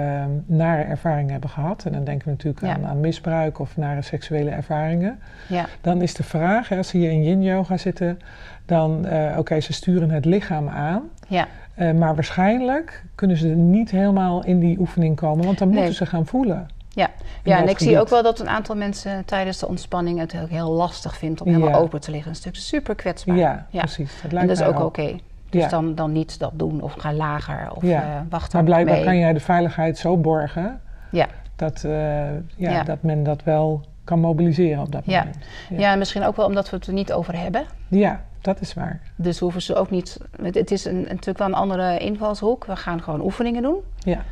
nare 0.45 0.81
ervaringen 0.81 1.31
hebben 1.31 1.49
gehad, 1.49 1.85
en 1.85 1.91
dan 1.91 2.03
denken 2.03 2.25
we 2.25 2.31
natuurlijk 2.31 2.63
aan, 2.63 2.85
aan, 2.85 2.99
misbruik 2.99 3.59
of 3.59 3.77
nare 3.77 4.01
seksuele 4.01 4.49
ervaringen, 4.49 5.19
ja. 5.49 5.65
dan 5.81 6.01
is 6.01 6.13
de 6.13 6.23
vraag, 6.23 6.71
als 6.71 6.87
ze 6.87 6.97
hier 6.97 7.11
in 7.11 7.23
yin-yoga 7.23 7.77
zitten, 7.77 8.19
dan, 8.65 9.05
uh, 9.05 9.35
oké, 9.37 9.59
ze 9.59 9.73
sturen 9.73 10.09
het 10.09 10.25
lichaam 10.25 10.69
aan, 10.69 11.09
ja. 11.27 11.47
Uh, 11.77 11.91
maar 11.91 12.15
waarschijnlijk 12.15 13.03
kunnen 13.15 13.38
ze 13.38 13.47
niet 13.47 13.91
helemaal 13.91 14.43
in 14.43 14.59
die 14.59 14.79
oefening 14.79 15.15
komen, 15.15 15.45
want 15.45 15.57
dan 15.57 15.69
moeten 15.69 15.93
ze 15.93 16.05
gaan 16.05 16.25
voelen. 16.25 16.67
Ja, 16.89 17.09
ja 17.43 17.57
en 17.57 17.69
ik 17.69 17.79
zie 17.79 17.99
ook 17.99 18.09
wel 18.09 18.23
dat 18.23 18.39
een 18.39 18.49
aantal 18.49 18.75
mensen 18.75 19.25
tijdens 19.25 19.59
de 19.59 19.67
ontspanning 19.67 20.19
het 20.19 20.31
heel, 20.31 20.47
heel 20.47 20.71
lastig 20.71 21.17
vindt 21.17 21.41
om 21.41 21.47
helemaal 21.47 21.81
open 21.81 22.01
te 22.01 22.12
liggen. 22.12 22.29
Een 22.29 22.36
stuk 22.36 22.55
super 22.55 22.95
kwetsbaar. 22.95 23.38
Ja, 23.38 23.65
precies. 23.71 24.21
Dat 24.21 24.31
lijkt 24.31 24.49
en 24.49 24.55
dat 24.55 24.67
is 24.67 24.73
ook 24.73 24.86
oké. 24.86 25.15
Dus 25.49 25.69
dan, 25.69 25.95
dan 25.95 26.12
niet 26.12 26.39
dat 26.39 26.51
doen 26.53 26.81
of 26.81 26.93
ga 26.93 27.13
lager 27.13 27.71
of 27.75 27.83
ja. 27.83 28.01
uh, 28.01 28.21
wachten. 28.29 28.57
Maar 28.57 28.63
blijkbaar 28.63 29.03
kan 29.03 29.17
jij 29.17 29.33
de 29.33 29.39
veiligheid 29.39 29.97
zo 29.97 30.17
borgen 30.17 30.81
ja. 31.13 31.27
Dat, 31.55 31.83
uh, 31.86 32.25
ja, 32.55 32.83
dat 32.83 33.01
men 33.01 33.23
dat 33.23 33.43
wel 33.43 33.81
kan 34.03 34.19
mobiliseren 34.19 34.81
op 34.81 34.91
dat 34.91 35.05
moment. 35.05 35.38
Ja. 35.69 35.77
ja, 35.77 35.95
misschien 35.95 36.23
ook 36.23 36.36
wel 36.36 36.45
omdat 36.45 36.69
we 36.69 36.75
het 36.75 36.88
er 36.88 36.93
niet 36.93 37.13
over 37.13 37.39
hebben. 37.39 37.65
Ja, 37.88 38.21
dat 38.43 38.62
is 38.62 38.73
waar. 38.73 38.99
Dus 39.15 39.39
hoeven 39.39 39.62
ze 39.62 39.75
ook 39.75 39.89
niet. 39.89 40.17
Het 40.41 40.71
is 40.71 40.86
een, 40.86 41.01
natuurlijk 41.01 41.38
wel 41.38 41.47
een 41.47 41.53
andere 41.53 41.97
invalshoek. 41.97 42.65
We 42.65 42.75
gaan 42.75 43.01
gewoon 43.01 43.21
oefeningen 43.21 43.62
doen. 43.62 43.79
Ja. 43.97 44.23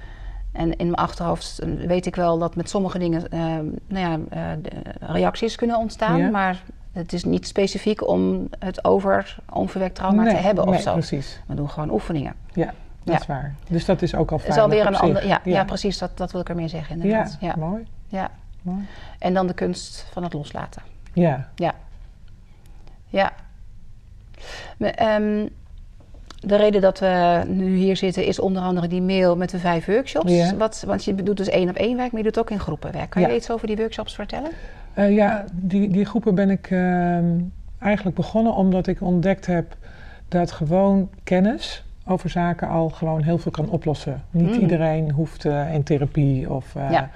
En 0.51 0.71
in 0.77 0.85
mijn 0.85 0.95
achterhoofd 0.95 1.59
weet 1.87 2.05
ik 2.05 2.15
wel 2.15 2.37
dat 2.37 2.55
met 2.55 2.69
sommige 2.69 2.99
dingen 2.99 3.23
nou 3.87 4.27
ja, 4.29 4.57
reacties 4.99 5.55
kunnen 5.55 5.77
ontstaan. 5.77 6.31
Maar 6.31 6.63
het 6.91 7.13
is 7.13 7.23
niet 7.23 7.47
specifiek 7.47 8.07
om 8.07 8.47
het 8.59 8.85
over 8.85 9.37
onverwekt 9.49 9.95
trauma 9.95 10.23
te 10.29 10.35
hebben 10.35 10.67
of 10.67 10.81
zo. 10.81 10.93
precies. 10.93 11.41
We 11.47 11.53
doen 11.53 11.69
gewoon 11.69 11.91
oefeningen. 11.91 12.33
Ja, 12.53 12.73
dat 13.03 13.19
is 13.19 13.25
waar. 13.25 13.55
Dus 13.69 13.85
dat 13.85 14.01
is 14.01 14.15
ook 14.15 14.31
al 14.31 14.37
fijn. 14.37 14.49
Het 14.49 14.57
is 14.57 14.63
alweer 14.63 14.85
een 14.85 14.95
ander. 14.95 15.27
Ja, 15.27 15.41
ja. 15.43 15.63
precies. 15.63 15.97
Dat, 15.97 16.17
dat 16.17 16.31
wil 16.31 16.41
ik 16.41 16.49
ermee 16.49 16.67
zeggen. 16.67 16.95
Inderdaad. 16.95 17.37
Ja, 17.39 17.55
mooi. 17.57 17.87
Ja. 18.07 18.31
mooi. 18.61 18.87
En 19.19 19.33
dan 19.33 19.47
de 19.47 19.53
kunst 19.53 20.07
van 20.11 20.23
het 20.23 20.33
loslaten. 20.33 20.81
Ja. 21.13 21.49
Ja. 21.55 21.73
Ja. 23.07 23.31
Um, 24.79 25.49
de 26.39 26.55
reden 26.55 26.81
dat 26.81 26.99
we 26.99 27.43
nu 27.47 27.75
hier 27.75 27.97
zitten 27.97 28.25
is 28.25 28.39
onder 28.39 28.61
andere 28.61 28.87
die 28.87 29.01
mail 29.01 29.37
met 29.37 29.49
de 29.49 29.59
vijf 29.59 29.85
workshops. 29.85 30.31
Ja. 30.31 30.55
Wat, 30.55 30.83
want 30.85 31.03
je 31.03 31.15
doet 31.15 31.37
dus 31.37 31.49
één 31.49 31.69
op 31.69 31.75
één 31.75 31.97
werk, 31.97 32.11
maar 32.11 32.21
je 32.21 32.27
doet 32.31 32.39
ook 32.39 32.49
in 32.49 32.59
groepenwerk. 32.59 33.09
Kan 33.09 33.21
je 33.21 33.35
iets 33.35 33.51
over 33.51 33.67
die 33.67 33.75
workshops 33.75 34.15
vertellen? 34.15 34.51
Uh, 34.95 35.15
ja, 35.15 35.45
die, 35.53 35.89
die 35.89 36.05
groepen 36.05 36.35
ben 36.35 36.49
ik 36.49 36.69
uh, 36.69 37.17
eigenlijk 37.79 38.15
begonnen 38.15 38.53
omdat 38.53 38.87
ik 38.87 39.01
ontdekt 39.01 39.45
heb 39.45 39.75
dat 40.27 40.51
gewoon 40.51 41.09
kennis 41.23 41.83
over 42.05 42.29
zaken 42.29 42.67
al 42.67 42.89
gewoon 42.89 43.23
heel 43.23 43.37
veel 43.37 43.51
kan 43.51 43.69
oplossen. 43.69 44.23
Niet 44.31 44.55
mm. 44.55 44.59
iedereen 44.59 45.11
hoeft 45.11 45.45
uh, 45.45 45.73
in 45.73 45.83
therapie 45.83 46.49
of. 46.49 46.73
Ja. 46.73 47.09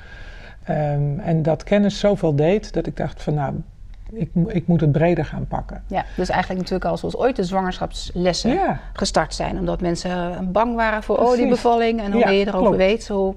Um, 0.69 1.19
en 1.19 1.43
dat 1.43 1.63
kennis 1.63 1.99
zoveel 1.99 2.35
deed 2.35 2.73
dat 2.73 2.87
ik 2.87 2.97
dacht 2.97 3.23
van 3.23 3.33
nou, 3.33 3.53
ik, 4.11 4.29
ik, 4.47 4.67
moet 4.67 4.81
het 4.81 4.91
breder 4.91 5.25
gaan 5.25 5.47
pakken. 5.47 5.83
Ja, 5.87 6.05
dus 6.15 6.29
eigenlijk 6.29 6.61
natuurlijk 6.61 6.89
al 6.91 6.97
zoals 6.97 7.15
ooit 7.15 7.35
de 7.35 7.43
zwangerschapslessen 7.43 8.79
gestart 8.93 9.33
zijn. 9.33 9.59
Omdat 9.59 9.81
mensen 9.81 10.51
bang 10.51 10.75
waren 10.75 11.03
voor 11.03 11.17
oh, 11.17 11.35
die 11.35 11.47
bevalling. 11.47 12.01
En 12.01 12.11
hoe 12.11 12.21
ja, 12.21 12.29
je 12.29 12.47
erover 12.47 12.77
weet, 12.77 13.07
hoe... 13.07 13.35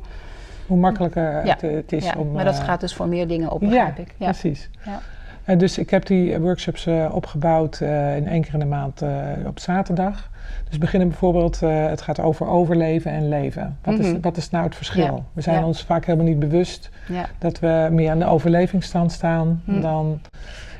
Hoe 0.66 0.78
makkelijker 0.78 1.42
het, 1.44 1.60
het, 1.60 1.92
is 1.92 2.04
ja, 2.04 2.14
om... 2.16 2.32
maar 2.32 2.44
dat 2.44 2.58
uh, 2.58 2.64
gaat 2.64 2.80
dus 2.80 2.94
voor 2.94 3.08
meer 3.08 3.28
dingen 3.28 3.50
op, 3.50 3.60
begrijp 3.60 3.98
ik. 3.98 4.14
Ja, 4.16 4.24
precies. 4.24 4.70
Ja. 4.84 5.00
Dus 5.56 5.78
ik 5.78 5.90
heb 5.90 6.06
die 6.06 6.38
workshops 6.38 6.86
uh, 6.86 7.10
opgebouwd 7.12 7.80
uh, 7.80 8.16
in 8.16 8.26
één 8.26 8.42
keer 8.42 8.52
in 8.52 8.58
de 8.58 8.64
maand 8.64 9.02
op 9.46 9.58
zaterdag. 9.58 10.30
Dus 10.68 10.78
beginnen 10.78 11.08
bijvoorbeeld, 11.08 11.60
het 11.60 12.00
gaat 12.00 12.20
over 12.20 12.46
overleven 12.46 13.10
en 13.10 13.28
leven. 13.28 13.76
Wat, 13.82 13.94
mm 13.94 14.00
-hmm. 14.00 14.08
is, 14.08 14.12
mhm. 14.12 14.22
wat 14.22 14.36
is 14.36 14.50
nou 14.50 14.64
het 14.64 14.74
verschil? 14.74 15.24
We 15.32 15.40
zijn 15.40 15.64
ons 15.64 15.82
vaak 15.82 16.04
helemaal 16.04 16.26
niet 16.26 16.38
bewust 16.38 16.90
dat 17.38 17.58
we 17.58 17.88
meer 17.90 18.10
aan 18.10 18.18
de 18.18 18.26
overlevingsstand 18.26 19.12
staan 19.12 19.62
mm. 19.64 19.80
dan 19.80 20.20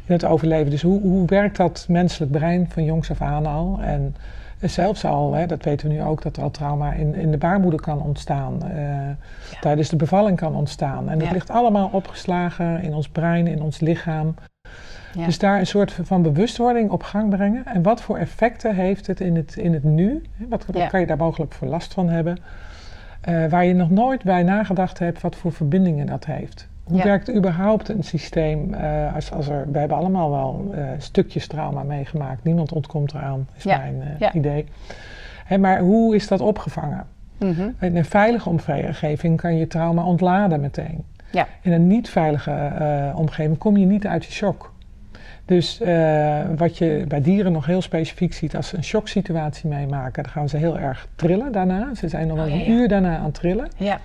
in 0.08 0.12
het 0.12 0.24
overleven. 0.24 0.70
Dus 0.70 0.82
hoe, 0.82 1.00
hoe 1.00 1.26
werkt 1.26 1.56
dat 1.56 1.86
menselijk 1.88 2.32
brein 2.32 2.70
van 2.70 2.84
jongs 2.84 3.10
af 3.10 3.20
aan 3.20 3.46
al? 3.46 3.78
En 3.82 4.14
zelfs 4.60 5.04
al, 5.04 5.34
hè, 5.34 5.46
dat 5.46 5.64
weten 5.64 5.88
we 5.88 5.94
nu 5.94 6.02
ook, 6.02 6.22
dat 6.22 6.36
er 6.36 6.42
al 6.42 6.50
trauma 6.50 6.92
in, 6.92 7.14
in 7.14 7.30
de 7.30 7.36
baarmoeder 7.36 7.80
kan 7.80 8.02
ontstaan. 8.02 8.58
Uh, 8.64 8.78
ja. 8.78 9.16
Tijdens 9.60 9.88
de 9.88 9.96
bevalling 9.96 10.36
kan 10.36 10.54
ontstaan. 10.54 11.08
En 11.08 11.18
dat 11.18 11.30
ligt 11.30 11.50
allemaal 11.50 11.88
opgeslagen 11.92 12.82
in 12.82 12.94
ons 12.94 13.08
brein, 13.08 13.46
in 13.46 13.62
ons 13.62 13.80
lichaam. 13.80 14.34
Ja. 15.14 15.24
Dus 15.24 15.38
daar 15.38 15.58
een 15.58 15.66
soort 15.66 15.92
van 16.02 16.22
bewustwording 16.22 16.90
op 16.90 17.02
gang 17.02 17.30
brengen. 17.30 17.66
En 17.66 17.82
wat 17.82 18.02
voor 18.02 18.18
effecten 18.18 18.74
heeft 18.74 19.06
het 19.06 19.20
in 19.20 19.36
het, 19.36 19.56
in 19.56 19.72
het 19.72 19.84
nu? 19.84 20.22
Wat, 20.48 20.66
wat 20.66 20.86
kan 20.86 21.00
je 21.00 21.06
daar 21.06 21.16
mogelijk 21.16 21.52
voor 21.52 21.68
last 21.68 21.94
van 21.94 22.08
hebben? 22.08 22.38
Uh, 23.28 23.46
waar 23.46 23.64
je 23.64 23.74
nog 23.74 23.90
nooit 23.90 24.22
bij 24.22 24.42
nagedacht 24.42 24.98
hebt 24.98 25.20
wat 25.20 25.36
voor 25.36 25.52
verbindingen 25.52 26.06
dat 26.06 26.26
heeft. 26.26 26.68
Hoe 26.84 27.02
werkt 27.02 27.34
überhaupt 27.34 27.88
een 27.88 28.02
systeem 28.02 28.74
uh, 28.74 29.14
als, 29.14 29.32
als 29.32 29.48
er... 29.48 29.66
We 29.72 29.78
hebben 29.78 29.96
allemaal 29.96 30.30
wel 30.30 30.70
uh, 30.74 30.84
stukjes 30.98 31.46
trauma 31.46 31.82
meegemaakt. 31.82 32.44
Niemand 32.44 32.72
ontkomt 32.72 33.12
eraan, 33.12 33.48
is 33.56 33.64
mijn 33.64 34.02
idee. 34.32 34.66
Hè, 35.44 35.58
maar 35.58 35.80
hoe 35.80 36.14
is 36.14 36.28
dat 36.28 36.40
opgevangen? 36.40 37.06
Mm 37.38 37.52
-hmm. 37.52 37.74
In 37.80 37.96
een 37.96 38.04
veilige 38.04 38.48
omgeving 38.48 39.36
kan 39.40 39.56
je 39.56 39.66
trauma 39.66 40.04
ontladen 40.04 40.60
meteen. 40.60 41.04
Ja. 41.30 41.46
In 41.60 41.72
een 41.72 41.86
niet 41.86 42.08
veilige 42.08 43.12
omgeving 43.14 43.58
kom 43.58 43.76
je 43.76 43.86
niet 43.86 44.06
uit 44.06 44.22
die 44.22 44.30
shock. 44.30 44.72
Dus 45.48 45.80
wat 46.56 46.78
je 46.78 47.04
bij 47.08 47.20
dieren 47.20 47.52
nog 47.52 47.66
heel 47.66 47.82
specifiek 47.82 48.34
ziet 48.34 48.56
als 48.56 48.68
ze 48.68 48.76
een 48.76 48.84
shocksituatie 48.84 49.68
meemaken, 49.68 50.22
dan 50.22 50.32
gaan 50.32 50.48
ze 50.48 50.56
heel 50.56 50.78
erg 50.78 51.06
trillen 51.14 51.52
daarna. 51.52 51.94
Ze 51.94 52.08
zijn 52.08 52.26
nog 52.26 52.36
wel 52.36 52.46
oh, 52.46 52.52
een 52.52 52.70
uur 52.70 52.88
daarna 52.88 53.16
aan 53.16 53.24
het 53.24 53.34
trillen. 53.34 53.68
Ja. 53.76 54.00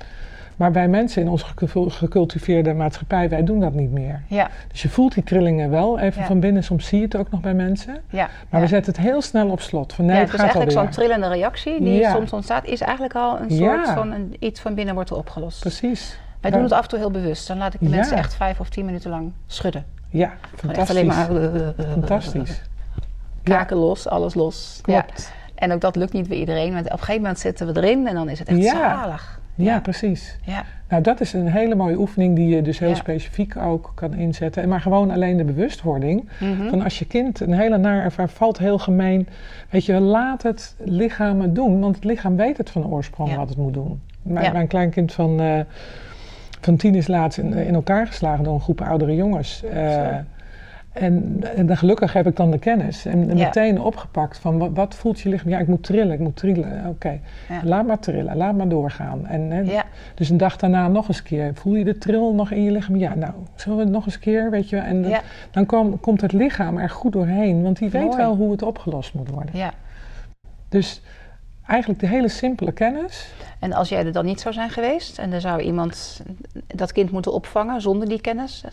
Maar 0.56 0.72
bij 0.72 0.88
mensen 0.88 1.22
in 1.22 1.28
onze 1.28 1.46
gecultiveerde 1.88 2.74
maatschappij, 2.74 3.30
wij 3.30 3.44
doen 3.44 3.60
dat 3.60 3.74
niet 3.74 3.92
meer. 3.92 4.22
Ja. 4.28 4.50
Dus 4.72 4.82
je 4.82 4.90
voelt 4.90 5.14
die 5.14 5.24
trillingen 5.24 5.70
wel 5.70 6.00
even 6.00 6.24
van 6.24 6.40
binnen. 6.40 6.64
Soms 6.64 6.88
zie 6.88 6.98
je 6.98 7.04
het 7.04 7.16
ook 7.16 7.32
nog 7.32 7.42
bij 7.42 7.54
mensen. 7.54 7.98
Ja. 8.10 8.30
Maar 8.50 8.62
we 8.62 8.68
zetten 8.68 8.94
het 8.94 9.02
heel 9.02 9.22
snel 9.22 9.50
op 9.50 9.62
slot. 9.62 9.94
Van 9.94 10.06
nee, 10.06 10.16
het 10.16 10.32
dus 10.32 10.40
gaat 10.40 10.42
eigenlijk 10.42 10.72
zo'n 10.72 10.90
trillende 10.90 11.28
reactie 11.28 11.84
die 11.84 12.06
soms 12.06 12.34
ontstaat, 12.34 12.66
is 12.66 12.82
eigenlijk 12.82 13.16
al 13.16 13.40
een 13.40 13.52
soort 13.52 13.90
van 13.90 14.12
een, 14.12 14.36
iets 14.40 14.60
van 14.60 14.74
binnen 14.74 14.96
wordt 14.96 15.12
opgelost. 15.12 15.60
Precies. 15.60 16.20
Wij 16.42 16.52
doen 16.52 16.64
het 16.64 16.72
af 16.72 16.84
en 16.84 16.90
toe 16.90 17.00
heel 17.00 17.12
bewust. 17.12 17.48
Dan 17.48 17.58
laat 17.58 17.74
ik 17.74 17.80
de 17.80 17.90
mensen 17.90 18.18
echt 18.18 18.36
vijf 18.36 18.60
of 18.60 18.70
tien 18.70 18.86
minuten 18.86 19.10
lang 19.10 19.32
schudden. 19.48 19.86
Ja, 20.14 20.34
fantastisch. 20.56 20.90
Alleen 20.90 21.06
maar, 21.06 21.32
uh, 21.32 21.54
uh, 21.54 21.68
fantastisch. 21.92 22.62
Kaken 23.44 23.78
los, 23.78 24.08
alles 24.08 24.34
los. 24.34 24.80
Klopt. 24.82 25.32
En 25.56 25.72
ook 25.72 25.82
dat 25.82 25.96
lukt 25.96 26.14
niet 26.14 26.28
bij 26.28 26.38
iedereen. 26.38 26.74
Want 26.74 26.86
op 26.86 26.92
een 26.92 26.98
gegeven 26.98 27.22
moment 27.22 27.40
zitten 27.40 27.74
we 27.74 27.82
erin 27.82 28.08
en 28.08 28.16
dan 28.16 28.30
is 28.30 28.40
het 28.40 28.48
echt 28.48 28.64
zalig. 28.64 29.42
Ja, 29.56 29.80
precies. 29.80 30.38
Ja. 30.44 30.64
Nou, 30.90 31.02
dat 31.02 31.22
is 31.22 31.34
een 31.34 31.48
hele 31.48 31.76
mooie 31.76 31.98
oefening 31.98 32.36
die 32.36 32.56
je 32.56 32.62
dus 32.62 32.80
heel 32.80 32.96
specifiek 32.96 33.58
ook 33.58 33.92
kan 33.96 34.14
inzetten. 34.14 34.70
Maar 34.70 34.82
gewoon 34.82 35.12
alleen 35.12 35.38
de 35.38 35.44
bewustwording 35.44 36.30
mm 36.40 36.70
van 36.70 36.84
als 36.84 37.00
je 37.00 37.06
kind 37.06 37.40
een 37.40 37.54
hele 37.54 37.78
naar 37.78 38.04
ervaring 38.04 38.32
valt 38.36 38.58
heel 38.58 38.80
gemeen. 38.80 39.28
Weet 39.70 39.86
je, 39.86 40.00
laat 40.00 40.44
het 40.44 40.76
lichaam 40.84 41.42
het 41.42 41.56
doen, 41.56 41.80
want 41.80 41.96
het 41.96 42.04
lichaam 42.04 42.36
weet 42.36 42.58
het 42.58 42.70
van 42.70 42.88
oorsprong 42.88 43.36
wat 43.36 43.50
het 43.50 43.58
moet 43.58 43.74
doen. 43.74 44.02
Mijn, 44.22 44.54
mijn 44.54 44.68
kleinkind 44.68 45.14
van, 45.14 45.42
uh, 45.42 45.60
van 46.66 46.76
tien 46.76 46.96
is 46.96 47.08
laatst 47.08 47.38
in, 47.38 47.54
in, 47.54 47.74
elkaar 47.74 48.08
geslagen 48.08 48.44
door 48.44 48.54
een 48.54 48.62
groep 48.62 48.82
oudere 48.82 49.16
jongens. 49.16 49.64
Uh, 49.74 50.08
en, 50.94 51.40
en 51.56 51.66
dan 51.66 51.78
gelukkig 51.78 52.14
heb 52.14 52.28
ik 52.28 52.36
dan 52.36 52.52
de 52.52 52.60
kennis. 52.60 53.06
En, 53.06 53.26
meteen 53.26 53.82
opgepakt 53.82 54.38
van 54.38 54.58
wat, 54.58 54.70
wat, 54.74 54.96
voelt 54.96 55.20
je 55.20 55.30
lichaam? 55.30 55.50
Ja, 55.50 55.60
ik 55.60 55.68
moet 55.68 55.84
trillen, 55.84 56.12
ik 56.12 56.20
moet 56.20 56.36
trillen. 56.36 56.88
Oké, 56.88 57.20
laat 57.64 57.86
maar 57.86 58.00
trillen, 58.00 58.38
laat 58.38 58.56
maar 58.56 58.68
doorgaan. 58.68 59.28
En, 59.28 59.66
ja. 59.66 59.84
Dus 60.16 60.30
een 60.30 60.38
dag 60.38 60.58
daarna 60.58 60.88
nog 60.88 61.08
eens 61.08 61.24
keer. 61.24 61.52
Voel 61.54 61.76
je 61.76 61.84
de 61.84 61.98
tril 61.98 62.34
nog 62.34 62.52
in 62.52 62.64
je 62.64 62.72
lichaam? 62.72 62.96
Ja, 62.96 63.16
nou, 63.16 63.34
zullen 63.56 63.78
we 63.78 63.84
het 63.84 63.94
nog 63.94 64.06
eens 64.06 64.20
keer, 64.20 64.52
weet 64.52 64.70
je? 64.70 64.78
En 64.78 65.02
dat, 65.02 65.22
dan 65.52 65.66
kom, 65.66 66.00
komt 66.00 66.22
het 66.22 66.32
lichaam 66.32 66.78
er 66.78 66.90
goed 66.90 67.14
doorheen. 67.14 67.64
Want 67.64 67.78
die 67.78 67.90
weet 67.90 68.16
wel 68.16 68.36
hoe 68.36 68.52
het 68.52 68.62
opgelost 68.62 69.14
moet 69.14 69.30
worden. 69.30 69.58
Ja. 69.58 69.74
Dus 70.70 71.02
eigenlijk 71.74 72.02
de 72.02 72.08
hele 72.08 72.28
simpele 72.28 72.72
kennis. 72.72 73.28
En 73.60 73.74
als 73.74 73.90
jij 73.90 74.06
er 74.06 74.12
dan 74.12 74.26
niet 74.26 74.42
zou 74.42 74.54
zijn 74.54 74.70
geweest... 74.70 75.20
en 75.20 75.34
er 75.34 75.42
zou 75.42 75.62
iemand 75.62 76.22
dat 76.68 76.92
kind 76.92 77.12
moeten 77.12 77.34
opvangen 77.34 77.82
zonder 77.82 78.08
die 78.08 78.22
kennis... 78.22 78.64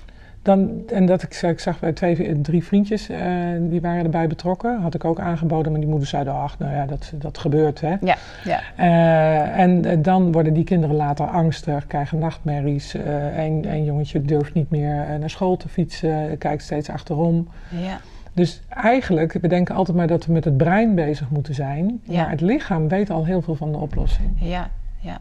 Dan, 0.43 0.83
en 0.87 1.07
dat 1.07 1.23
ik, 1.23 1.35
ik 1.35 1.61
zag 1.61 1.81
bij 1.81 1.93
twee, 1.93 2.41
drie 2.41 2.65
vriendjes, 2.65 3.11
uh, 3.11 3.19
die 3.59 3.81
waren 3.81 4.05
erbij 4.05 4.27
betrokken. 4.27 4.81
Had 4.81 4.95
ik 4.95 5.05
ook 5.05 5.21
aangeboden, 5.21 5.73
maar 5.73 5.81
die 5.81 5.91
moeders 5.91 6.11
zeiden, 6.11 6.35
ach, 6.35 6.59
nou 6.59 6.75
ja, 6.75 6.87
dat, 6.87 7.13
dat 7.15 7.39
gebeurt, 7.39 7.81
hè. 7.81 7.97
Ja, 8.01 8.17
ja. 8.45 8.61
Uh, 8.79 9.59
en 9.59 9.87
uh, 9.87 9.93
dan 9.99 10.33
worden 10.33 10.53
die 10.53 10.65
kinderen 10.65 10.97
later 10.97 11.27
angstig, 11.27 11.87
krijgen 11.87 12.19
nachtmerries. 12.19 12.95
Een, 12.95 13.65
een 13.73 13.85
jongetje 13.85 14.23
durft 14.23 14.55
niet 14.55 14.71
meer 14.71 15.19
naar 15.19 15.31
school 15.31 15.57
te 15.57 15.69
fietsen, 15.69 16.39
kijkt 16.39 16.63
steeds 16.63 16.91
achterom. 16.91 17.49
Ja. 17.69 18.01
Dus 18.41 18.61
eigenlijk, 18.69 19.33
we 19.33 19.49
denken 19.49 19.75
altijd 19.75 19.97
maar 19.97 20.07
dat 20.07 20.27
we 20.27 20.33
met 20.33 20.45
het 20.45 20.57
brein 20.57 20.95
bezig 20.95 21.31
moeten 21.31 21.55
zijn. 21.55 22.01
Ja. 22.03 22.23
Maar 22.23 22.31
het 22.31 22.41
lichaam 22.41 22.89
weet 22.89 23.11
al 23.11 23.25
heel 23.25 23.43
veel 23.43 23.55
van 23.55 23.73
de 23.73 23.79
oplossing. 23.79 24.31
Ja, 24.39 24.71
ja. 25.01 25.19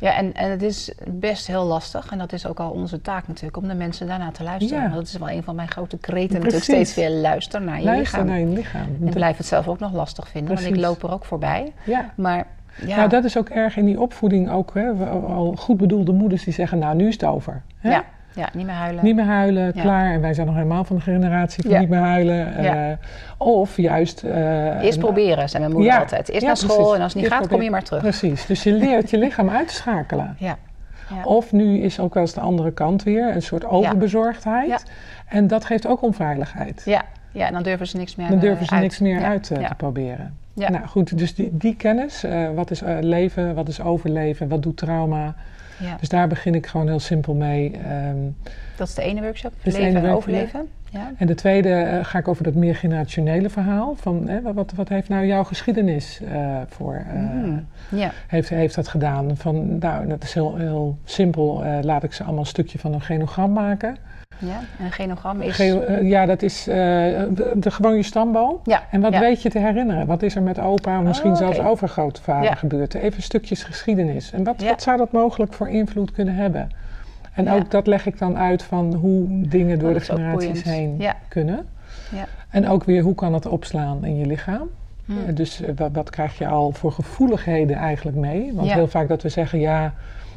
Ja, 0.00 0.16
en, 0.16 0.34
en 0.34 0.50
het 0.50 0.62
is 0.62 0.92
best 1.08 1.46
heel 1.46 1.64
lastig. 1.64 2.10
En 2.10 2.18
dat 2.18 2.32
is 2.32 2.46
ook 2.46 2.60
al 2.60 2.70
onze 2.70 3.00
taak 3.00 3.28
natuurlijk, 3.28 3.56
om 3.56 3.68
de 3.68 3.74
mensen 3.74 4.06
daarna 4.06 4.30
te 4.30 4.42
luisteren. 4.42 4.82
Ja. 4.82 4.88
Dat 4.88 5.02
is 5.02 5.16
wel 5.16 5.30
een 5.30 5.42
van 5.42 5.54
mijn 5.54 5.68
grote 5.68 5.98
kreten 5.98 6.34
natuurlijk. 6.34 6.62
Steeds 6.62 6.94
weer 6.94 7.10
luister 7.10 7.62
naar 7.62 7.78
je 7.78 7.84
luister 7.84 8.18
lichaam. 8.18 8.26
naar 8.26 8.48
je 8.48 8.56
lichaam. 8.56 8.96
En 9.00 9.06
ik 9.06 9.14
blijf 9.14 9.36
het 9.36 9.46
zelf 9.46 9.68
ook 9.68 9.78
nog 9.78 9.92
lastig 9.92 10.28
vinden, 10.28 10.50
Precies. 10.50 10.70
want 10.70 10.80
ik 10.80 10.86
loop 10.86 11.02
er 11.02 11.10
ook 11.10 11.24
voorbij. 11.24 11.72
Ja. 11.84 12.12
Maar 12.16 12.46
ja. 12.86 12.96
Nou, 12.96 13.08
dat 13.08 13.24
is 13.24 13.38
ook 13.38 13.48
erg 13.48 13.76
in 13.76 13.84
die 13.84 14.00
opvoeding 14.00 14.50
ook. 14.50 14.74
Hè. 14.74 14.90
Al 15.10 15.54
goed 15.56 15.76
bedoelde 15.76 16.12
moeders 16.12 16.44
die 16.44 16.52
zeggen, 16.52 16.78
nou, 16.78 16.96
nu 16.96 17.06
is 17.06 17.12
het 17.12 17.24
over. 17.24 17.62
Hè? 17.76 17.90
Ja. 17.90 18.04
Ja, 18.34 18.48
niet 18.52 18.66
meer 18.66 18.74
huilen. 18.74 19.04
Niet 19.04 19.14
meer 19.14 19.24
huilen, 19.24 19.72
klaar. 19.72 20.12
En 20.12 20.20
wij 20.20 20.34
zijn 20.34 20.46
nog 20.46 20.56
helemaal 20.56 20.84
van 20.84 20.96
de 20.96 21.02
generatie 21.02 21.62
van 21.68 21.80
niet 21.80 21.88
meer 21.88 21.98
huilen. 21.98 22.64
Uh, 22.64 22.92
of 23.38 23.76
juist... 23.76 24.24
Uh, 24.24 24.82
Eerst 24.82 24.98
proberen, 24.98 25.48
zei 25.48 25.62
mijn 25.62 25.74
moeder 25.74 25.98
altijd. 25.98 26.28
Eerst 26.28 26.46
naar 26.46 26.56
school 26.56 26.76
precies. 26.76 26.94
en 26.94 27.02
als 27.02 27.12
het 27.12 27.22
niet 27.22 27.32
gaat, 27.32 27.48
kom 27.48 27.62
je 27.62 27.70
maar 27.70 27.82
terug. 27.82 28.02
Precies, 28.02 28.46
dus 28.46 28.62
je 28.62 28.72
leert 28.72 29.10
je 29.10 29.18
lichaam 29.18 29.50
uit 29.50 29.68
te 29.68 29.74
schakelen. 29.74 30.36
Ja. 30.38 30.56
Of 31.24 31.52
nu 31.52 31.78
is 31.78 32.00
ook 32.00 32.14
wel 32.14 32.22
eens 32.22 32.32
de 32.32 32.40
andere 32.40 32.72
kant 32.72 33.02
weer, 33.02 33.34
een 33.34 33.42
soort 33.42 33.64
overbezorgdheid. 33.64 34.84
En 35.28 35.46
dat 35.46 35.64
geeft 35.64 35.86
ook 35.86 36.02
onveiligheid. 36.02 36.82
Ja, 36.84 37.02
ja 37.32 37.50
dan 37.50 37.62
durven 37.62 37.86
ze 37.86 37.96
niks 37.96 38.16
meer 38.16 38.28
Dan 38.28 38.38
durven 38.38 38.66
ze 38.66 38.72
uit. 38.72 38.82
niks 38.82 38.98
meer 38.98 39.24
uit 39.24 39.42
te 39.42 39.68
proberen. 39.76 40.36
Ja. 40.54 40.70
Nou 40.70 40.86
goed, 40.86 41.18
dus 41.18 41.34
die, 41.34 41.48
die 41.52 41.76
kennis, 41.76 42.24
uh, 42.24 42.48
wat 42.54 42.70
is 42.70 42.82
leven, 43.00 43.54
wat 43.54 43.68
is 43.68 43.80
overleven, 43.80 44.48
wat 44.48 44.62
doet 44.62 44.76
trauma... 44.76 45.34
Ja. 45.78 45.96
Dus 46.00 46.08
daar 46.08 46.28
begin 46.28 46.54
ik 46.54 46.66
gewoon 46.66 46.86
heel 46.86 47.00
simpel 47.00 47.34
mee. 47.34 47.80
Um, 48.08 48.36
dat 48.76 48.88
is 48.88 48.94
de 48.94 49.02
ene 49.02 49.20
workshop, 49.20 49.52
leven 49.62 49.96
en 49.96 50.10
overleven. 50.10 50.68
Ja. 50.90 51.12
En 51.16 51.26
de 51.26 51.34
tweede 51.34 51.68
uh, 51.68 52.04
ga 52.04 52.18
ik 52.18 52.28
over 52.28 52.44
dat 52.44 52.54
meer 52.54 52.76
generationele 52.76 53.50
verhaal. 53.50 53.94
Van, 53.96 54.28
hè, 54.28 54.42
wat, 54.42 54.72
wat 54.74 54.88
heeft 54.88 55.08
nou 55.08 55.26
jouw 55.26 55.44
geschiedenis 55.44 56.20
uh, 56.22 56.60
voor... 56.68 57.04
Mm. 57.14 57.66
ja. 57.88 58.10
heeft, 58.26 58.48
heeft 58.48 58.74
dat 58.74 58.88
gedaan? 58.88 59.36
Van, 59.36 59.78
nou, 59.78 60.06
dat 60.06 60.22
is 60.22 60.34
heel, 60.34 60.56
heel 60.56 60.98
simpel. 61.04 61.64
laat 61.82 62.02
ik 62.02 62.12
ze 62.12 62.22
allemaal 62.22 62.40
een 62.40 62.46
stukje 62.46 62.78
van 62.78 62.92
een 62.92 63.02
genogram 63.02 63.52
maken. 63.52 63.96
Ja, 64.38 64.60
en 64.78 64.84
een 64.84 64.92
genogram 64.92 65.40
is... 65.40 65.60
Uh, 65.60 66.08
ja, 66.08 66.26
dat 66.26 66.42
is 66.42 66.68
uh, 66.68 66.74
de, 66.74 67.70
gewoon 67.70 67.96
je 67.96 68.02
stamboom. 68.02 68.58
Ja, 68.64 68.82
en 68.90 69.00
wat 69.00 69.18
weet 69.18 69.42
je 69.42 69.50
te 69.50 69.58
herinneren? 69.58 70.06
Wat 70.06 70.22
is 70.22 70.34
er 70.34 70.42
met 70.42 70.58
opa, 70.58 71.00
misschien 71.00 71.30
oh, 71.30 71.36
zelfs 71.36 71.58
overgrootvader 71.58 72.48
ja. 72.48 72.54
gebeurd? 72.54 72.94
Even 72.94 73.22
stukjes 73.22 73.62
geschiedenis. 73.62 74.32
En 74.32 74.44
wat, 74.44 74.62
wat 74.62 74.82
zou 74.82 74.96
dat 74.96 75.12
mogelijk 75.12 75.52
voor 75.52 75.68
invloed 75.68 76.12
kunnen 76.12 76.34
hebben? 76.34 76.70
En 77.34 77.50
ook 77.50 77.70
dat 77.70 77.86
leg 77.86 78.06
ik 78.06 78.18
dan 78.18 78.38
uit 78.38 78.62
van 78.62 78.94
hoe 78.94 79.48
dingen 79.48 79.78
door 79.78 79.88
oh, 79.88 79.94
de 79.94 80.00
generaties 80.00 80.62
heen 80.62 81.02
kunnen. 81.28 81.66
Ja. 82.10 82.26
En 82.50 82.68
ook 82.68 82.84
weer 82.84 83.02
hoe 83.02 83.14
kan 83.14 83.34
het 83.34 83.46
opslaan 83.46 84.04
in 84.04 84.16
je 84.16 84.26
lichaam. 84.26 84.68
Hmm. 85.04 85.34
Dus 85.34 85.62
wat, 85.76 85.90
wat, 85.92 86.10
krijg 86.10 86.38
je 86.38 86.46
al 86.46 86.72
voor 86.72 86.92
gevoeligheden 86.92 87.76
eigenlijk 87.76 88.16
mee? 88.16 88.52
Want 88.54 88.72
heel 88.72 88.88
vaak 88.88 89.08
dat 89.08 89.22
we 89.22 89.28
zeggen, 89.28 89.58
ja, 89.58 89.94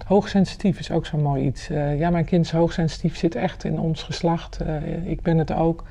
Hoogsensitief 0.08 0.80
is 0.80 0.92
ook 0.92 1.06
zo'n 1.06 1.22
mooi 1.22 1.46
iets. 1.46 1.70
Uh, 1.70 2.00
ja, 2.00 2.10
mijn 2.10 2.26
kind 2.26 2.46
is 2.46 2.52
hoogsensitief, 2.52 3.18
zit 3.18 3.36
echt 3.36 3.64
in 3.64 3.80
ons 3.80 4.04
geslacht. 4.04 4.60
Uh, 4.62 5.10
ik 5.10 5.22
ben 5.22 5.38
het 5.38 5.54
ook. 5.54 5.84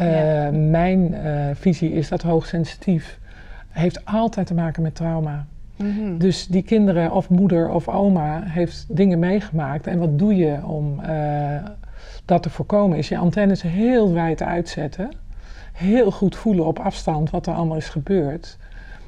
Uh, 0.00 0.48
Mijn 0.50 1.14
visie 1.54 1.92
is 1.92 2.08
dat 2.08 2.22
hoogsensitief 2.22 3.18
heeft 3.68 4.04
altijd 4.04 4.46
te 4.46 4.54
maken 4.54 4.82
met 4.82 4.94
trauma. 4.94 5.46
Mm 5.76 6.18
Dus 6.18 6.46
die 6.46 6.62
kinderen 6.62 7.12
of 7.12 7.28
moeder 7.28 7.70
of 7.70 7.88
oma 7.88 8.42
heeft 8.44 8.86
dingen 8.88 9.18
meegemaakt. 9.18 9.86
En 9.86 9.98
wat 9.98 10.18
doe 10.18 10.36
je 10.36 10.58
om 10.64 11.00
dat 12.24 12.42
te 12.42 12.50
voorkomen? 12.50 12.98
Is 12.98 13.08
je 13.08 13.18
antennes 13.18 13.62
heel 13.62 14.12
wijd 14.12 14.42
uitzetten. 14.42 15.10
Heel 15.72 16.10
goed 16.10 16.36
voelen 16.36 16.66
op 16.66 16.78
afstand 16.78 17.30
wat 17.30 17.46
er 17.46 17.54
allemaal 17.54 17.76
is 17.76 17.88
gebeurd. 17.88 18.58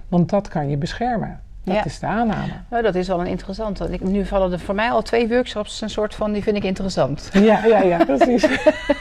Want 0.08 0.30
dat 0.30 0.48
kan 0.48 0.68
je 0.68 0.76
beschermen. 0.76 1.40
Dat 1.74 1.86
is 1.86 1.98
de 1.98 2.06
aanname. 2.06 2.52
Nou, 2.70 2.82
dat 2.82 2.94
is 2.94 3.08
wel 3.08 3.20
een 3.20 3.26
interessante. 3.26 3.88
Nu 4.00 4.24
vallen 4.24 4.52
er 4.52 4.58
voor 4.58 4.74
mij 4.74 4.90
al 4.90 5.02
twee 5.02 5.28
workshops 5.28 5.80
een 5.80 5.90
soort 5.90 6.14
van, 6.14 6.32
die 6.32 6.42
vind 6.42 6.56
ik 6.56 6.64
interessant. 6.64 7.30
Ja, 7.32 7.64
ja, 7.64 7.82
ja, 7.82 8.04
precies. 8.04 8.46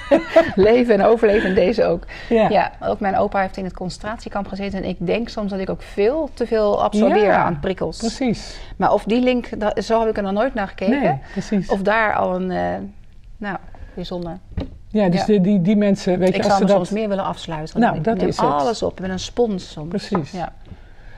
Leven 0.56 0.94
en 0.94 1.02
overleven 1.06 1.50
en 1.50 1.56
deze 1.56 1.84
ook. 1.84 2.04
Ja. 2.30 2.50
ja. 2.50 2.72
ook 2.82 3.00
mijn 3.00 3.18
opa 3.18 3.42
heeft 3.42 3.58
in 3.58 3.64
het 3.64 3.74
concentratiekamp 3.74 4.48
gezeten. 4.48 4.84
En 4.84 4.90
ik 4.90 4.98
denk 5.00 5.30
soms 5.30 5.52
dat 5.52 5.60
ik 5.60 5.70
ook 5.70 5.82
veel 5.82 6.30
te 6.34 6.48
veel 6.48 6.84
absorbeer 6.84 7.24
ja, 7.24 7.44
aan 7.44 7.60
prikkels. 7.60 7.98
Precies. 7.98 8.60
Maar 8.76 8.94
of 8.94 9.04
die 9.04 9.22
link, 9.22 9.50
zo 9.76 10.00
heb 10.00 10.10
ik 10.10 10.18
er 10.18 10.24
nog 10.24 10.32
nooit 10.32 10.54
naar 10.54 10.68
gekeken. 10.68 11.02
Nee, 11.02 11.20
precies. 11.32 11.70
Of 11.70 11.82
daar 11.82 12.16
al 12.16 12.36
een, 12.36 12.52
uh, 12.52 12.88
nou, 13.38 13.58
bijzonder. 13.94 14.38
Ja, 14.90 15.10
dus 15.10 15.26
Die, 15.26 15.42
die, 15.42 15.62
die 15.62 15.76
mensen, 15.76 16.20
weet 16.20 16.28
ik 16.28 16.36
je, 16.36 16.42
als 16.42 16.48
zou 16.48 16.62
me 16.62 16.68
dat... 16.68 16.76
soms 16.76 16.90
meer 16.90 17.10
willen 17.10 17.24
afsluiten. 17.24 17.80
Nou, 17.80 18.02
dat 18.02 18.22
is 18.22 18.40
alles 18.40 18.84
op. 18.84 19.00
met 19.00 19.10
een 19.10 19.20
spons 19.20 19.72
soms. 19.72 19.88
Precies. 19.90 20.32
Ja. 20.32 20.54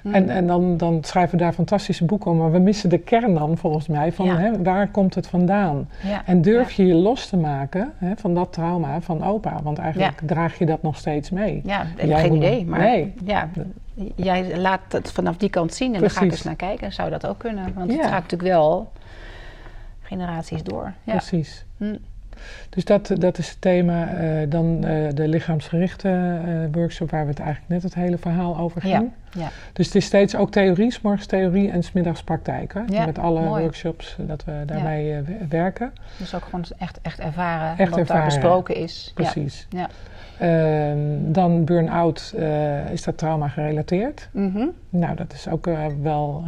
En, 0.03 0.23
mm. 0.23 0.29
en 0.29 0.47
dan, 0.47 0.77
dan 0.77 1.03
schrijven 1.03 1.37
we 1.37 1.43
daar 1.43 1.53
fantastische 1.53 2.05
boeken 2.05 2.31
om, 2.31 2.37
maar 2.37 2.51
we 2.51 2.59
missen 2.59 2.89
de 2.89 2.97
kern 2.97 3.33
dan 3.33 3.57
volgens 3.57 3.87
mij 3.87 4.11
van 4.11 4.29
hè, 4.29 4.63
waar 4.63 4.87
komt 4.91 5.15
het 5.15 5.27
vandaan? 5.27 5.89
En 6.25 6.41
durf 6.41 6.71
je 6.71 6.85
je 6.85 6.93
los 6.93 7.27
te 7.27 7.37
maken 7.37 7.93
hè, 7.97 8.15
van 8.15 8.33
dat 8.33 8.53
trauma 8.53 9.01
van 9.01 9.23
opa? 9.23 9.59
Want 9.63 9.77
eigenlijk 9.77 10.21
draag 10.25 10.57
je 10.57 10.65
dat 10.65 10.81
nog 10.81 10.95
steeds 10.95 11.29
mee. 11.29 11.61
Ja, 11.65 11.81
ik 11.95 12.09
heb 12.09 12.19
geen 12.19 12.35
idee, 12.35 12.65
maar 12.65 12.79
nee. 12.79 13.13
ja, 13.23 13.49
jij 14.15 14.57
laat 14.57 14.81
het 14.89 15.11
vanaf 15.11 15.37
die 15.37 15.49
kant 15.49 15.73
zien 15.73 15.93
en 15.95 15.99
dan 15.99 16.09
ga 16.09 16.21
ik 16.21 16.31
eens 16.31 16.43
naar 16.43 16.55
kijken. 16.55 16.93
Zou 16.93 17.09
dat 17.09 17.27
ook 17.27 17.37
kunnen? 17.37 17.73
Want 17.73 17.91
het 17.91 18.01
gaat 18.01 18.11
natuurlijk 18.11 18.49
wel 18.49 18.91
generaties 20.01 20.63
door. 20.63 20.93
Precies. 21.03 21.65
Mm. 21.77 21.97
Dus 22.69 22.85
dat, 22.85 23.11
dat 23.13 23.37
is 23.37 23.49
het 23.49 23.61
thema. 23.61 24.21
Uh, 24.21 24.49
dan 24.49 24.65
uh, 24.65 25.09
de 25.13 25.27
lichaamsgerichte 25.27 26.07
uh, 26.07 26.53
workshop, 26.71 27.11
waar 27.11 27.23
we 27.23 27.29
het 27.29 27.39
eigenlijk 27.39 27.71
net 27.71 27.83
het 27.83 27.93
hele 27.93 28.17
verhaal 28.17 28.57
over 28.57 28.81
ging. 28.81 29.11
Ja, 29.31 29.41
ja. 29.41 29.49
Dus 29.73 29.85
het 29.85 29.95
is 29.95 30.05
steeds 30.05 30.35
ook 30.35 30.51
theorie, 30.51 30.91
s 30.91 31.01
morgens 31.01 31.25
theorie 31.25 31.71
en 31.71 31.83
smiddags 31.83 32.23
praktijk. 32.23 32.73
Hè? 32.73 33.05
Met 33.05 33.19
alle 33.19 33.41
workshops 33.41 34.15
dat 34.19 34.43
we 34.43 34.63
daarbij 34.65 35.23
werken. 35.49 35.93
Dus 36.17 36.35
ook 36.35 36.43
gewoon 36.43 36.65
echt, 36.77 36.99
echt 37.01 37.19
ervaren 37.19 37.77
echt 37.77 37.89
wat 37.89 37.99
ervaren. 37.99 38.21
daar 38.21 38.25
besproken 38.25 38.75
is. 38.75 39.11
Precies. 39.13 39.67
Ja. 39.69 39.89
Ehm, 40.37 40.97
dan 41.31 41.65
burn-out 41.65 42.35
is 42.91 43.03
dat 43.03 43.17
trauma 43.17 43.47
gerelateerd. 43.47 44.29
Mm 44.31 44.51
-hmm. 44.53 44.71
Nou, 44.89 45.15
dat 45.15 45.33
is 45.33 45.47
ook 45.47 45.65
wel 46.01 46.43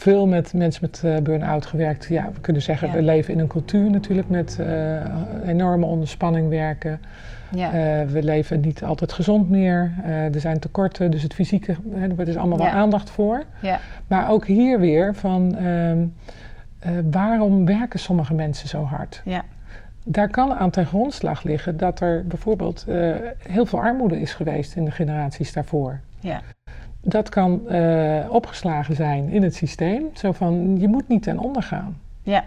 veel 0.00 0.26
met 0.26 0.52
mensen 0.52 0.82
met 0.82 1.02
uh, 1.04 1.16
burn-out 1.16 1.66
gewerkt. 1.66 2.06
Ja, 2.06 2.30
we 2.34 2.40
kunnen 2.40 2.62
zeggen, 2.62 2.92
we 2.92 3.02
leven 3.02 3.32
in 3.32 3.38
een 3.40 3.46
cultuur 3.46 3.90
natuurlijk 3.90 4.28
met 4.28 4.56
uh, 4.60 4.96
enorme 5.46 5.86
onderspanning 5.86 6.48
werken. 6.48 7.00
Ja. 7.54 7.66
Uh, 7.66 8.06
we 8.08 8.22
leven 8.22 8.60
niet 8.60 8.82
altijd 8.82 9.12
gezond 9.12 9.50
meer. 9.50 9.92
er 10.04 10.40
zijn 10.40 10.58
tekorten, 10.58 11.10
dus 11.10 11.22
het 11.22 11.34
fysieke, 11.34 11.76
hè, 11.94 12.08
er 12.16 12.28
is 12.28 12.36
allemaal 12.36 12.58
wel 12.58 12.66
aandacht 12.66 13.10
voor. 13.10 13.42
Ja. 13.62 13.80
Maar 14.06 14.30
ook 14.30 14.46
hier 14.46 14.80
weer 14.80 15.14
van 15.14 15.56
ehm, 15.56 16.06
waarom 17.10 17.66
werken 17.66 17.98
sommige 17.98 18.34
mensen 18.34 18.68
zo 18.68 18.82
hard? 18.82 19.22
Ja. 19.24 19.44
Daar 20.04 20.28
kan 20.28 20.54
aan 20.54 20.70
ten 20.70 20.86
grondslag 20.86 21.42
liggen 21.42 21.76
dat 21.76 22.00
er 22.00 22.26
bijvoorbeeld 22.26 22.86
heel 23.48 23.66
veel 23.66 23.80
armoede 23.80 24.20
is 24.20 24.34
geweest 24.34 24.76
in 24.76 24.84
de 24.84 24.90
generaties 24.90 25.52
daarvoor. 25.52 26.00
Dat 27.00 27.28
kan 27.28 27.60
uh, 27.68 28.18
opgeslagen 28.28 28.94
zijn 28.94 29.28
in 29.28 29.42
het 29.42 29.54
systeem. 29.54 30.02
Zo 30.12 30.32
van, 30.32 30.76
je 30.78 30.88
moet 30.88 31.08
niet 31.08 31.22
ten 31.22 31.38
onder 31.38 31.62
gaan. 31.62 31.96
Ja. 32.22 32.44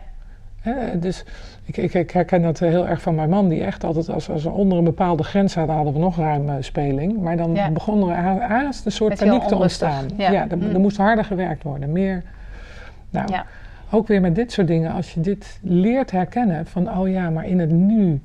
dus 0.96 1.26
ik, 1.64 1.78
ik, 1.78 1.94
ik, 1.94 2.12
herken 2.12 2.42
dat 2.42 2.60
heel 2.60 2.88
erg 2.88 3.02
van 3.02 3.16
mijn 3.16 3.30
man, 3.30 3.50
die 3.50 3.64
echt 3.64 3.84
altijd 3.84 4.10
als, 4.10 4.30
als 4.30 4.44
we 4.44 4.50
onder 4.50 4.78
een 4.78 4.84
bepaalde 4.84 5.24
grens 5.24 5.56
hadden, 5.56 5.76
hadden 5.76 5.94
we 5.94 6.00
nog 6.00 6.18
ruim 6.18 6.64
speling. 6.64 7.22
Maar 7.22 7.38
dan 7.38 7.58
begon 7.74 8.10
er 8.10 8.16
haast 8.42 8.86
een 8.86 8.92
soort 8.92 9.20
paniek 9.20 9.44
te 9.44 9.56
ontstaan. 9.56 10.06
Ja, 10.18 10.32
ja 10.32 10.50
er, 10.50 10.58
mm. 10.58 10.82
moest 10.82 10.98
harder 10.98 11.26
gewerkt 11.26 11.64
worden, 11.64 11.92
meer. 11.92 12.24
Nou, 13.10 13.32
ja. 13.32 13.46
ook 13.90 14.08
weer 14.08 14.22
met 14.22 14.36
dit 14.36 14.52
soort 14.52 14.68
dingen, 14.68 14.92
als 14.92 15.14
je 15.14 15.20
dit 15.20 15.60
leert 15.62 16.12
herkennen 16.12 16.66
van, 16.66 16.98
oh 16.98 17.10
ja, 17.10 17.30
maar 17.30 17.46
in 17.46 17.60
het 17.60 17.72
nu 17.72 18.22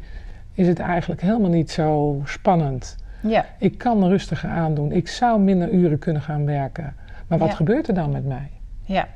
is 0.54 0.66
het 0.66 0.78
eigenlijk 0.78 1.20
helemaal 1.20 1.50
niet 1.50 1.70
zo 1.70 2.20
spannend. 2.24 2.96
Ja. 3.20 3.44
Ik 3.58 3.78
kan 3.78 4.08
rustiger 4.08 4.50
aandoen. 4.50 4.92
Ik 4.92 5.08
zou 5.08 5.40
minder 5.40 5.70
uren 5.70 5.98
kunnen 5.98 6.22
gaan 6.22 6.44
werken. 6.44 6.94
Maar 7.26 7.38
wat 7.38 7.54
gebeurt 7.54 7.88
er 7.88 7.94
dan 7.94 8.10
met 8.10 8.26
mij? 8.26 8.50
Ja. 8.84 9.06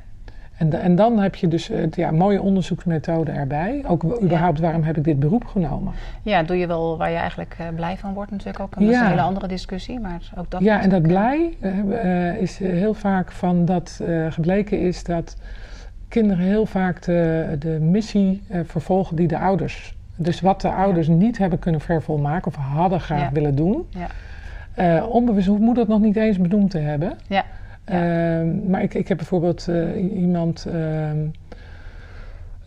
En, 0.57 0.81
en 0.81 0.95
dan 0.95 1.19
heb 1.19 1.35
je 1.35 1.47
dus 1.47 1.69
uh, 1.69 1.85
ja, 1.91 2.11
mooie 2.11 2.41
onderzoeksmethode 2.41 3.31
erbij. 3.31 3.83
Ook 3.87 4.21
überhaupt, 4.21 4.59
waarom 4.59 4.83
heb 4.83 4.97
ik 4.97 5.03
dit 5.03 5.19
beroep 5.19 5.45
genomen? 5.45 5.93
Ja, 6.21 6.43
doe 6.43 6.57
je 6.57 6.67
wel 6.67 6.97
waar 6.97 7.09
je 7.09 7.17
eigenlijk 7.17 7.57
uh, 7.61 7.67
blij 7.75 7.97
van 7.97 8.13
wordt 8.13 8.31
natuurlijk 8.31 8.59
ook. 8.59 8.73
Dat 8.73 8.89
is 8.89 8.95
een 8.95 9.05
hele 9.05 9.21
andere 9.21 9.47
discussie, 9.47 9.99
maar 9.99 10.21
ook 10.37 10.51
dat... 10.51 10.61
Ja, 10.61 10.81
en 10.81 10.89
dat 10.89 11.01
blij 11.01 11.57
uh, 11.61 12.41
is 12.41 12.57
heel 12.57 12.93
vaak 12.93 13.31
van 13.31 13.65
dat 13.65 14.01
gebleken 14.29 14.79
is 14.79 15.03
dat 15.03 15.37
kinderen 16.07 16.43
heel 16.43 16.65
vaak 16.65 17.01
de, 17.01 17.55
de 17.59 17.79
missie 17.81 18.43
vervolgen 18.63 19.15
die 19.15 19.27
de 19.27 19.37
ouders 19.37 19.95
dus 20.15 20.41
wat 20.41 20.61
de 20.61 20.71
ouders 20.71 21.07
niet 21.07 21.37
hebben 21.37 21.59
kunnen 21.59 21.81
vervolmaken 21.81 22.47
of 22.47 22.55
hadden 22.55 22.99
graag 22.99 23.29
willen 23.29 23.55
doen. 23.55 23.87
Ja. 23.89 24.07
Uh, 24.77 25.09
onbewust 25.09 25.47
moet 25.47 25.75
dat 25.75 25.87
nog 25.87 25.99
niet 25.99 26.15
eens 26.15 26.37
benoemd 26.37 26.71
te 26.71 26.77
hebben. 26.77 27.17
Ja. 27.27 27.43
Uh, 27.91 28.69
maar 28.69 28.81
ik, 28.81 28.93
ik 28.93 29.07
heb 29.07 29.17
bijvoorbeeld 29.17 29.67
uh, 29.69 30.21
iemand 30.21 30.65
ehm, 30.65 31.17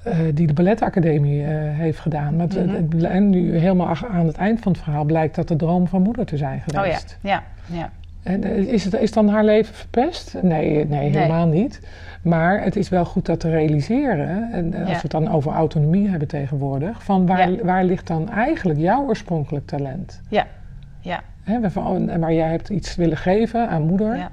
eh, 0.03 0.19
die 0.35 0.47
de 0.47 0.53
balletacademie 0.53 1.43
heeft 1.43 1.99
gedaan. 1.99 2.37
Maar 2.37 2.47
mm 2.47 3.05
en 3.05 3.31
nu 3.31 3.57
helemaal 3.57 3.97
aan 4.11 4.27
het 4.27 4.37
eind 4.37 4.61
van 4.61 4.73
het 4.73 4.81
verhaal 4.81 5.05
blijkt 5.05 5.35
dat 5.35 5.49
de 5.49 5.57
droom 5.57 5.89
van 5.89 6.03
moeder 6.03 6.27
te 6.27 6.37
zijn 6.37 6.63
geweest. 6.67 7.19
Oh 7.19 7.31
ja, 7.31 7.43
ja. 7.67 7.77
ja. 7.77 7.91
En, 8.27 8.45
is, 8.69 8.85
het, 8.85 8.95
is 8.95 9.13
dan 9.13 9.29
haar 9.29 9.45
leven 9.45 9.75
verpest? 9.75 10.37
Nee, 10.43 10.87
nee 10.87 11.11
helemaal 11.11 11.47
niet. 11.47 11.81
Maar 12.23 12.63
het 12.63 12.77
is 12.77 12.89
wel 12.89 13.05
goed 13.05 13.27
dat 13.27 13.41
te 13.41 13.51
realiseren, 13.51 14.53
en 14.53 14.75
als 14.75 14.89
we 14.89 14.99
het 15.03 15.11
dan 15.11 15.31
over 15.31 15.53
autonomie 15.53 16.09
hebben 16.09 16.29
tegenwoordig, 16.29 17.05
van 17.05 17.27
waar, 17.27 17.65
waar 17.65 17.85
ligt 17.85 18.07
dan 18.07 18.31
eigenlijk 18.31 18.79
jouw 18.79 19.05
oorspronkelijk 19.07 19.67
talent? 19.67 20.21
Ja, 20.29 20.47
ja. 21.01 21.21
He, 21.43 21.61
waar 22.19 22.33
jij 22.33 22.51
hebt 22.51 22.69
iets 22.69 22.97
willen 22.97 23.17
geven 23.17 23.69
aan 23.69 23.83
moeder. 23.83 24.17
Ja. 24.17 24.31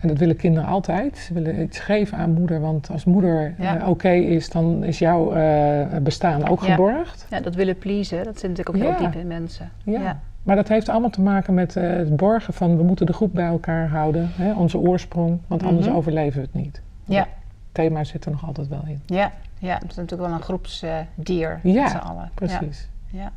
En 0.00 0.08
dat 0.08 0.18
willen 0.18 0.36
kinderen 0.36 0.68
altijd. 0.68 1.18
Ze 1.18 1.34
willen 1.34 1.62
iets 1.62 1.78
geven 1.78 2.18
aan 2.18 2.32
moeder, 2.32 2.60
want 2.60 2.90
als 2.90 3.04
moeder 3.04 3.54
uh, 3.60 3.88
oké 3.88 4.10
is, 4.10 4.50
dan 4.50 4.84
is 4.84 4.98
jouw 4.98 5.36
uh, 5.36 5.86
bestaan 6.02 6.48
ook 6.48 6.62
geborgd. 6.62 7.26
Ja, 7.30 7.40
dat 7.40 7.54
willen 7.54 7.78
pleasen, 7.78 8.24
dat 8.24 8.38
zit 8.38 8.50
natuurlijk 8.50 8.76
ook 8.76 8.82
heel 8.82 9.10
diep 9.10 9.20
in 9.20 9.26
mensen. 9.26 9.70
Ja. 9.84 10.20
Maar 10.44 10.56
dat 10.56 10.68
heeft 10.68 10.88
allemaal 10.88 11.10
te 11.10 11.20
maken 11.20 11.54
met 11.54 11.76
uh, 11.76 11.82
het 11.82 12.16
borgen 12.16 12.54
van 12.54 12.76
we 12.76 12.82
moeten 12.82 13.06
de 13.06 13.12
groep 13.12 13.34
bij 13.34 13.46
elkaar 13.46 13.88
houden, 13.88 14.30
hè, 14.34 14.52
onze 14.52 14.78
oorsprong, 14.78 15.38
want 15.46 15.62
anders 15.62 15.86
mhm. 15.86 15.96
overleven 15.96 16.40
we 16.40 16.46
het 16.52 16.62
niet. 16.62 16.82
Ja. 17.04 17.26
thema 17.72 18.04
zit 18.04 18.24
er 18.24 18.30
nog 18.30 18.46
altijd 18.46 18.68
wel 18.68 18.82
in. 18.86 19.00
Ja, 19.06 19.32
ja 19.58 19.74
het 19.74 19.90
is 19.90 19.96
natuurlijk 19.96 20.28
wel 20.28 20.38
een 20.38 20.44
groepsdier 20.44 21.60
uh, 21.62 21.74
ja, 21.74 21.98
allen. 21.98 22.30
Precies. 22.34 22.88
Ja. 23.10 23.32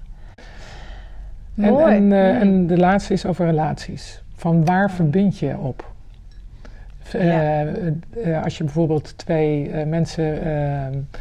En, 1.56 1.72
Mooi. 1.72 1.96
En, 1.96 2.04
uh, 2.04 2.42
en, 2.42 2.68
de 2.68 2.78
laatste 2.78 3.14
is 3.14 3.26
over 3.26 3.46
relaties. 3.46 4.22
Van 4.36 4.66
waar 4.66 4.92
verbind 4.92 5.38
je 5.40 5.58
op? 5.58 5.96
als 8.44 8.58
je 8.58 8.64
bijvoorbeeld 8.64 9.18
twee 9.18 9.86
mensen 9.86 10.40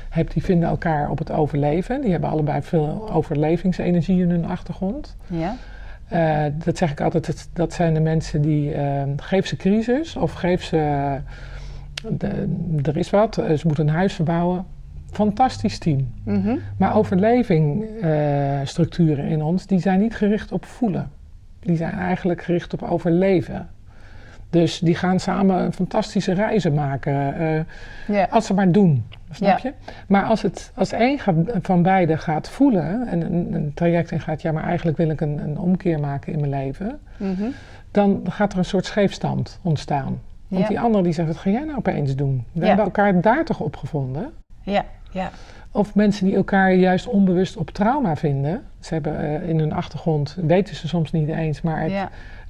hebt 0.09 0.33
die 0.33 0.45
vinden 0.45 0.69
elkaar 0.69 1.11
op 1.11 1.19
het 1.19 1.31
overleven, 1.31 2.01
die 2.01 2.11
hebben 2.11 2.31
allebei 2.31 2.63
veel 2.63 3.11
overlevingsenergie 3.13 4.23
in 4.23 4.31
hun 4.31 4.47
achtergrond. 4.47 5.17
Ja. 5.27 5.57
Dat 6.65 6.77
zeg 6.77 6.91
ik 6.91 7.01
altijd, 7.01 7.49
dat, 7.53 7.73
zijn 7.73 7.95
de 7.95 8.01
mensen 8.01 8.43
die 8.43 8.73
geef 9.17 9.47
ze 9.47 9.57
crisis 9.57 10.17
of 10.17 10.33
geef 10.33 10.63
ze 10.63 11.17
de, 12.09 12.49
er 12.83 12.97
is 12.97 13.11
wat, 13.11 13.35
ze 13.35 13.61
moeten 13.65 13.89
een 13.89 13.95
huis 13.95 14.13
verbouwen 14.13 14.65
fantastisch 15.17 15.79
team. 15.79 16.13
Mhm. 16.25 16.57
Maar 16.77 16.97
overlevingstructuren 16.97 19.25
in 19.25 19.43
ons, 19.43 19.67
die 19.67 19.81
zijn 19.81 20.01
niet 20.01 20.17
gericht 20.17 20.53
op 20.53 20.65
voelen. 20.65 21.11
Die 21.61 21.77
zijn 21.77 21.93
eigenlijk 21.93 22.43
gericht 22.43 22.73
op 22.73 22.83
overleven. 22.83 23.69
Dus 24.51 24.79
die 24.79 24.95
gaan 24.95 25.21
samen 25.21 25.73
fantastische 25.73 26.33
reizen 26.33 26.75
maken. 26.75 27.41
Uh, 28.09 28.25
Als 28.31 28.47
ze 28.47 28.55
maar 28.55 28.73
doen, 28.73 29.05
snap 29.31 29.59
je? 29.59 29.73
Maar 30.09 30.25
als, 30.25 30.43
het, 30.43 30.73
als 30.75 30.93
één 30.93 31.19
van 31.63 31.83
beiden 31.83 32.19
gaat 32.19 32.49
voelen 32.49 33.07
en 33.09 33.21
een, 33.21 33.55
een, 33.55 33.75
traject 33.75 34.11
in 34.11 34.21
gaat... 34.21 34.43
ja, 34.43 34.53
maar 34.53 34.65
eigenlijk 34.65 34.97
wil 34.97 35.11
ik 35.11 35.21
een, 35.21 35.39
een 35.39 35.59
omkeer 35.59 36.01
maken 36.01 36.33
in 36.33 36.39
mijn 36.39 36.51
leven... 36.51 36.99
Mhm. 37.17 37.45
dan 37.91 38.21
gaat 38.29 38.53
er 38.53 38.59
een 38.59 38.65
soort 38.65 38.85
scheefstand 38.85 39.59
ontstaan. 39.63 40.21
Want 40.49 40.69
die 40.69 40.81
ander 40.81 41.03
die 41.03 41.13
zegt, 41.13 41.29
wat 41.29 41.37
ga 41.37 41.51
jij 41.51 41.65
nou 41.65 41.79
opeens 41.79 42.15
doen? 42.15 42.45
We 42.53 42.67
hebben 42.67 42.85
elkaar 42.85 43.21
daar 43.21 43.45
toch 43.45 43.61
op 43.61 43.77
gevonden? 43.77 44.33
Ja. 44.63 44.85
Ja. 45.11 45.31
Of 45.71 45.95
mensen 45.95 46.27
die 46.27 46.37
elkaar 46.37 46.75
juist 46.75 47.07
onbewust 47.07 47.57
op 47.57 47.71
trauma 47.71 48.17
vinden. 48.17 48.63
Ze 48.81 48.95
hebben 48.95 49.25
uh, 49.25 49.49
in 49.49 49.59
hun 49.59 49.73
achtergrond, 49.73 50.37
weten 50.41 50.77
ze 50.77 50.89
soms 50.89 51.13
niet 51.13 51.29
eens, 51.29 51.61
maar 51.61 51.81
het, 51.81 51.93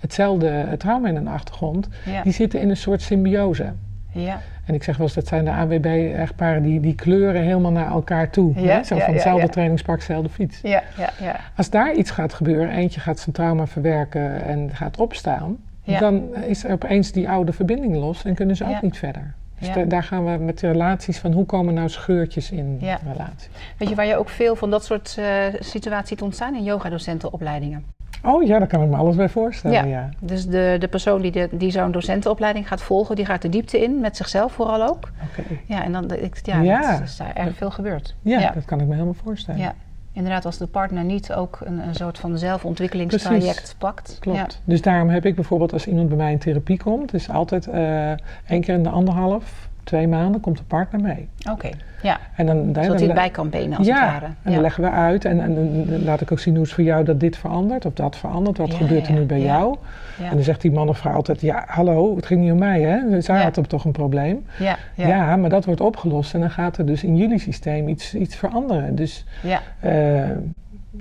hetzelfde 0.00 0.74
trauma 0.78 1.08
in 1.08 1.14
hun 1.14 1.28
achtergrond. 1.28 1.88
Die 2.22 2.32
zitten 2.32 2.60
in 2.60 2.70
een 2.70 2.76
soort 2.76 3.02
symbiose. 3.02 3.72
Ja. 4.12 4.40
En 4.64 4.74
ik 4.74 4.82
zeg 4.82 4.96
wel 4.96 5.06
eens, 5.06 5.14
dat 5.14 5.26
zijn 5.26 5.44
de 5.44 5.50
AWB-echtparen 5.50 6.62
die, 6.62 6.80
die 6.80 6.94
kleuren 6.94 7.42
helemaal 7.42 7.72
naar 7.72 7.90
elkaar 7.90 8.30
toe. 8.30 8.60
Ja, 8.60 8.82
Zo 8.82 8.98
van 8.98 9.12
hetzelfde 9.12 9.48
trainingspak, 9.48 9.98
dezelfde 9.98 10.28
fiets. 10.28 10.60
Ja, 10.62 10.82
ja, 10.96 11.10
ja. 11.20 11.40
Als 11.56 11.70
daar 11.70 11.94
iets 11.94 12.10
gaat 12.10 12.34
gebeuren, 12.34 12.70
eentje 12.70 13.00
gaat 13.00 13.18
zijn 13.18 13.34
trauma 13.34 13.66
verwerken 13.66 14.44
en 14.44 14.70
gaat 14.72 14.98
opstaan, 14.98 15.56
dan 15.84 16.34
is 16.34 16.64
er 16.64 16.72
opeens 16.72 17.12
die 17.12 17.28
oude 17.28 17.52
verbinding 17.52 17.96
los 17.96 18.24
en 18.24 18.34
kunnen 18.34 18.56
ze 18.56 18.64
ook 18.64 18.82
niet 18.82 18.98
verder. 18.98 19.34
Dus 19.58 19.88
daar 19.88 20.02
gaan 20.02 20.24
we 20.24 20.44
met 20.44 20.58
de 20.58 20.70
relaties 20.70 21.18
van 21.18 21.32
hoe 21.32 21.46
komen 21.46 21.74
nou 21.74 21.88
scheurtjes 21.88 22.50
in 22.50 22.78
ja. 22.80 22.98
relatie. 23.12 23.50
Weet 23.78 23.88
je 23.88 23.94
waar 23.94 24.06
je 24.06 24.16
ook 24.16 24.28
veel 24.28 24.56
van 24.56 24.70
dat 24.70 24.84
soort 24.84 25.16
uh, 25.18 25.26
situaties 25.58 26.08
ziet 26.08 26.22
ontstaan 26.22 26.54
in 26.54 26.62
yogadocentenopleidingen? 26.62 27.84
Oh 28.26 28.42
ja, 28.42 28.58
daar 28.58 28.68
kan 28.68 28.82
ik 28.82 28.88
me 28.88 28.96
alles 28.96 29.16
bij 29.16 29.28
voorstellen. 29.28 29.88
Ja, 29.88 30.08
dus 30.18 30.46
de, 30.46 30.76
de 30.78 30.88
persoon 30.88 31.20
die, 31.20 31.32
de, 31.32 31.48
die 31.52 31.70
zo'n 31.70 31.92
docentenopleiding 31.92 32.68
gaat 32.68 32.82
volgen, 32.82 33.16
die 33.16 33.24
gaat 33.24 33.42
de 33.42 33.48
diepte 33.48 33.82
in, 33.82 34.00
met 34.00 34.16
zichzelf 34.16 34.52
vooral 34.52 34.88
ook. 34.88 35.10
Oké. 35.30 35.42
Ja, 35.66 35.84
en 35.84 35.92
dan 35.92 36.10
ik, 36.10 36.40
ja, 36.42 36.60
ja. 36.60 37.00
is 37.00 37.16
daar 37.16 37.34
erg 37.34 37.56
veel 37.56 37.70
gebeurd. 37.70 38.14
Ja, 38.22 38.50
dat 38.50 38.64
kan 38.64 38.80
ik 38.80 38.86
me 38.86 38.92
helemaal 38.92 39.14
voorstellen. 39.14 39.60
Ja 39.60 39.74
inderdaad 40.16 40.44
als 40.44 40.58
de 40.58 40.66
partner 40.66 41.04
niet 41.04 41.32
ook 41.32 41.58
een, 41.64 41.78
een 41.78 41.94
soort 41.94 42.18
van 42.18 42.38
zelfontwikkelingstraject 42.38 43.74
pakt. 43.78 44.16
Klopt. 44.20 44.60
Dus 44.64 44.82
daarom 44.82 45.08
heb 45.08 45.26
ik 45.26 45.34
bijvoorbeeld 45.34 45.72
als 45.72 45.86
iemand 45.86 46.08
bij 46.08 46.16
mij 46.16 46.32
in 46.32 46.38
therapie 46.38 46.78
komt, 46.78 47.14
is 47.14 47.30
altijd 47.30 47.66
uh, 47.66 48.10
één 48.46 48.60
keer 48.60 48.74
in 48.74 48.82
de 48.82 48.88
anderhalf, 48.88 49.65
twee 49.86 50.08
maanden 50.08 50.40
komt 50.40 50.58
de 50.58 50.64
partner 50.64 51.00
mee. 51.00 51.28
Oké, 51.50 51.70
ja. 52.02 52.18
En 52.36 52.46
dan, 52.46 52.72
dan, 52.72 52.84
Zodat 52.84 53.00
hij 53.00 53.14
bij 53.14 53.30
kan 53.30 53.48
benen 53.48 53.78
als 53.78 53.86
ja, 53.86 53.94
het 53.94 54.12
ware. 54.12 54.32
en 54.42 54.52
dan 54.52 54.60
leggen 54.60 54.82
we 54.82 54.90
uit 54.90 55.24
en, 55.24 55.40
en, 55.40 55.54
dan 55.86 56.04
laat 56.04 56.20
ik 56.20 56.32
ook 56.32 56.38
zien 56.38 56.54
hoe 56.54 56.62
het 56.62 56.72
voor 56.72 56.84
jou 56.84 57.04
dat 57.04 57.20
dit 57.20 57.36
verandert 57.36 57.86
of 57.86 57.92
dat 57.92 58.16
verandert. 58.16 58.58
Wat 58.58 58.74
gebeurt 58.74 59.06
er 59.06 59.12
nu 59.12 59.24
bij 59.24 59.40
jou? 59.40 59.76
En 60.22 60.34
dan 60.34 60.42
zegt 60.42 60.60
die 60.60 60.72
man 60.72 60.88
of 60.88 60.98
vrouw 60.98 61.14
altijd, 61.14 61.40
ja 61.40 61.64
hallo, 61.66 62.16
het 62.16 62.26
ging 62.26 62.40
niet 62.40 62.52
om 62.52 62.58
mij 62.58 62.80
hè. 62.80 63.20
Zij 63.20 63.42
had 63.42 63.68
toch 63.68 63.84
een 63.84 63.92
probleem. 63.92 64.46
Ja, 64.58 64.76
ja. 64.94 65.36
maar 65.36 65.50
dat 65.50 65.64
wordt 65.64 65.80
opgelost 65.80 66.34
en 66.34 66.40
dan 66.40 66.50
gaat 66.50 66.78
er 66.78 66.86
dus 66.86 67.04
in 67.04 67.16
jullie 67.16 67.38
systeem 67.38 67.88
iets, 67.88 68.14
iets 68.14 68.36
veranderen. 68.36 68.94
Dus 68.94 69.24
ja. 69.42 69.60
Uh, 69.84 70.30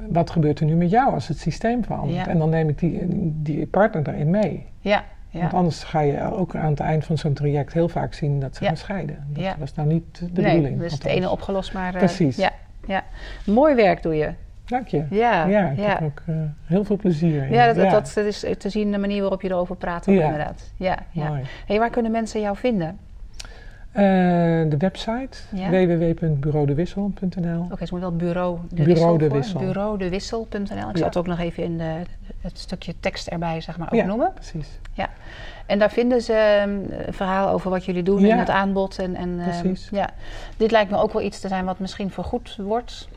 wat 0.10 0.30
gebeurt 0.30 0.60
er 0.60 0.66
nu 0.66 0.76
met 0.76 0.90
jou 0.90 1.14
als 1.14 1.28
het 1.28 1.38
systeem 1.38 1.84
verandert? 1.84 2.28
En 2.28 2.38
dan 2.38 2.50
neem 2.50 2.70
ik 2.70 2.80
die, 2.80 3.02
die 3.42 3.66
partner 3.66 4.04
daarin 4.04 4.30
mee. 4.30 4.66
Ja, 4.80 5.04
ja. 5.36 5.42
Want 5.42 5.54
anders 5.54 5.84
ga 5.84 6.00
je 6.00 6.22
ook 6.34 6.56
aan 6.56 6.70
het 6.70 6.80
eind 6.80 7.06
van 7.06 7.18
zo'n 7.18 7.34
traject 7.34 7.74
heel 7.74 7.90
vaak 7.90 8.14
zien 8.14 8.40
dat 8.40 8.56
ze 8.56 8.66
gaan 8.66 8.78
scheiden. 8.78 9.28
Dat 9.30 9.56
was 9.60 9.74
nou 9.74 9.88
niet 9.88 10.20
de 10.20 10.42
nee, 10.42 10.52
bedoeling. 10.52 10.80
Dus 10.80 10.94
het 10.94 11.06
ene 11.06 11.30
opgelost, 11.30 11.74
maar... 11.74 11.94
Uh, 11.94 11.98
Precies. 11.98 12.36
Ja, 12.36 12.52
ja. 12.88 13.04
Mooi 13.46 13.76
werk 13.76 14.04
doe 14.04 14.16
je. 14.16 14.34
Dank 14.66 14.88
je. 14.88 15.04
Ja, 15.10 15.46
ja 15.46 15.70
ik 15.70 15.80
heb 15.80 16.02
ook 16.02 16.22
uh, 16.30 16.36
heel 16.66 16.84
veel 16.84 16.98
plezier 16.98 17.44
in. 17.44 17.52
Ja, 17.52 17.74
dat, 17.74 17.92
dat, 17.92 18.18
is 18.18 18.46
te 18.58 18.70
zien 18.70 18.92
de 18.92 18.98
manier 18.98 19.22
waarop 19.22 19.42
je 19.42 19.50
erover 19.50 19.76
praat 19.76 20.08
ook 20.08 20.16
inderdaad. 20.16 20.72
Ja, 20.78 20.98
ja. 21.12 21.28
Mooi. 21.28 21.42
Hey, 21.66 21.80
waar 21.80 21.90
kunnen 21.90 22.12
mensen 22.12 22.42
jou 22.42 22.58
vinden? 22.58 22.98
Uh, 23.96 24.02
de 24.70 24.76
website 24.78 25.38
ja. 25.54 25.70
www.bureaudewissel.nl 25.70 27.62
Oké, 27.64 27.74
okay, 27.74 27.88
zo 27.88 27.96
moet 27.96 28.00
wel 28.00 28.16
bureau 28.16 28.60
de 28.70 28.84
bureau 28.84 29.18
De 29.18 29.30
wissel. 29.30 29.60
Bureaudewissel.nl. 29.60 30.60
Ik 30.60 30.76
ja. 30.76 30.92
zal 30.94 31.08
het 31.08 31.18
ook 31.18 31.28
nog 31.28 31.40
even 31.40 31.64
in 31.64 31.78
de, 31.78 32.02
het 32.46 32.60
stukje 32.60 32.93
tekst 33.00 33.28
erbij 33.28 33.62
zeg 33.62 33.78
maar, 33.78 33.88
ook 33.88 34.00
ja, 34.00 34.06
noemen. 34.06 34.34
precies. 34.34 34.80
Ja, 34.93 35.10
en 35.66 35.80
daar 35.80 35.91
vinden 35.91 36.22
ze 36.22 36.64
um, 36.68 36.86
een 37.08 37.14
verhaal 37.14 37.50
over 37.50 37.70
wat 37.70 37.86
jullie 37.86 38.04
doen 38.04 38.26
in 38.26 38.38
het 38.38 38.50
aanbod. 38.50 39.00
En, 39.00 39.16
en 39.16 39.41
um, 39.66 39.76
ja. 39.91 40.10
Dit 40.58 40.72
lijkt 40.72 40.91
me 40.91 40.98
ook 40.98 41.14
wel 41.14 41.22
iets 41.22 41.39
te 41.39 41.48
zijn 41.48 41.66
wat 41.66 41.80
misschien 41.80 42.12
vergoed 42.12 42.58
wordt. 42.60 43.08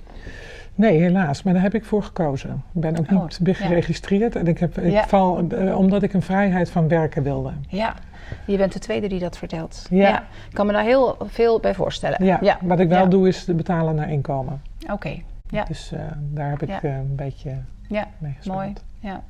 Nee, 0.74 1.00
helaas. 1.00 1.42
Maar 1.42 1.52
daar 1.52 1.62
heb 1.62 1.74
ik 1.74 1.84
voor 1.84 2.02
gekozen. 2.02 2.62
Ik 2.74 2.80
ben 2.80 2.98
ook 2.98 3.10
niet 3.10 3.48
oh, 3.48 3.54
geregistreerd. 3.54 4.36
En 4.36 4.46
ik 4.46 4.58
heb, 4.58 4.78
ik 4.78 5.04
val, 5.06 5.44
uh, 5.52 5.78
omdat 5.78 6.02
ik 6.02 6.12
een 6.12 6.22
vrijheid 6.22 6.70
van 6.70 6.88
werken 6.88 7.22
wilde. 7.22 7.52
Ja, 7.68 7.94
je 8.44 8.56
bent 8.56 8.72
de 8.72 8.78
tweede 8.78 9.08
die 9.08 9.18
dat 9.18 9.38
vertelt. 9.38 9.86
Ja. 9.90 10.18
Ik 10.48 10.54
kan 10.54 10.66
me 10.66 10.72
daar 10.72 10.84
heel 10.84 11.16
veel 11.26 11.60
bij 11.60 11.74
voorstellen. 11.74 12.24
Ja, 12.24 12.58
wat 12.62 12.80
ik 12.80 12.88
wel 12.88 13.08
doe 13.08 13.28
is 13.28 13.44
betalen 13.44 13.94
naar 13.94 14.10
inkomen. 14.10 14.62
Oké, 14.92 15.22
ja. 15.48 15.64
Dus 15.64 15.92
uh, 15.94 16.00
daar 16.20 16.50
heb 16.50 16.62
ik 16.62 16.82
uh, 16.82 16.96
een 16.96 17.16
beetje 17.16 17.50
ja. 17.88 18.08
Mooi. 18.44 18.72
Ja, 19.00 19.22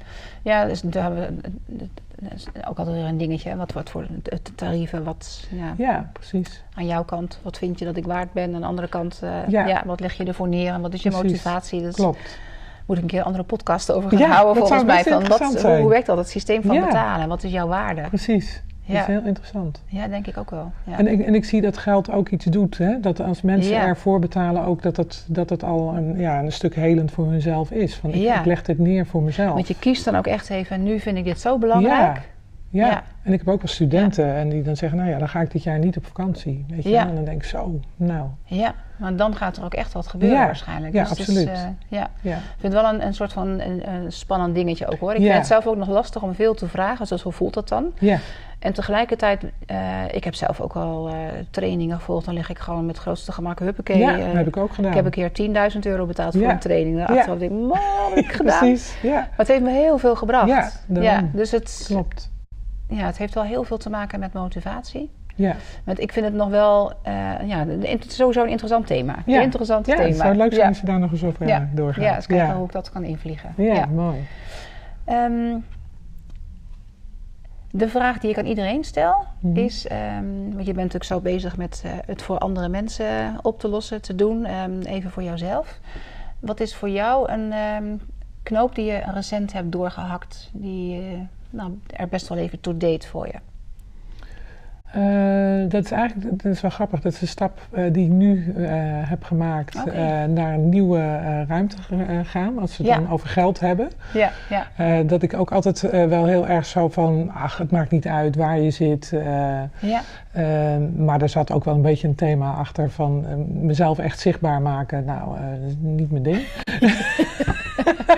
ja 0.43 0.65
dus 0.65 0.81
daar 0.81 1.03
hebben 1.03 1.41
we 1.43 1.89
ook 2.69 2.79
altijd 2.79 2.97
weer 2.97 3.07
een 3.07 3.19
dingetje. 3.19 3.57
Wat, 3.57 3.73
wat 3.73 3.91
voor 3.91 4.07
de 4.23 4.41
tarieven, 4.55 5.05
wat 5.05 5.47
ja, 5.51 5.75
ja, 5.77 6.11
precies. 6.13 6.63
aan 6.75 6.87
jouw 6.87 7.05
kant, 7.05 7.39
wat 7.43 7.59
vind 7.59 7.79
je 7.79 7.85
dat 7.85 7.97
ik 7.97 8.07
waard 8.07 8.33
ben? 8.33 8.55
Aan 8.55 8.61
de 8.61 8.67
andere 8.67 8.89
kant, 8.89 9.21
uh, 9.25 9.49
ja. 9.49 9.67
ja. 9.67 9.83
wat 9.87 10.01
leg 10.01 10.15
je 10.15 10.25
ervoor 10.25 10.49
neer 10.49 10.73
en 10.73 10.81
wat 10.81 10.95
is 10.95 11.03
je 11.03 11.11
motivatie? 11.11 11.81
Dus 11.81 11.95
Klopt. 11.95 12.39
Moet 12.87 12.97
ik 12.97 13.03
een 13.03 13.09
keer 13.09 13.19
een 13.19 13.25
andere 13.25 13.45
podcast 13.45 13.93
over 13.93 14.11
gaan 14.11 14.31
houden 14.31 14.57
volgens 14.57 14.85
mij. 14.85 15.03
Van 15.03 15.29
wat, 15.29 15.63
hoe, 15.63 15.77
hoe, 15.77 15.89
werkt 15.89 16.07
dat, 16.07 16.19
het 16.19 16.29
systeem 16.29 16.63
van 16.63 16.81
betalen? 16.81 17.29
Wat 17.29 17.43
is 17.43 17.51
jouw 17.51 17.67
waarde? 17.67 18.03
Precies. 18.09 18.63
Dat 18.89 19.01
is 19.01 19.07
heel 19.07 19.25
interessant. 19.25 19.83
Ja, 19.87 20.09
denk 20.09 20.27
ik 20.27 20.37
ook 20.37 20.51
wel. 20.51 20.73
Ja. 20.85 20.99
En, 20.99 21.07
ik, 21.07 21.21
en 21.21 21.35
ik 21.35 21.45
zie 21.45 21.61
dat 21.61 21.79
geld 21.79 22.11
ook 22.11 22.29
iets 22.29 22.45
doet. 22.45 22.79
Hè? 22.79 23.01
Dat 23.01 23.21
als 23.21 23.43
mensen 23.43 23.77
ervoor 23.77 24.19
betalen, 24.19 24.65
ook 24.65 24.83
dat 24.83 24.97
het, 24.97 25.25
dat 25.29 25.51
het 25.51 25.65
al 25.65 25.97
een, 25.97 26.19
ja, 26.19 26.39
een 26.39 26.53
stuk 26.53 26.75
helend 26.75 27.11
voor 27.11 27.27
hunzelf 27.31 27.71
is. 27.71 27.97
Van 27.97 28.13
ik, 28.13 28.35
ik 28.35 28.45
leg 28.45 28.63
dit 28.63 28.79
neer 28.79 29.07
voor 29.07 29.23
mezelf. 29.23 29.55
Want 29.55 29.69
je 29.69 29.79
kiest 29.79 30.05
dan 30.05 30.17
ook 30.17 30.27
echt 30.27 30.51
even, 30.51 30.83
nu 30.83 31.01
vind 31.01 31.19
ik 31.19 31.25
dit 31.25 31.41
zo 31.41 31.59
belangrijk. 31.59 32.29
Ja, 32.71 32.87
ja. 32.87 33.03
en 33.23 33.33
ik 33.33 33.39
heb 33.39 33.49
ook 33.49 33.63
wel 33.63 33.71
studenten 33.71 34.35
en 34.35 34.49
die 34.49 34.63
dan 34.63 34.77
zeggen, 34.77 34.99
nou 34.99 35.11
ja, 35.11 35.19
dan 35.19 35.29
ga 35.29 35.41
ik 35.41 35.51
dit 35.51 35.63
jaar 35.63 35.79
niet 35.79 35.97
op 35.97 36.07
vakantie. 36.07 36.65
Weet 36.69 36.83
je? 36.83 36.97
En 36.97 37.15
dan 37.15 37.25
denk 37.25 37.43
ik 37.43 37.49
zo, 37.49 37.81
nou. 37.97 38.27
Ja, 38.45 38.75
maar 38.97 39.17
dan 39.17 39.37
gaat 39.37 39.57
er 39.57 39.65
ook 39.65 39.75
echt 39.75 39.93
wat 39.93 40.07
gebeuren 40.07 40.39
waarschijnlijk. 40.39 40.95
Ja, 40.95 41.03
dus 41.03 41.11
absoluut. 41.11 41.49
uh, 41.49 41.61
ja. 41.89 42.11
Ik 42.23 42.33
vind 42.59 42.73
het 42.73 42.83
wel 42.83 42.93
een, 42.93 43.07
een 43.07 43.15
soort 43.15 43.33
van 43.33 43.49
een, 43.49 43.93
een 43.93 44.13
spannend 44.13 44.55
dingetje 44.55 44.87
ook 44.87 44.99
hoor. 44.99 45.15
Ik 45.15 45.23
vind 45.23 45.35
het 45.35 45.47
zelf 45.47 45.67
ook 45.67 45.77
nog 45.77 45.89
lastig 45.89 46.23
om 46.23 46.35
veel 46.35 46.55
te 46.55 46.69
vragen, 46.69 47.07
dus 47.09 47.23
hoe 47.23 47.33
voelt 47.33 47.55
dat 47.55 47.69
dan? 47.69 47.93
Ja. 47.99 48.19
En 48.59 48.73
tegelijkertijd, 48.73 49.43
uh, 49.43 50.05
ik 50.11 50.25
heb 50.25 50.35
zelf 50.35 50.61
ook 50.61 50.73
al 50.73 51.09
uh, 51.09 51.15
trainingen 51.51 51.97
gevolgd. 51.97 52.25
Dan 52.25 52.35
lig 52.35 52.51
ik 52.51 52.59
gewoon 52.59 52.87
met 52.87 52.99
grootste 52.99 53.33
gemak 53.33 53.59
huppakee. 53.59 53.99
Ja, 53.99 54.17
dat 54.17 54.33
heb 54.33 54.47
ik 54.47 54.57
ook 54.57 54.73
gedaan. 54.73 54.91
Ik 54.91 54.97
heb 54.97 55.05
een 55.05 55.31
keer 55.31 55.73
10.000 55.73 55.79
euro 55.81 56.07
betaald 56.07 56.37
voor 56.37 56.49
een 56.49 56.59
training. 56.59 57.07
Achteraf 57.07 57.39
denk 57.39 57.51
ik, 57.51 57.59
man, 57.59 57.79
heb 58.09 58.25
ik 58.25 58.33
gedaan? 58.33 58.59
Precies, 58.59 58.97
ja. 59.03 59.15
Maar 59.15 59.33
het 59.37 59.49
heeft 59.49 59.63
me 59.63 59.71
heel 59.71 59.99
veel 59.99 60.17
gebracht. 60.17 60.85
Ja, 60.89 61.25
dus 61.33 61.51
het... 61.51 61.85
Klopt 61.87 62.31
ja, 62.89 63.07
het 63.07 63.19
heeft 63.19 63.35
wel 63.35 63.45
heel 63.45 63.65
veel 63.65 63.77
te 63.77 63.91
maken 63.91 64.21
met 64.21 64.33
motivatie. 64.33 65.11
Ja. 65.35 65.57
Want 65.85 66.01
ik 66.01 66.13
vind 66.13 66.27
het 66.27 66.35
nog 66.35 66.49
wel, 66.49 66.93
uh, 67.07 67.49
ja, 67.49 67.67
het 67.67 68.05
is 68.05 68.17
sowieso 68.17 68.43
een 68.43 68.49
interessant 68.49 68.87
thema. 68.87 69.17
Ja. 69.27 69.37
Een 69.37 69.43
interessant 69.43 69.87
ja, 69.87 69.95
thema. 69.95 70.09
het 70.09 70.17
zou 70.17 70.35
leuk 70.35 70.55
zijn 70.55 70.69
als 70.69 70.81
je 70.81 70.87
daar 70.87 70.99
nog 70.99 71.11
eens 71.11 71.25
over 71.25 71.47
ja. 71.47 71.69
doorgaan. 71.75 72.05
Ja, 72.05 72.15
eens 72.15 72.27
kijken 72.27 72.55
hoe 72.55 72.67
ik 72.67 72.73
dat 72.73 72.91
kan 72.91 73.05
invliegen. 73.05 73.53
Ja, 73.57 73.87
mooi. 73.87 74.17
Um, 75.07 75.65
de 77.71 77.89
vraag 77.89 78.19
die 78.19 78.31
ik 78.31 78.39
aan 78.39 78.47
iedereen 78.47 78.85
stel 78.85 79.27
mm 79.41 79.55
-hmm. 79.55 79.65
is, 79.65 79.87
um, 79.91 80.53
want 80.53 80.67
je 80.67 80.73
bent 80.73 80.77
natuurlijk 80.77 81.05
zo 81.05 81.21
bezig 81.21 81.57
met 81.57 81.83
uh, 81.87 81.93
het 82.07 82.23
voor 82.23 82.39
andere 82.39 82.69
mensen 82.69 83.39
op 83.43 83.61
te 83.61 83.69
lossen, 83.69 84.03
te 84.03 84.15
doen, 84.15 84.51
um, 84.51 84.81
even 84.83 85.11
voor 85.11 85.23
jouzelf. 85.23 85.79
Wat 86.39 86.61
is 86.61 86.75
voor 86.75 86.89
jou 86.91 87.33
een 87.33 88.01
knoop 88.43 88.75
die 88.75 88.85
je 88.85 89.03
recent 89.15 89.53
hebt 89.53 89.73
doorgehakt, 89.73 90.51
die... 90.53 91.01
Uh, 91.01 91.21
nou, 91.51 91.81
er 91.87 92.09
best 92.09 92.29
wel 92.29 92.39
even 92.39 92.61
toe 92.61 92.77
deed 92.77 93.07
voor 93.07 93.27
je? 93.27 93.39
Uh, 94.97 95.71
dat 95.71 95.85
is 95.85 95.91
eigenlijk 95.91 96.43
dat 96.43 96.53
is 96.53 96.61
wel 96.61 96.71
grappig. 96.71 97.01
Dat 97.01 97.13
is 97.13 97.21
een 97.21 97.29
stap 97.29 97.61
uh, 97.73 97.93
die 97.93 98.05
ik 98.05 98.13
nu 98.13 98.55
uh, 98.57 98.67
heb 99.09 99.25
gemaakt 99.25 99.77
okay. 99.87 100.27
naar 100.27 100.55
een 100.55 100.69
nieuwe 100.69 101.19
ruimte 101.49 101.77
gaan. 102.25 102.59
Als 102.59 102.77
we 102.77 102.85
het 102.85 102.95
dan 102.95 103.11
over 103.11 103.29
geld 103.29 103.61
hebben. 103.61 103.91
Ja, 104.13 104.31
ja. 104.49 105.03
dat 105.03 105.23
ik 105.23 105.35
ook 105.35 105.53
altijd 105.53 105.81
wel 105.91 106.27
heel 106.27 106.49
erg 106.49 106.67
zo 106.67 106.89
van... 106.89 107.31
ach, 107.35 107.59
het 107.59 107.71
maakt 107.71 107.91
niet 107.91 108.07
uit 108.07 108.37
waar 108.37 108.61
je 108.61 108.71
zit. 108.71 109.13
ja. 109.79 110.03
maar 110.97 111.23
er 111.23 111.29
zat 111.29 111.53
ook 111.53 111.65
wel 111.65 111.75
een 111.75 111.83
beetje 111.83 112.09
een 112.09 112.15
thema 112.15 112.53
achter 112.53 112.91
van 112.91 113.25
mezelf 113.63 113.99
echt 113.99 114.19
zichtbaar 114.19 114.63
maken. 114.63 115.05
Nou, 115.05 115.37
dat 115.61 115.69
is 115.69 115.75
niet 115.81 116.11
mijn 116.11 116.23
ding. 116.23 116.41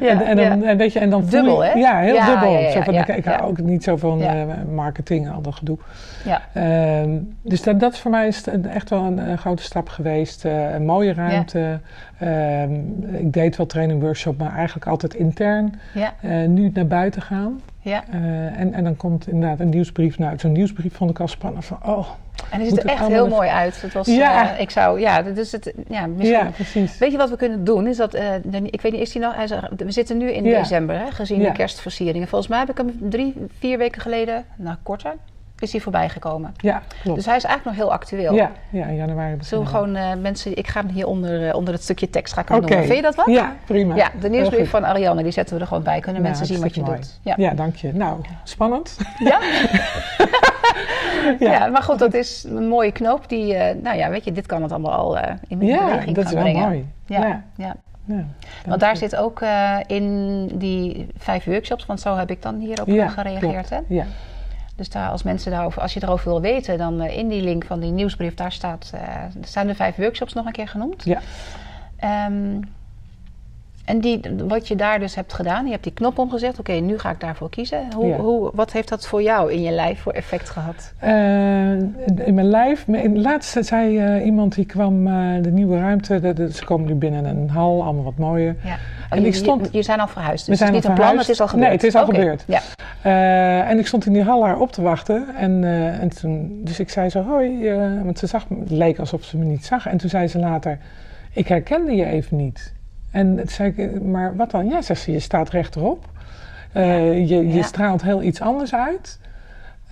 ja, 0.00 0.22
en, 0.22 0.36
dan, 0.36 0.60
ja. 0.60 0.76
weet 0.76 0.92
je, 0.92 0.98
en 0.98 1.10
dan 1.10 1.26
dubbel, 1.26 1.64
hè? 1.64 1.72
Ja, 1.72 1.98
heel 1.98 2.24
dubbel. 2.24 2.70
Zo 2.70 2.80
van, 2.80 2.94
ik, 2.94 3.08
ik 3.08 3.24
hou 3.24 3.42
ook 3.42 3.58
niet 3.58 3.84
zo 3.84 3.96
van 3.96 4.22
uh, 4.22 4.42
marketing 4.72 5.26
en 5.26 5.32
al 5.32 5.40
dat 5.40 5.54
gedoe. 5.54 5.78
Ja. 6.24 6.42
Uh, 6.54 7.18
dus 7.42 7.62
dat, 7.62 7.80
dat 7.80 7.92
is 7.92 8.00
voor 8.00 8.10
mij 8.10 8.26
is 8.26 8.44
echt 8.72 8.90
wel 8.90 9.02
een, 9.02 9.18
een 9.18 9.38
grote 9.38 9.62
stap 9.62 9.88
geweest. 9.88 10.44
Uh, 10.44 10.72
een 10.74 10.84
mooie 10.84 11.12
ruimte. 11.12 11.80
Ehm, 12.18 12.74
ik 13.12 13.32
deed 13.32 13.56
wel 13.56 13.66
training 13.66 14.00
workshop, 14.00 14.38
maar 14.38 14.54
eigenlijk 14.54 14.86
altijd 14.86 15.14
intern. 15.14 15.80
Eh, 16.20 16.46
nu 16.46 16.70
naar 16.74 16.86
buiten 16.86 17.22
gaan. 17.22 17.60
Ja. 17.82 18.04
en, 18.56 18.72
en 18.72 18.84
dan 18.84 18.96
komt 18.96 19.28
inderdaad 19.28 19.60
een 19.60 19.68
nieuwsbrief. 19.68 20.18
Nou, 20.18 20.38
zo'n 20.38 20.52
nieuwsbrief 20.52 20.94
vond 20.94 21.10
ik 21.10 21.20
al 21.20 21.28
spannend. 21.28 21.64
Van, 21.64 21.78
oh, 21.84 22.08
en 22.50 22.60
het 22.60 22.68
ziet 22.68 22.78
er 22.78 22.90
echt 22.90 23.06
heel 23.06 23.28
mooi 23.28 23.48
uit. 23.48 23.82
Het 23.82 23.92
was, 23.92 24.06
ja. 24.06 24.54
Uh, 24.54 24.60
ik 24.60 24.70
zou, 24.70 25.00
ja, 25.00 25.22
dus 25.22 25.52
het, 25.52 25.72
ja, 25.88 26.06
misschien. 26.06 26.38
Ja, 26.38 26.50
precies. 26.54 26.98
Weet 26.98 27.12
je 27.12 27.16
wat 27.16 27.30
we 27.30 27.36
kunnen 27.36 27.64
doen? 27.64 27.86
Is 27.86 27.96
dat, 27.96 28.14
uh, 28.14 28.34
ik 28.64 28.80
weet 28.80 28.92
niet, 28.92 29.00
is 29.00 29.12
die 29.12 29.19
We 29.76 29.90
zitten 29.90 30.16
nu 30.16 30.30
in 30.30 30.44
ja. 30.44 30.58
december, 30.58 30.98
hè, 30.98 31.10
gezien 31.10 31.42
de 31.42 31.52
kerstversieringen. 31.52 32.28
Volgens 32.28 32.50
mij 32.50 32.58
heb 32.58 32.70
ik 32.70 32.76
hem 32.76 32.98
drie, 33.00 33.34
vier 33.58 33.78
weken 33.78 34.00
geleden, 34.00 34.44
nou 34.56 34.76
korter, 34.82 35.14
is 35.62 35.72
hij 35.72 35.80
voorbij 35.80 36.08
gekomen. 36.08 36.54
Ja, 36.56 36.82
klopt. 37.02 37.16
Dus 37.16 37.26
hij 37.26 37.36
is 37.36 37.44
eigenlijk 37.44 37.64
nog 37.64 37.86
heel 37.86 37.92
actueel. 37.92 38.34
Ja, 38.34 38.50
ja 38.70 38.86
in 38.86 38.94
januari. 38.94 39.36
Zullen 39.40 39.64
we 39.64 39.70
gewoon 39.70 39.96
uh, 39.96 40.14
mensen, 40.20 40.56
ik 40.56 40.66
ga 40.66 40.80
hem 40.80 40.90
hier 40.90 41.06
onder, 41.06 41.46
uh, 41.46 41.54
onder 41.54 41.74
het 41.74 41.82
stukje 41.82 42.10
tekst 42.10 42.34
ga 42.34 42.40
ik 42.40 42.48
hem 42.48 42.56
okay. 42.56 42.68
noemen. 42.68 42.86
Vind 42.86 42.98
je 42.98 43.04
dat 43.04 43.14
wat? 43.14 43.34
Ja, 43.34 43.56
prima. 43.66 43.94
Ja, 43.94 44.10
de 44.20 44.28
nieuwsbrief 44.28 44.70
van 44.70 44.84
Ariane, 44.84 45.22
die 45.22 45.32
zetten 45.32 45.54
we 45.54 45.60
er 45.60 45.66
gewoon 45.66 45.82
bij. 45.82 46.00
Kunnen 46.00 46.22
mensen 46.22 46.46
zien 46.46 46.60
wat 46.60 46.74
je 46.74 46.82
mooi. 46.82 46.96
doet. 46.96 47.20
Ja. 47.22 47.34
ja, 47.36 47.54
dank 47.54 47.76
je. 47.76 47.92
Nou, 47.92 48.20
spannend. 48.44 48.96
Ja? 49.18 49.40
ja. 51.38 51.52
ja, 51.52 51.66
maar 51.66 51.82
goed, 51.82 51.98
dat 51.98 52.14
is 52.14 52.44
een 52.48 52.68
mooie 52.68 52.92
knoop 52.92 53.28
die, 53.28 53.54
uh, 53.54 53.60
nou 53.82 53.96
ja, 53.96 54.10
weet 54.10 54.24
je, 54.24 54.32
dit 54.32 54.46
kan 54.46 54.62
het 54.62 54.72
allemaal 54.72 54.92
al 54.92 55.18
in 55.48 55.60
ja, 55.60 55.84
beweging 55.84 56.16
dat 56.16 56.24
is 56.24 56.32
wel 56.32 56.42
brengen. 56.42 56.68
mooi. 56.68 56.88
Ja, 57.06 57.42
ja. 57.56 57.76
Ja. 58.16 58.24
want 58.66 58.80
daar 58.80 58.96
zit 58.96 59.16
ook 59.16 59.40
uh, 59.40 59.76
in 59.86 60.46
die 60.46 61.06
vijf 61.16 61.44
workshops, 61.44 61.86
want 61.86 62.00
zo 62.00 62.16
heb 62.16 62.30
ik 62.30 62.42
dan 62.42 62.58
hier 62.58 62.80
ook 62.80 62.86
ja, 62.86 63.08
gereageerd. 63.08 63.66
Klopt. 63.66 63.70
Hè? 63.70 63.94
Ja. 63.94 64.04
Dus 64.76 64.90
daar, 64.90 65.10
als 65.10 65.22
mensen 65.22 65.50
daarover, 65.50 65.82
als 65.82 65.94
je 65.94 66.02
erover 66.02 66.28
wil 66.28 66.40
weten, 66.40 66.78
dan 66.78 67.02
in 67.02 67.28
die 67.28 67.42
link 67.42 67.64
van 67.64 67.80
die 67.80 67.90
nieuwsbrief, 67.90 68.34
daar 68.34 68.52
staat, 68.52 68.92
staan 69.42 69.66
de 69.66 69.74
vijf 69.74 69.96
workshops 69.96 70.32
nog 70.32 70.46
een 70.46 70.52
keer 70.52 70.68
genoemd. 70.68 71.04
Ja. 71.04 71.20
Um, 72.26 72.60
en 73.90 74.00
die, 74.00 74.20
wat 74.48 74.68
je 74.68 74.76
daar 74.76 74.98
dus 74.98 75.14
hebt 75.14 75.32
gedaan, 75.32 75.64
je 75.64 75.70
hebt 75.70 75.82
die 75.82 75.92
knop 75.92 76.18
omgezet. 76.18 76.50
Oké, 76.50 76.60
okay, 76.60 76.78
nu 76.78 76.98
ga 76.98 77.10
ik 77.10 77.20
daarvoor 77.20 77.50
kiezen. 77.50 77.92
Hoe, 77.94 78.06
ja. 78.06 78.16
hoe, 78.16 78.50
wat 78.54 78.72
heeft 78.72 78.88
dat 78.88 79.06
voor 79.06 79.22
jou 79.22 79.52
in 79.52 79.62
je 79.62 79.70
lijf 79.70 80.00
voor 80.00 80.12
effect 80.12 80.50
gehad? 80.50 80.92
Uh, 81.04 81.70
in 82.26 82.34
mijn 82.34 82.48
lijf, 82.48 82.84
laatst 83.14 83.64
zei 83.64 84.16
uh, 84.16 84.26
iemand 84.26 84.54
die 84.54 84.66
kwam 84.66 85.06
uh, 85.06 85.42
de 85.42 85.50
nieuwe 85.50 85.78
ruimte. 85.78 86.20
De, 86.20 86.32
de, 86.32 86.52
ze 86.52 86.64
komen 86.64 86.86
nu 86.86 86.94
binnen 86.94 87.24
een 87.24 87.50
hal, 87.50 87.82
allemaal 87.82 88.04
wat 88.04 88.18
mooier. 88.18 88.56
Ja. 88.64 88.72
Oh, 88.74 88.78
en 89.08 89.20
je, 89.20 89.26
ik 89.26 89.34
stond, 89.34 89.64
je, 89.64 89.76
je 89.76 89.82
zijn 89.82 90.00
al 90.00 90.08
verhuisd, 90.08 90.46
dus 90.46 90.58
we 90.58 90.64
zijn 90.64 90.74
het 90.74 90.84
is 90.84 90.88
niet 90.90 90.98
een 90.98 91.04
plan, 91.04 91.18
het 91.18 91.28
is 91.28 91.40
al 91.40 91.48
gebeurd. 91.48 91.68
Nee, 91.68 91.76
het 91.76 91.86
is 91.86 91.94
al 91.94 92.04
okay. 92.04 92.18
gebeurd. 92.18 92.44
Ja. 92.46 92.60
en 93.68 93.78
ik 93.78 93.86
stond 93.86 94.06
in 94.06 94.12
die 94.12 94.22
hal 94.22 94.44
haar 94.44 94.58
op 94.58 94.72
te 94.72 94.82
wachten. 94.82 95.36
En, 95.36 95.64
en 96.00 96.08
toen, 96.08 96.60
dus 96.64 96.80
ik 96.80 96.90
zei 96.90 97.08
zo, 97.08 97.22
hoi. 97.22 97.74
want 98.04 98.18
ze 98.18 98.26
zag 98.26 98.48
me, 98.48 98.60
het 98.60 98.70
leek 98.70 98.98
alsof 98.98 99.24
ze 99.24 99.36
me 99.36 99.44
niet 99.44 99.64
zag. 99.64 99.86
En 99.86 99.96
toen 99.96 100.10
zei 100.10 100.28
ze 100.28 100.38
later, 100.38 100.78
ik 101.32 101.48
herkende 101.48 101.92
je 101.92 102.04
even 102.04 102.36
niet. 102.36 102.78
En 103.10 103.36
toen 103.36 103.48
zei 103.48 103.72
ik, 103.76 104.02
maar 104.02 104.36
wat 104.36 104.50
dan? 104.50 104.66
Ja, 104.66 104.82
zegt 104.82 105.00
ze, 105.00 105.12
je 105.12 105.20
staat 105.20 105.50
rechterop. 105.50 106.04
Uh, 106.76 107.28
ja. 107.28 107.36
je, 107.36 107.48
je 107.48 107.62
straalt 107.62 108.02
heel 108.02 108.22
iets 108.22 108.40
anders 108.40 108.74
uit. 108.74 109.18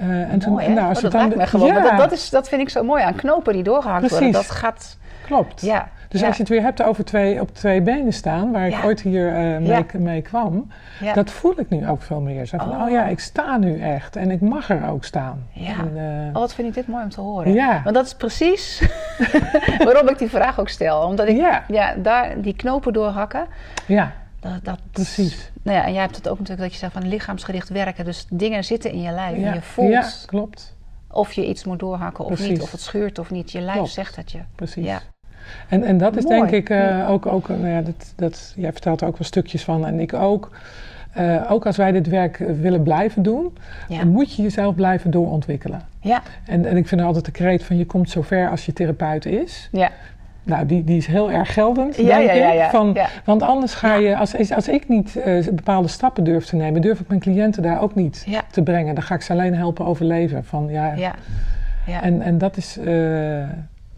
Uh, 0.00 0.32
en 0.32 0.38
toen, 0.38 0.54
nou, 0.54 0.88
als 0.88 0.96
oh, 0.96 1.02
dat 1.02 1.12
dan, 1.12 1.32
me 1.36 1.46
gewoon. 1.46 1.66
Ja. 1.66 1.80
Dat, 1.80 1.98
dat, 1.98 2.12
is, 2.12 2.30
dat 2.30 2.48
vind 2.48 2.60
ik 2.60 2.68
zo 2.68 2.82
mooi 2.82 3.02
aan 3.02 3.14
knopen 3.14 3.52
die 3.52 3.62
doorgehakt 3.62 3.98
Precies. 3.98 4.18
worden. 4.18 4.32
Dat 4.32 4.50
gaat... 4.50 4.98
Klopt. 5.26 5.60
Ja. 5.60 5.88
Dus 6.08 6.20
ja. 6.20 6.26
als 6.26 6.36
je 6.36 6.42
het 6.42 6.50
weer 6.52 6.62
hebt 6.62 6.82
over 6.82 7.04
twee, 7.04 7.40
op 7.40 7.54
twee 7.54 7.80
benen 7.82 8.12
staan, 8.12 8.52
waar 8.52 8.66
ik 8.66 8.84
ooit 8.84 9.00
hier 9.00 9.28
uh, 9.28 9.58
mee, 9.68 9.84
mee 9.92 10.22
kwam, 10.22 10.70
dat 11.14 11.30
voel 11.30 11.60
ik 11.60 11.68
nu 11.68 11.88
ook 11.88 12.02
veel 12.02 12.20
meer. 12.20 12.46
Zo 12.46 12.58
van, 12.58 12.70
oh. 12.70 12.82
Oh. 12.82 12.90
ja, 12.90 13.06
ik 13.06 13.20
sta 13.20 13.56
nu 13.56 13.80
echt 13.80 14.16
en 14.16 14.30
ik 14.30 14.40
mag 14.40 14.70
er 14.70 14.88
ook 14.88 15.04
staan. 15.04 15.46
Ja. 15.52 15.78
En, 15.78 15.92
eh, 15.96 16.26
Oh, 16.34 16.40
wat 16.40 16.54
vind 16.54 16.68
ik 16.68 16.74
dit 16.74 16.86
mooi 16.86 17.02
om 17.02 17.10
te 17.10 17.20
horen. 17.20 17.52
Ja. 17.52 17.80
Want 17.84 17.94
dat 17.94 18.06
is 18.06 18.14
precies 18.14 18.82
waarom 19.84 20.08
ik 20.08 20.18
die 20.18 20.28
vraag 20.30 20.60
ook 20.60 20.68
stel. 20.68 21.00
Omdat 21.02 21.28
ik 21.28 21.36
Ja. 21.68 21.94
daar 21.96 22.40
die 22.40 22.56
knopen 22.56 22.92
doorhakken. 22.92 23.46
ja, 23.86 24.12
Dat, 24.40 24.52
dat, 24.62 24.78
precies. 24.92 25.50
Nou 25.62 25.76
ja, 25.78 25.84
en 25.84 25.92
jij 25.92 26.02
hebt 26.02 26.16
het 26.16 26.28
ook 26.28 26.38
natuurlijk 26.38 26.62
dat 26.62 26.72
je 26.72 26.78
zegt 26.78 26.92
van 26.92 27.08
lichaamsgericht 27.08 27.68
werken. 27.68 28.04
Dus 28.04 28.26
dingen 28.30 28.64
zitten 28.64 28.90
in 28.92 29.02
je 29.02 29.10
lijf 29.10 29.36
Ja. 29.36 29.46
en 29.48 29.54
je 29.54 29.62
voelt 29.62 29.92
ja, 29.92 30.08
klopt. 30.26 30.76
of 31.10 31.32
je 31.32 31.46
iets 31.46 31.64
moet 31.64 31.78
doorhakken 31.78 32.24
of 32.24 32.30
Precies. 32.32 32.48
niet. 32.48 32.62
Of 32.62 32.70
het 32.72 32.80
schuurt 32.80 33.18
of 33.18 33.30
niet. 33.30 33.52
Je 33.52 33.60
lijf 33.60 33.76
Klopt. 33.76 33.90
zegt 33.90 34.16
het 34.16 34.32
je. 34.32 34.38
Precies. 34.54 34.84
Ja. 34.86 35.00
En, 35.68 35.82
en 35.82 35.98
dat 35.98 36.16
is 36.16 36.24
Mooi. 36.24 36.40
denk 36.40 36.50
ik 36.50 36.70
eh, 36.70 37.10
ook, 37.10 37.26
ook 37.26 37.48
nou 37.48 37.68
ja, 37.68 37.80
dat, 37.80 38.12
dat, 38.16 38.52
jij 38.56 38.72
vertelt 38.72 39.00
er 39.00 39.06
ook 39.06 39.18
wel 39.18 39.26
stukjes 39.26 39.64
van 39.64 39.86
en 39.86 40.00
ik 40.00 40.12
ook. 40.14 40.50
Eh, 41.12 41.50
ook 41.50 41.66
als 41.66 41.76
wij 41.76 41.92
dit 41.92 42.06
werk 42.08 42.36
willen 42.60 42.82
blijven 42.82 43.22
doen, 43.22 43.56
Ja. 43.88 44.04
moet 44.04 44.34
je 44.36 44.42
jezelf 44.42 44.74
blijven 44.74 45.10
doorontwikkelen. 45.10 45.82
Ja. 46.00 46.22
En, 46.46 46.64
en 46.66 46.76
ik 46.76 46.88
vind 46.88 47.00
altijd 47.00 47.24
de 47.24 47.30
kreet 47.30 47.64
van 47.64 47.76
je 47.76 47.86
komt 47.86 48.10
zo 48.10 48.22
ver 48.22 48.50
als 48.50 48.66
je 48.66 48.72
therapeut 48.72 49.26
is. 49.26 49.68
Ja. 49.72 49.90
Nou, 50.42 50.66
die, 50.66 50.84
die 50.84 50.96
is 50.96 51.06
heel 51.06 51.30
erg 51.30 51.52
geldend, 51.52 51.96
Ja, 51.96 52.18
denk 52.18 52.28
ja, 52.30 52.52
ja, 52.52 52.64
ik. 52.64 52.70
Van. 52.70 52.96
Want 53.24 53.42
anders 53.42 53.74
ga 53.74 53.94
je, 53.94 54.16
als, 54.16 54.52
als 54.54 54.68
ik 54.68 54.88
niet 54.88 55.16
eh, 55.16 55.44
bepaalde 55.46 55.88
stappen 55.88 56.24
durf 56.24 56.44
te 56.44 56.56
nemen, 56.56 56.80
durf 56.80 57.00
ik 57.00 57.08
mijn 57.08 57.20
cliënten 57.20 57.62
daar 57.62 57.80
ook 57.82 57.94
niet 57.94 58.26
te 58.50 58.62
brengen. 58.62 58.94
Dan 58.94 59.04
ga 59.04 59.14
ik 59.14 59.22
ze 59.22 59.32
alleen 59.32 59.54
helpen 59.54 59.84
overleven. 59.86 60.44
Van, 60.44 60.68
ja, 60.70 60.92
Ja. 60.94 61.14
ja. 61.86 62.02
En, 62.02 62.22
en 62.22 62.38
dat 62.38 62.56
is, 62.56 62.78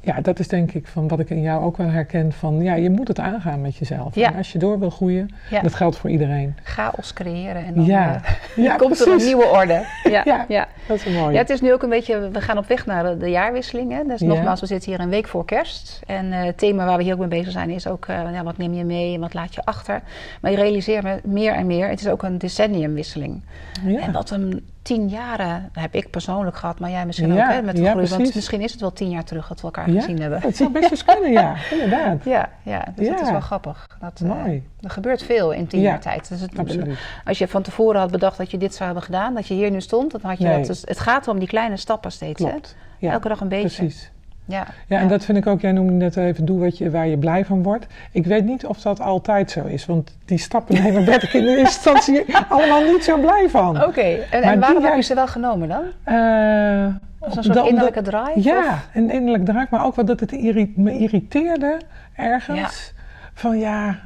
ja, 0.03 0.21
dat 0.21 0.39
is 0.39 0.49
denk 0.49 0.73
ik 0.73 0.87
van 0.87 1.09
wat 1.09 1.21
ik 1.21 1.31
in 1.31 1.41
jou 1.41 1.65
ook 1.65 1.77
wel 1.77 1.87
herken 1.89 2.33
van, 2.33 2.63
ja, 2.63 2.75
je 2.75 2.91
moet 2.91 3.09
het 3.09 3.19
aangaan 3.19 3.61
met 3.61 3.77
jezelf. 3.77 4.15
Ja. 4.15 4.31
En 4.33 4.37
als 4.37 4.53
je 4.53 4.59
door 4.59 4.79
wil 4.79 4.91
groeien, 4.91 5.31
Ja. 5.51 5.61
dat 5.61 5.75
geldt 5.75 5.97
voor 5.97 6.11
iedereen. 6.11 6.55
Chaos 6.63 7.13
creëren 7.13 7.65
en 7.65 7.75
dan 7.75 7.85
Ja. 7.85 8.21
eh, 8.25 8.65
Ja, 8.65 8.77
komt 8.83 9.01
er 9.01 9.09
een 9.13 9.17
nieuwe 9.17 9.45
orde. 9.47 9.83
Ja. 10.11 10.23
Ja. 10.25 10.45
ja. 10.49 10.69
Dat 10.89 10.97
is 10.97 11.05
mooi. 11.05 11.33
Ja, 11.33 11.39
het 11.39 11.51
is 11.51 11.61
nu 11.61 11.73
ook 11.73 11.83
een 11.83 11.89
beetje, 11.89 12.31
we 12.31 12.41
gaan 12.41 12.59
op 12.59 12.67
weg 12.67 12.87
naar 12.87 13.05
de, 13.05 13.17
de 13.17 13.31
jaarwisseling. 13.31 13.93
Hè? 13.93 14.03
Dus 14.07 14.21
nogmaals, 14.21 14.61
we 14.61 14.67
zitten 14.67 14.91
hier 14.91 15.01
een 15.01 15.09
week 15.09 15.29
voor 15.29 15.45
kerst. 15.45 16.01
En 16.07 16.33
eh, 16.33 16.43
het 16.45 16.59
thema 16.59 16.85
waar 16.87 16.97
we 16.97 17.03
hier 17.03 17.13
ook 17.13 17.19
mee 17.19 17.29
bezig 17.29 17.53
zijn 17.53 17.71
is 17.71 17.87
ook, 17.87 18.05
ja, 18.09 18.43
wat 18.45 18.57
neem 18.59 18.75
je 18.75 18.85
mee 18.85 19.15
en 19.15 19.21
wat 19.21 19.35
laat 19.35 19.55
je 19.55 19.65
achter. 19.65 20.03
Maar 20.41 20.51
je 20.51 20.57
realiseert 20.57 21.03
me 21.03 21.21
meer 21.25 21.53
en 21.53 21.67
meer, 21.67 21.89
het 21.89 22.01
is 22.01 22.09
ook 22.09 22.23
een 22.23 22.39
decenniumwisseling. 22.39 23.41
ja. 23.87 23.99
En 24.01 24.13
wat 24.13 24.31
een 24.31 24.65
tien 24.83 25.09
jaren 25.09 25.71
heb 25.73 25.95
ik 25.95 26.11
persoonlijk 26.11 26.57
gehad, 26.57 26.79
maar 26.79 26.91
jij 26.91 27.07
misschien 27.07 27.35
Ja, 27.35 27.47
ook 27.47 27.53
hè, 27.53 27.63
met 27.63 27.77
de 27.77 27.83
ja, 27.83 27.91
groei. 27.91 28.09
Want 28.09 28.35
misschien 28.35 28.61
is 28.61 28.73
het 28.73 28.81
wel 28.81 28.93
tien 28.93 29.11
jaar 29.11 29.25
terug 29.25 29.49
dat 29.49 29.57
we 29.61 29.65
elkaar 29.67 29.91
Ja, 29.91 30.01
gezien 30.01 30.21
hebben. 30.21 30.41
Het 30.41 30.57
zou 30.57 30.71
best 30.71 30.91
eens 30.91 31.05
kunnen, 31.05 31.33
ja, 31.33 31.55
inderdaad. 31.73 32.25
Ja, 32.25 32.49
ja, 32.63 32.85
dus 32.95 33.09
dat 33.09 33.21
is 33.21 33.31
wel 33.31 33.41
grappig. 33.41 33.87
Dat, 34.01 34.21
eh, 34.25 34.29
Mooi. 34.29 34.69
er 34.81 34.91
gebeurt 34.91 35.23
veel 35.23 35.53
in 35.53 35.67
tien 35.67 35.81
Ja, 35.81 35.89
jaar 35.89 36.01
tijd. 36.01 36.29
Dus 36.29 36.41
het, 36.41 36.59
Absoluut. 36.59 36.99
als 37.25 37.39
je 37.39 37.49
van 37.49 37.63
tevoren 37.63 38.01
had 38.01 38.11
bedacht 38.11 38.37
dat 38.39 38.51
je 38.51 38.59
dit 38.59 38.73
zou 38.75 38.85
hebben 38.85 39.03
gedaan, 39.03 39.35
dat 39.35 39.47
je 39.47 39.55
hier 39.55 39.71
nu 39.71 39.81
stond, 39.81 40.11
dan 40.13 40.21
had 40.23 40.39
je 40.39 40.45
Nee. 40.45 40.57
dat. 40.59 40.67
Dus 40.67 40.83
het 40.85 40.99
gaat 41.01 41.29
om 41.29 41.39
die 41.39 41.49
kleine 41.49 41.77
stappen 41.77 42.13
steeds. 42.13 42.43
Hè? 42.43 43.09
Elke 43.09 43.29
dag 43.29 43.41
een 43.41 43.49
beetje. 43.49 43.77
precies. 43.83 44.11
Ja, 44.45 44.67
Ja, 44.87 44.99
en 44.99 45.09
dat 45.09 45.25
vind 45.25 45.39
ik 45.39 45.47
ook, 45.47 45.61
jij 45.61 45.73
noemde 45.73 45.93
net 45.93 46.17
even, 46.17 46.45
doe 46.45 46.61
wat 46.61 46.79
je, 46.79 46.91
waar 46.91 47.07
je 47.07 47.19
blij 47.19 47.45
van 47.45 47.63
wordt. 47.63 47.87
Ik 48.13 48.27
weet 48.27 48.45
niet 48.45 48.67
of 48.67 48.81
dat 48.81 49.01
altijd 49.01 49.51
zo 49.51 49.65
is, 49.65 49.87
want 49.87 50.17
die 50.25 50.39
stappen 50.39 50.83
nemen 50.83 51.05
werd 51.05 51.23
ik 51.23 51.33
in 51.33 51.45
de 51.45 51.59
instantie 51.67 52.37
allemaal 52.49 52.83
niet 52.83 53.05
zo 53.05 53.19
blij 53.21 53.47
van. 53.49 53.85
Oké, 53.85 54.01
en, 54.01 54.43
en 54.43 54.61
waarom 54.61 54.85
heb 54.85 54.95
je 54.95 55.03
ze 55.03 55.15
wel 55.15 55.27
genomen 55.27 55.69
dan? 55.69 55.83
Eh, 56.05 56.87
Als 57.19 57.37
een 57.37 57.43
soort 57.45 57.67
innerlijke 57.69 58.03
drive? 58.03 58.33
Ja, 58.35 58.59
of? 58.69 58.89
een 58.95 59.11
innerlijk 59.11 59.45
draak, 59.45 59.71
maar 59.71 59.85
ook 59.85 59.97
wel 59.97 60.05
dat 60.05 60.21
het 60.21 60.33
irri- 60.33 60.73
me 60.77 60.99
irriteerde 60.99 61.77
ergens. 62.15 62.93
Van 63.35 63.59
ja, 63.59 63.99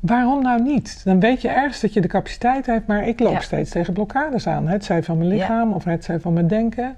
waarom 0.00 0.42
nou 0.42 0.62
niet? 0.62 1.00
Dan 1.04 1.20
weet 1.20 1.42
je 1.42 1.48
ergens 1.48 1.80
dat 1.80 1.92
je 1.92 2.00
de 2.00 2.08
capaciteit 2.08 2.66
hebt, 2.66 2.86
maar 2.86 3.06
ik 3.08 3.20
loop 3.20 3.40
steeds 3.40 3.70
tegen 3.70 3.92
blokkades 3.92 4.46
aan. 4.46 4.68
Het 4.68 4.84
zij 4.84 5.02
van 5.02 5.18
mijn 5.18 5.30
lichaam 5.30 5.72
of 5.72 5.84
het 5.84 6.04
zij 6.04 6.20
van 6.20 6.32
mijn 6.32 6.48
denken. 6.48 6.94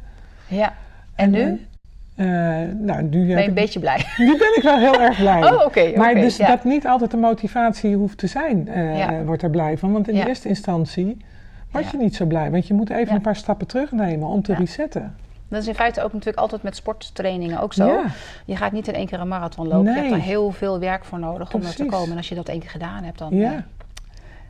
Ja. 0.47 0.72
En 1.14 1.30
nu? 1.30 1.66
Eh, 2.20 2.26
nou, 2.78 3.02
nu, 3.02 3.26
ben 3.26 3.42
je 3.42 3.48
een 3.48 3.54
beetje 3.54 3.80
blij? 3.80 4.04
nu 4.18 4.36
ben 4.38 4.56
ik 4.56 4.62
wel 4.62 4.78
heel 4.78 5.00
erg 5.00 5.16
blij. 5.18 5.42
Oh, 5.52 5.64
oké. 5.64 5.92
maar 5.96 6.14
dus 6.14 6.36
ja. 6.36 6.46
dat 6.48 6.64
niet 6.64 6.86
altijd 6.86 7.10
de 7.10 7.16
motivatie 7.16 7.96
hoeft 7.96 8.18
te 8.18 8.26
zijn, 8.26 8.64
Ja. 8.74 9.12
eh, 9.12 9.24
wordt 9.24 9.42
er 9.42 9.50
blij 9.50 9.78
van. 9.78 9.92
Want 9.92 10.08
in 10.08 10.14
Ja. 10.14 10.22
de 10.22 10.28
eerste 10.28 10.48
instantie 10.48 11.16
word 11.70 11.90
je 11.90 11.96
niet 11.96 12.14
zo 12.16 12.24
blij. 12.26 12.50
Want 12.50 12.66
je 12.66 12.74
moet 12.74 12.90
even 12.90 13.14
een 13.14 13.20
paar 13.20 13.36
stappen 13.36 13.66
terugnemen 13.66 14.28
om 14.28 14.42
te 14.42 14.52
Ja. 14.52 14.58
resetten. 14.58 15.14
Dat 15.48 15.62
is 15.62 15.68
in 15.68 15.74
feite 15.74 16.02
ook 16.02 16.12
natuurlijk 16.12 16.38
altijd 16.38 16.62
met 16.62 16.76
sporttrainingen 16.76 17.60
ook 17.60 17.72
zo. 17.72 17.86
Ja. 17.86 18.04
Je 18.44 18.56
gaat 18.56 18.72
niet 18.72 18.88
in 18.88 18.94
één 18.94 19.06
keer 19.06 19.20
een 19.20 19.28
marathon 19.28 19.68
lopen. 19.68 19.92
Je 19.92 19.98
hebt 20.00 20.12
er 20.12 20.20
heel 20.20 20.50
veel 20.50 20.78
werk 20.78 21.04
voor 21.04 21.18
nodig 21.18 21.54
om 21.54 21.62
er 21.62 21.74
te 21.74 21.84
komen. 21.86 22.10
En 22.10 22.16
als 22.16 22.28
je 22.28 22.34
dat 22.34 22.48
één 22.48 22.60
keer 22.60 22.70
gedaan 22.70 23.02
hebt, 23.04 23.18
dan 23.18 23.34
Ja. 23.36 23.44
eh, 23.52 23.58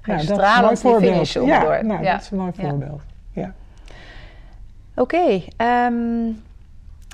ga 0.00 0.16
je 0.16 0.22
Nou, 0.28 0.38
stralend 0.40 0.82
die 0.82 0.94
finish 0.94 1.34
Ja, 1.34 1.80
nou, 1.82 2.04
dat 2.04 2.20
is 2.20 2.30
een 2.30 2.38
mooi 2.38 2.52
Ja. 2.56 2.68
voorbeeld. 2.68 3.00
Ja. 3.32 3.52
Oké, 4.94 5.42
ehm, 5.56 5.94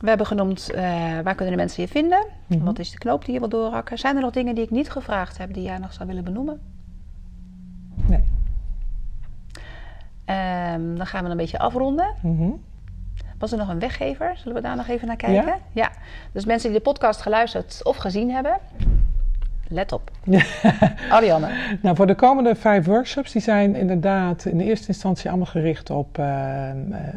we 0.03 0.09
hebben 0.09 0.27
genoemd 0.27 0.71
uh, 0.75 0.81
waar 1.21 1.35
kunnen 1.35 1.55
de 1.55 1.61
mensen 1.61 1.83
je 1.83 1.89
vinden? 1.89 2.27
Mhm. 2.47 2.65
Wat 2.65 2.79
is 2.79 2.91
de 2.91 2.99
knoop 2.99 3.25
die 3.25 3.35
je 3.35 3.41
wil 3.41 3.49
doorhakken? 3.49 3.99
Zijn 3.99 4.17
er 4.17 4.23
nog 4.23 4.33
dingen 4.33 4.55
die 4.55 4.65
ik 4.65 4.71
niet 4.71 4.91
gevraagd 4.91 5.39
heb 5.39 5.55
die 5.55 5.63
jij 5.63 5.79
nog 5.79 5.93
zou 5.93 6.09
willen 6.09 6.25
benoemen? 6.25 6.61
Nee. 7.95 8.25
Um, 10.75 10.97
dan 10.97 11.07
gaan 11.07 11.25
we 11.25 11.31
een 11.31 11.37
beetje 11.37 11.59
afronden. 11.59 12.15
Mm 12.23 12.61
Was 13.39 13.53
er 13.53 13.59
nog 13.59 13.69
een 13.69 13.79
weggever? 13.79 14.37
Zullen 14.37 14.55
we 14.55 14.61
daar 14.61 14.77
nog 14.77 14.89
even 14.89 15.07
naar 15.07 15.17
kijken? 15.17 15.47
Ja. 15.47 15.59
ja. 15.73 15.91
Dus 16.33 16.45
mensen 16.45 16.71
die 16.71 16.79
de 16.79 16.85
podcast 16.85 17.21
geluisterd 17.21 17.81
of 17.83 17.97
gezien 17.97 18.31
hebben, 18.31 18.59
let 19.69 19.93
op. 19.93 20.11
Ariane. 21.11 21.49
Nou, 21.83 21.97
voor 21.97 22.07
de 22.07 22.15
komende 22.15 22.55
vijf 22.55 22.85
workshops, 22.85 23.33
die 23.33 23.43
zijn 23.43 23.75
inderdaad 23.75 24.45
in 24.45 24.59
de 24.59 24.65
eerste 24.65 24.89
instantie 24.89 25.29
allemaal 25.29 25.47
gericht 25.47 25.91
op 25.91 26.19
uh, 26.19 26.69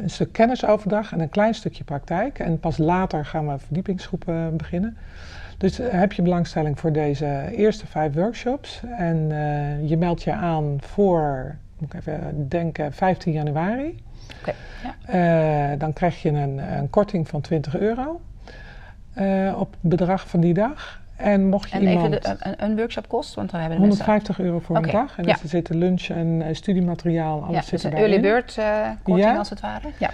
een 0.02 0.10
stuk 0.10 0.32
kennisoverdracht 0.32 1.12
en 1.12 1.20
een 1.20 1.30
klein 1.30 1.54
stukje 1.54 1.84
praktijk. 1.84 2.40
En 2.40 2.60
pas 2.60 2.78
later 2.78 3.26
gaan 3.26 3.48
we 3.48 3.60
verdiepingsgroepen 3.60 4.58
beginnen. 4.58 4.98
Dus 5.58 5.80
uh, 5.80 5.88
heb 5.90 6.14
je 6.14 6.22
belangstelling 6.22 6.80
voor 6.80 6.92
deze 6.92 7.50
eerste 7.52 7.88
vijf 7.88 8.14
workshops 8.14 8.82
en 8.98 9.18
uh, 9.30 9.90
je 9.90 9.98
meldt 9.98 10.24
je 10.24 10.32
aan 10.32 10.78
voor, 10.80 11.56
moet 11.78 11.94
ik 11.94 12.00
even 12.00 12.50
denken, 12.50 12.94
15 12.94 13.32
januari. 13.34 14.04
Okay, 14.40 14.56
ja. 15.08 15.76
dan 15.76 15.94
krijg 15.94 16.22
je 16.22 16.30
een, 16.30 16.58
een, 16.58 16.90
korting 16.90 17.28
van 17.28 17.42
20 17.42 17.78
euro 17.78 18.22
op 19.56 19.72
het 19.72 19.90
bedrag 19.90 20.30
van 20.30 20.40
die 20.40 20.54
dag. 20.54 21.00
En 21.20 21.48
mocht 21.48 21.70
je 21.70 21.76
en 21.76 21.88
iemand... 21.88 22.14
even 22.14 22.22
de, 22.22 22.36
een, 22.40 22.64
een, 22.64 22.76
workshop 22.76 23.08
kost? 23.08 23.34
Want 23.34 23.52
dan 23.52 23.60
hebben 23.60 23.78
150 23.78 24.40
euro 24.40 24.60
voor 24.60 24.76
een 24.76 24.82
dag. 24.82 25.18
En 25.18 25.24
ja. 25.24 25.38
er 25.42 25.50
zitten 25.50 25.78
lunch 25.78 26.08
en 26.08 26.28
uh, 26.28 26.48
studiemateriaal, 26.52 27.44
alles 27.44 27.56
ja, 27.56 27.62
zit 27.62 27.72
dus 27.72 27.84
een 27.84 27.98
early 27.98 28.20
bird 28.20 28.56
uh, 28.60 28.90
korting 29.04 29.38
als 29.38 29.50
het 29.50 29.60
ware. 29.60 29.88
Ja. 29.98 30.10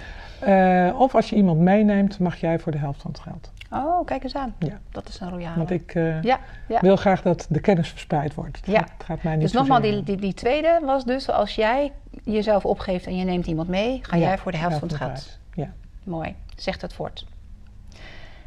Uh, 0.88 1.00
of 1.00 1.14
als 1.14 1.30
je 1.30 1.36
iemand 1.36 1.58
meeneemt, 1.58 2.18
mag 2.18 2.36
jij 2.36 2.58
voor 2.58 2.72
de 2.72 2.78
helft 2.78 3.02
van 3.02 3.10
het 3.10 3.20
geld. 3.20 3.52
Oh, 3.70 4.06
kijk 4.06 4.22
eens 4.22 4.34
aan. 4.34 4.54
Ja. 4.58 4.78
Dat 4.90 5.08
is 5.08 5.20
een 5.20 5.30
royale. 5.30 5.56
Want 5.56 5.70
ik 5.70 5.94
ja, 6.22 6.40
wil 6.80 6.96
graag 6.96 7.22
dat 7.22 7.46
de 7.50 7.60
kennis 7.60 7.88
verspreid 7.88 8.34
wordt. 8.34 8.56
Het, 8.56 8.66
ja. 8.66 8.86
gaat, 9.04 9.22
mij 9.22 9.32
niet 9.32 9.42
Dus 9.42 9.52
nogmaals, 9.52 9.82
die, 9.82 10.02
die, 10.02 10.16
die, 10.16 10.34
tweede 10.34 10.80
was 10.82 11.04
dus 11.04 11.30
als 11.30 11.54
jij 11.54 11.92
jezelf 12.24 12.64
opgeeft 12.64 13.06
en 13.06 13.16
je 13.16 13.24
neemt 13.24 13.46
iemand 13.46 13.68
mee, 13.68 13.98
ga 14.02 14.16
jij 14.16 14.38
voor 14.38 14.52
de 14.52 14.58
helft, 14.58 14.78
van 14.78 14.88
het 14.88 14.96
geld. 14.96 15.38
Ja. 15.54 15.72
Mooi. 16.04 16.34
Zegt 16.56 16.82
het 16.82 16.92
voort. 16.92 17.24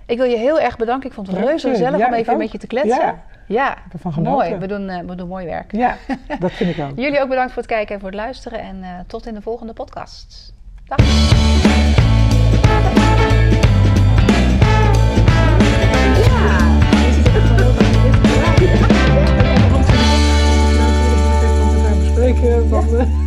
Ik 0.09 0.17
wil 0.17 0.25
je 0.25 0.37
heel 0.37 0.59
erg 0.59 0.77
bedanken. 0.77 1.09
Ik 1.09 1.15
vond 1.15 1.27
het 1.27 1.37
reuze 1.37 1.69
gezellig 1.69 2.07
om 2.07 2.13
even 2.13 2.37
met 2.37 2.51
je 2.51 2.57
te 2.57 2.67
kletsen. 2.67 2.99
Ja, 2.99 3.23
ja. 3.45 3.77
mooi. 4.21 4.55
We 4.55 4.67
doen, 4.67 4.89
uh, 4.89 4.99
we 4.99 5.15
doen 5.15 5.27
mooi 5.27 5.45
werk. 5.45 5.71
Ja, 5.71 5.97
dat 6.39 6.51
vind 6.51 6.77
ik 6.77 6.83
ook. 6.83 6.97
Jullie 7.05 7.21
ook 7.21 7.29
bedankt 7.29 7.51
voor 7.53 7.61
het 7.61 7.71
kijken 7.71 7.93
en 7.93 7.99
voor 7.99 8.09
het 8.09 8.17
luisteren. 8.17 8.59
En 8.59 8.77
uh, 8.81 8.89
tot 9.07 9.25
in 9.25 9.33
de 9.33 9.41
volgende 9.41 9.73
podcast. 9.73 10.53
Dag. 10.85 10.97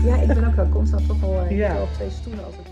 Ja, 0.05 0.17
ik 0.17 0.27
ben 0.27 0.47
ook 0.47 0.55
wel 0.55 0.69
constant 0.69 1.07
toch 1.07 1.21
wel 1.21 1.45
uh, 1.45 1.59
ja. 1.59 1.83
op 1.83 1.89
twee 1.93 2.11
stoelen 2.11 2.45
ware. 2.45 2.72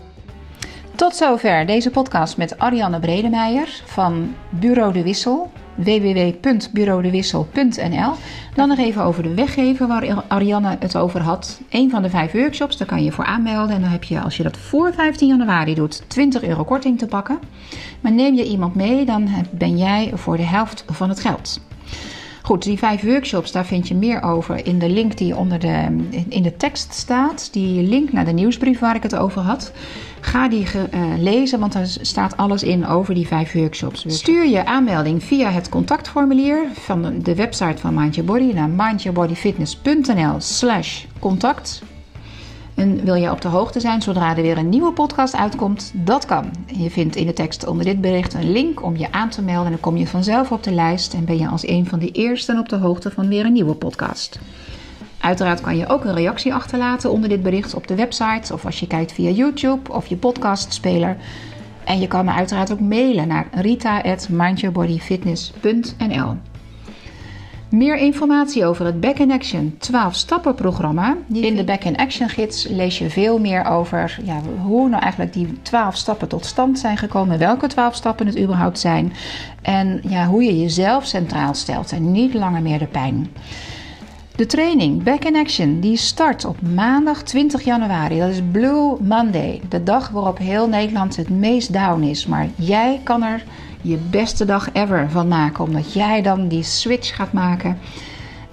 Tot 1.01 1.15
zover 1.15 1.65
deze 1.65 1.89
podcast 1.89 2.37
met 2.37 2.59
Ariane 2.59 2.99
Bredemeijer 2.99 3.81
van 3.85 4.35
Bureau 4.49 4.93
de 4.93 5.03
Wissel 5.03 5.51
www.bureaudewissel.nl. 5.75 8.13
Dan 8.55 8.67
nog 8.67 8.77
even 8.77 9.03
over 9.03 9.23
de 9.23 9.33
weggever 9.33 9.87
waar 9.87 10.23
Ariane 10.27 10.77
het 10.79 10.97
over 10.97 11.21
had. 11.21 11.61
Een 11.69 11.89
van 11.89 12.01
de 12.01 12.09
vijf 12.09 12.31
workshops, 12.31 12.77
daar 12.77 12.87
kan 12.87 12.97
je 12.97 13.03
je 13.03 13.11
voor 13.11 13.25
aanmelden. 13.25 13.75
En 13.75 13.81
dan 13.81 13.89
heb 13.89 14.03
je, 14.03 14.21
als 14.21 14.37
je 14.37 14.43
dat 14.43 14.57
voor 14.57 14.93
15 14.93 15.27
januari 15.27 15.73
doet, 15.73 16.03
20 16.07 16.43
euro 16.43 16.63
korting 16.63 16.99
te 16.99 17.05
pakken. 17.05 17.39
Maar 18.01 18.11
neem 18.11 18.35
je 18.35 18.45
iemand 18.45 18.75
mee, 18.75 19.05
dan 19.05 19.29
ben 19.51 19.77
jij 19.77 20.11
voor 20.13 20.37
de 20.37 20.45
helft 20.45 20.83
van 20.87 21.09
het 21.09 21.19
geld. 21.19 21.59
Goed, 22.51 22.63
die 22.63 22.77
vijf 22.77 23.01
workshops, 23.01 23.51
daar 23.51 23.65
vind 23.65 23.87
je 23.87 23.95
meer 23.95 24.21
over 24.21 24.65
in 24.65 24.79
de 24.79 24.89
link 24.89 25.17
die 25.17 25.35
onder 25.35 25.59
de, 25.59 26.05
in 26.29 26.43
de 26.43 26.57
tekst 26.57 26.93
staat. 26.93 27.53
Die 27.53 27.83
link 27.83 28.11
naar 28.11 28.25
de 28.25 28.31
nieuwsbrief 28.31 28.79
waar 28.79 28.95
ik 28.95 29.03
het 29.03 29.15
over 29.15 29.41
had. 29.41 29.71
Ga 30.19 30.49
die 30.49 30.65
uh, 30.75 31.01
lezen, 31.17 31.59
want 31.59 31.73
daar 31.73 31.87
staat 31.87 32.37
alles 32.37 32.63
in 32.63 32.87
over 32.87 33.13
die 33.13 33.27
vijf 33.27 33.53
workshops. 33.53 34.05
Stuur 34.07 34.47
je 34.47 34.65
aanmelding 34.65 35.23
via 35.23 35.49
het 35.49 35.69
contactformulier 35.69 36.65
van 36.73 37.19
de 37.21 37.35
website 37.35 37.77
van 37.77 37.93
Mind 37.93 38.15
Your 38.15 38.31
Body 38.31 38.53
naar 38.53 38.69
mindyourbodyfitness.nl 38.69 40.35
slash 40.39 41.05
contact. 41.19 41.81
En 42.81 43.03
wil 43.03 43.15
je 43.15 43.31
op 43.31 43.41
de 43.41 43.47
hoogte 43.47 43.79
zijn 43.79 44.01
zodra 44.01 44.35
er 44.35 44.41
weer 44.41 44.57
een 44.57 44.69
nieuwe 44.69 44.91
podcast 44.91 45.35
uitkomt? 45.35 45.91
Dat 45.93 46.25
kan. 46.25 46.51
Je 46.65 46.89
vindt 46.89 47.15
in 47.15 47.25
de 47.25 47.33
tekst 47.33 47.67
onder 47.67 47.85
dit 47.85 48.01
bericht 48.01 48.33
een 48.33 48.51
link 48.51 48.83
om 48.83 48.97
je 48.97 49.11
aan 49.11 49.29
te 49.29 49.41
melden. 49.41 49.65
En 49.65 49.71
dan 49.71 49.79
kom 49.79 49.97
je 49.97 50.07
vanzelf 50.07 50.51
op 50.51 50.63
de 50.63 50.73
lijst 50.73 51.13
en 51.13 51.25
ben 51.25 51.37
je 51.37 51.47
als 51.47 51.67
een 51.67 51.87
van 51.87 51.99
de 51.99 52.11
eersten 52.11 52.59
op 52.59 52.69
de 52.69 52.75
hoogte 52.75 53.11
van 53.11 53.27
weer 53.27 53.45
een 53.45 53.53
nieuwe 53.53 53.75
podcast. 53.75 54.39
Uiteraard 55.19 55.61
kan 55.61 55.77
je 55.77 55.87
ook 55.87 56.03
een 56.03 56.13
reactie 56.13 56.53
achterlaten 56.53 57.11
onder 57.11 57.29
dit 57.29 57.43
bericht 57.43 57.73
op 57.73 57.87
de 57.87 57.95
website 57.95 58.53
of 58.53 58.65
als 58.65 58.79
je 58.79 58.87
kijkt 58.87 59.11
via 59.11 59.29
YouTube 59.29 59.91
of 59.91 60.07
je 60.07 60.17
podcastspeler. 60.17 61.17
En 61.83 61.99
je 61.99 62.07
kan 62.07 62.25
me 62.25 62.31
uiteraard 62.31 62.71
ook 62.71 62.79
mailen 62.79 63.27
naar 63.27 63.47
rita.mindyourbodyfitness.nl. 63.51 66.35
Meer 67.71 67.97
informatie 67.97 68.65
over 68.65 68.85
het 68.85 68.99
Back 68.99 69.17
in 69.17 69.31
Action 69.31 69.75
12 69.77 70.15
stappen 70.15 70.55
programma. 70.55 71.17
In 71.31 71.55
de 71.55 71.63
Back 71.63 71.83
in 71.83 71.97
Action 71.97 72.29
gids 72.29 72.67
lees 72.67 72.97
je 72.97 73.09
veel 73.09 73.39
meer 73.39 73.65
over 73.65 74.19
ja, 74.23 74.41
hoe 74.61 74.89
nou 74.89 75.01
eigenlijk 75.01 75.33
die 75.33 75.61
12 75.61 75.95
stappen 75.95 76.27
tot 76.27 76.45
stand 76.45 76.79
zijn 76.79 76.97
gekomen. 76.97 77.39
Welke 77.39 77.67
12 77.67 77.95
stappen 77.95 78.25
het 78.25 78.39
überhaupt 78.39 78.79
zijn. 78.79 79.13
En 79.61 80.01
ja, 80.07 80.27
hoe 80.27 80.43
je 80.43 80.59
jezelf 80.59 81.05
centraal 81.05 81.53
stelt 81.53 81.91
en 81.91 82.11
niet 82.11 82.33
langer 82.33 82.61
meer 82.61 82.79
de 82.79 82.87
pijn. 82.87 83.31
De 84.35 84.45
training 84.45 85.03
Back 85.03 85.23
in 85.23 85.35
Action 85.35 85.79
die 85.79 85.97
start 85.97 86.45
op 86.45 86.61
maandag 86.61 87.23
20 87.23 87.63
januari. 87.63 88.19
Dat 88.19 88.29
is 88.29 88.41
Blue 88.51 88.97
Monday, 89.01 89.61
de 89.69 89.83
dag 89.83 90.09
waarop 90.09 90.37
heel 90.37 90.67
Nederland 90.67 91.15
het 91.15 91.29
meest 91.29 91.73
down 91.73 92.01
is. 92.01 92.25
Maar 92.25 92.47
jij 92.55 92.99
kan 93.03 93.23
er 93.23 93.43
je 93.81 93.97
beste 94.09 94.45
dag 94.45 94.69
ever 94.73 95.09
van 95.09 95.27
maken, 95.27 95.63
omdat 95.63 95.93
jij 95.93 96.21
dan 96.21 96.47
die 96.47 96.63
switch 96.63 97.15
gaat 97.15 97.33
maken 97.33 97.77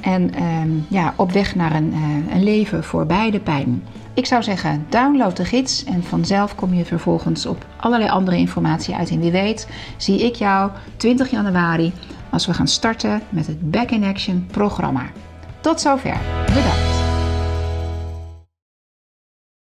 en 0.01 0.35
ehm, 0.35 0.71
ja, 0.89 1.15
op 1.17 1.33
weg 1.33 1.55
naar 1.55 1.75
een, 1.75 1.93
uh, 1.95 2.35
een 2.35 2.43
leven 2.43 2.85
voorbij 2.85 3.31
de 3.31 3.41
pijn. 3.41 3.85
Ik 4.15 4.27
zou 4.27 4.43
zeggen, 4.43 4.87
download 4.89 5.37
de 5.37 5.45
gids 5.45 5.85
en 5.85 6.05
vanzelf 6.05 6.55
kom 6.55 6.75
je 6.75 6.85
vervolgens 6.85 7.47
op 7.47 7.67
allerlei 7.77 8.11
andere 8.11 8.37
informatie 8.37 8.95
uit. 8.95 9.11
En 9.11 9.21
wie 9.21 9.31
weet, 9.31 9.69
zie 9.97 10.25
ik 10.25 10.35
jou 10.35 10.71
20 10.97 11.31
januari 11.31 11.93
als 12.31 12.47
we 12.47 12.55
gaan 12.55 12.69
starten 12.69 13.23
met 13.29 13.47
het 13.47 13.71
Back 13.71 13.91
in 13.91 14.05
Action 14.05 14.47
programma. 14.51 15.03
Tot 15.61 15.81
zover. 15.81 16.17
Bedankt. 16.47 16.88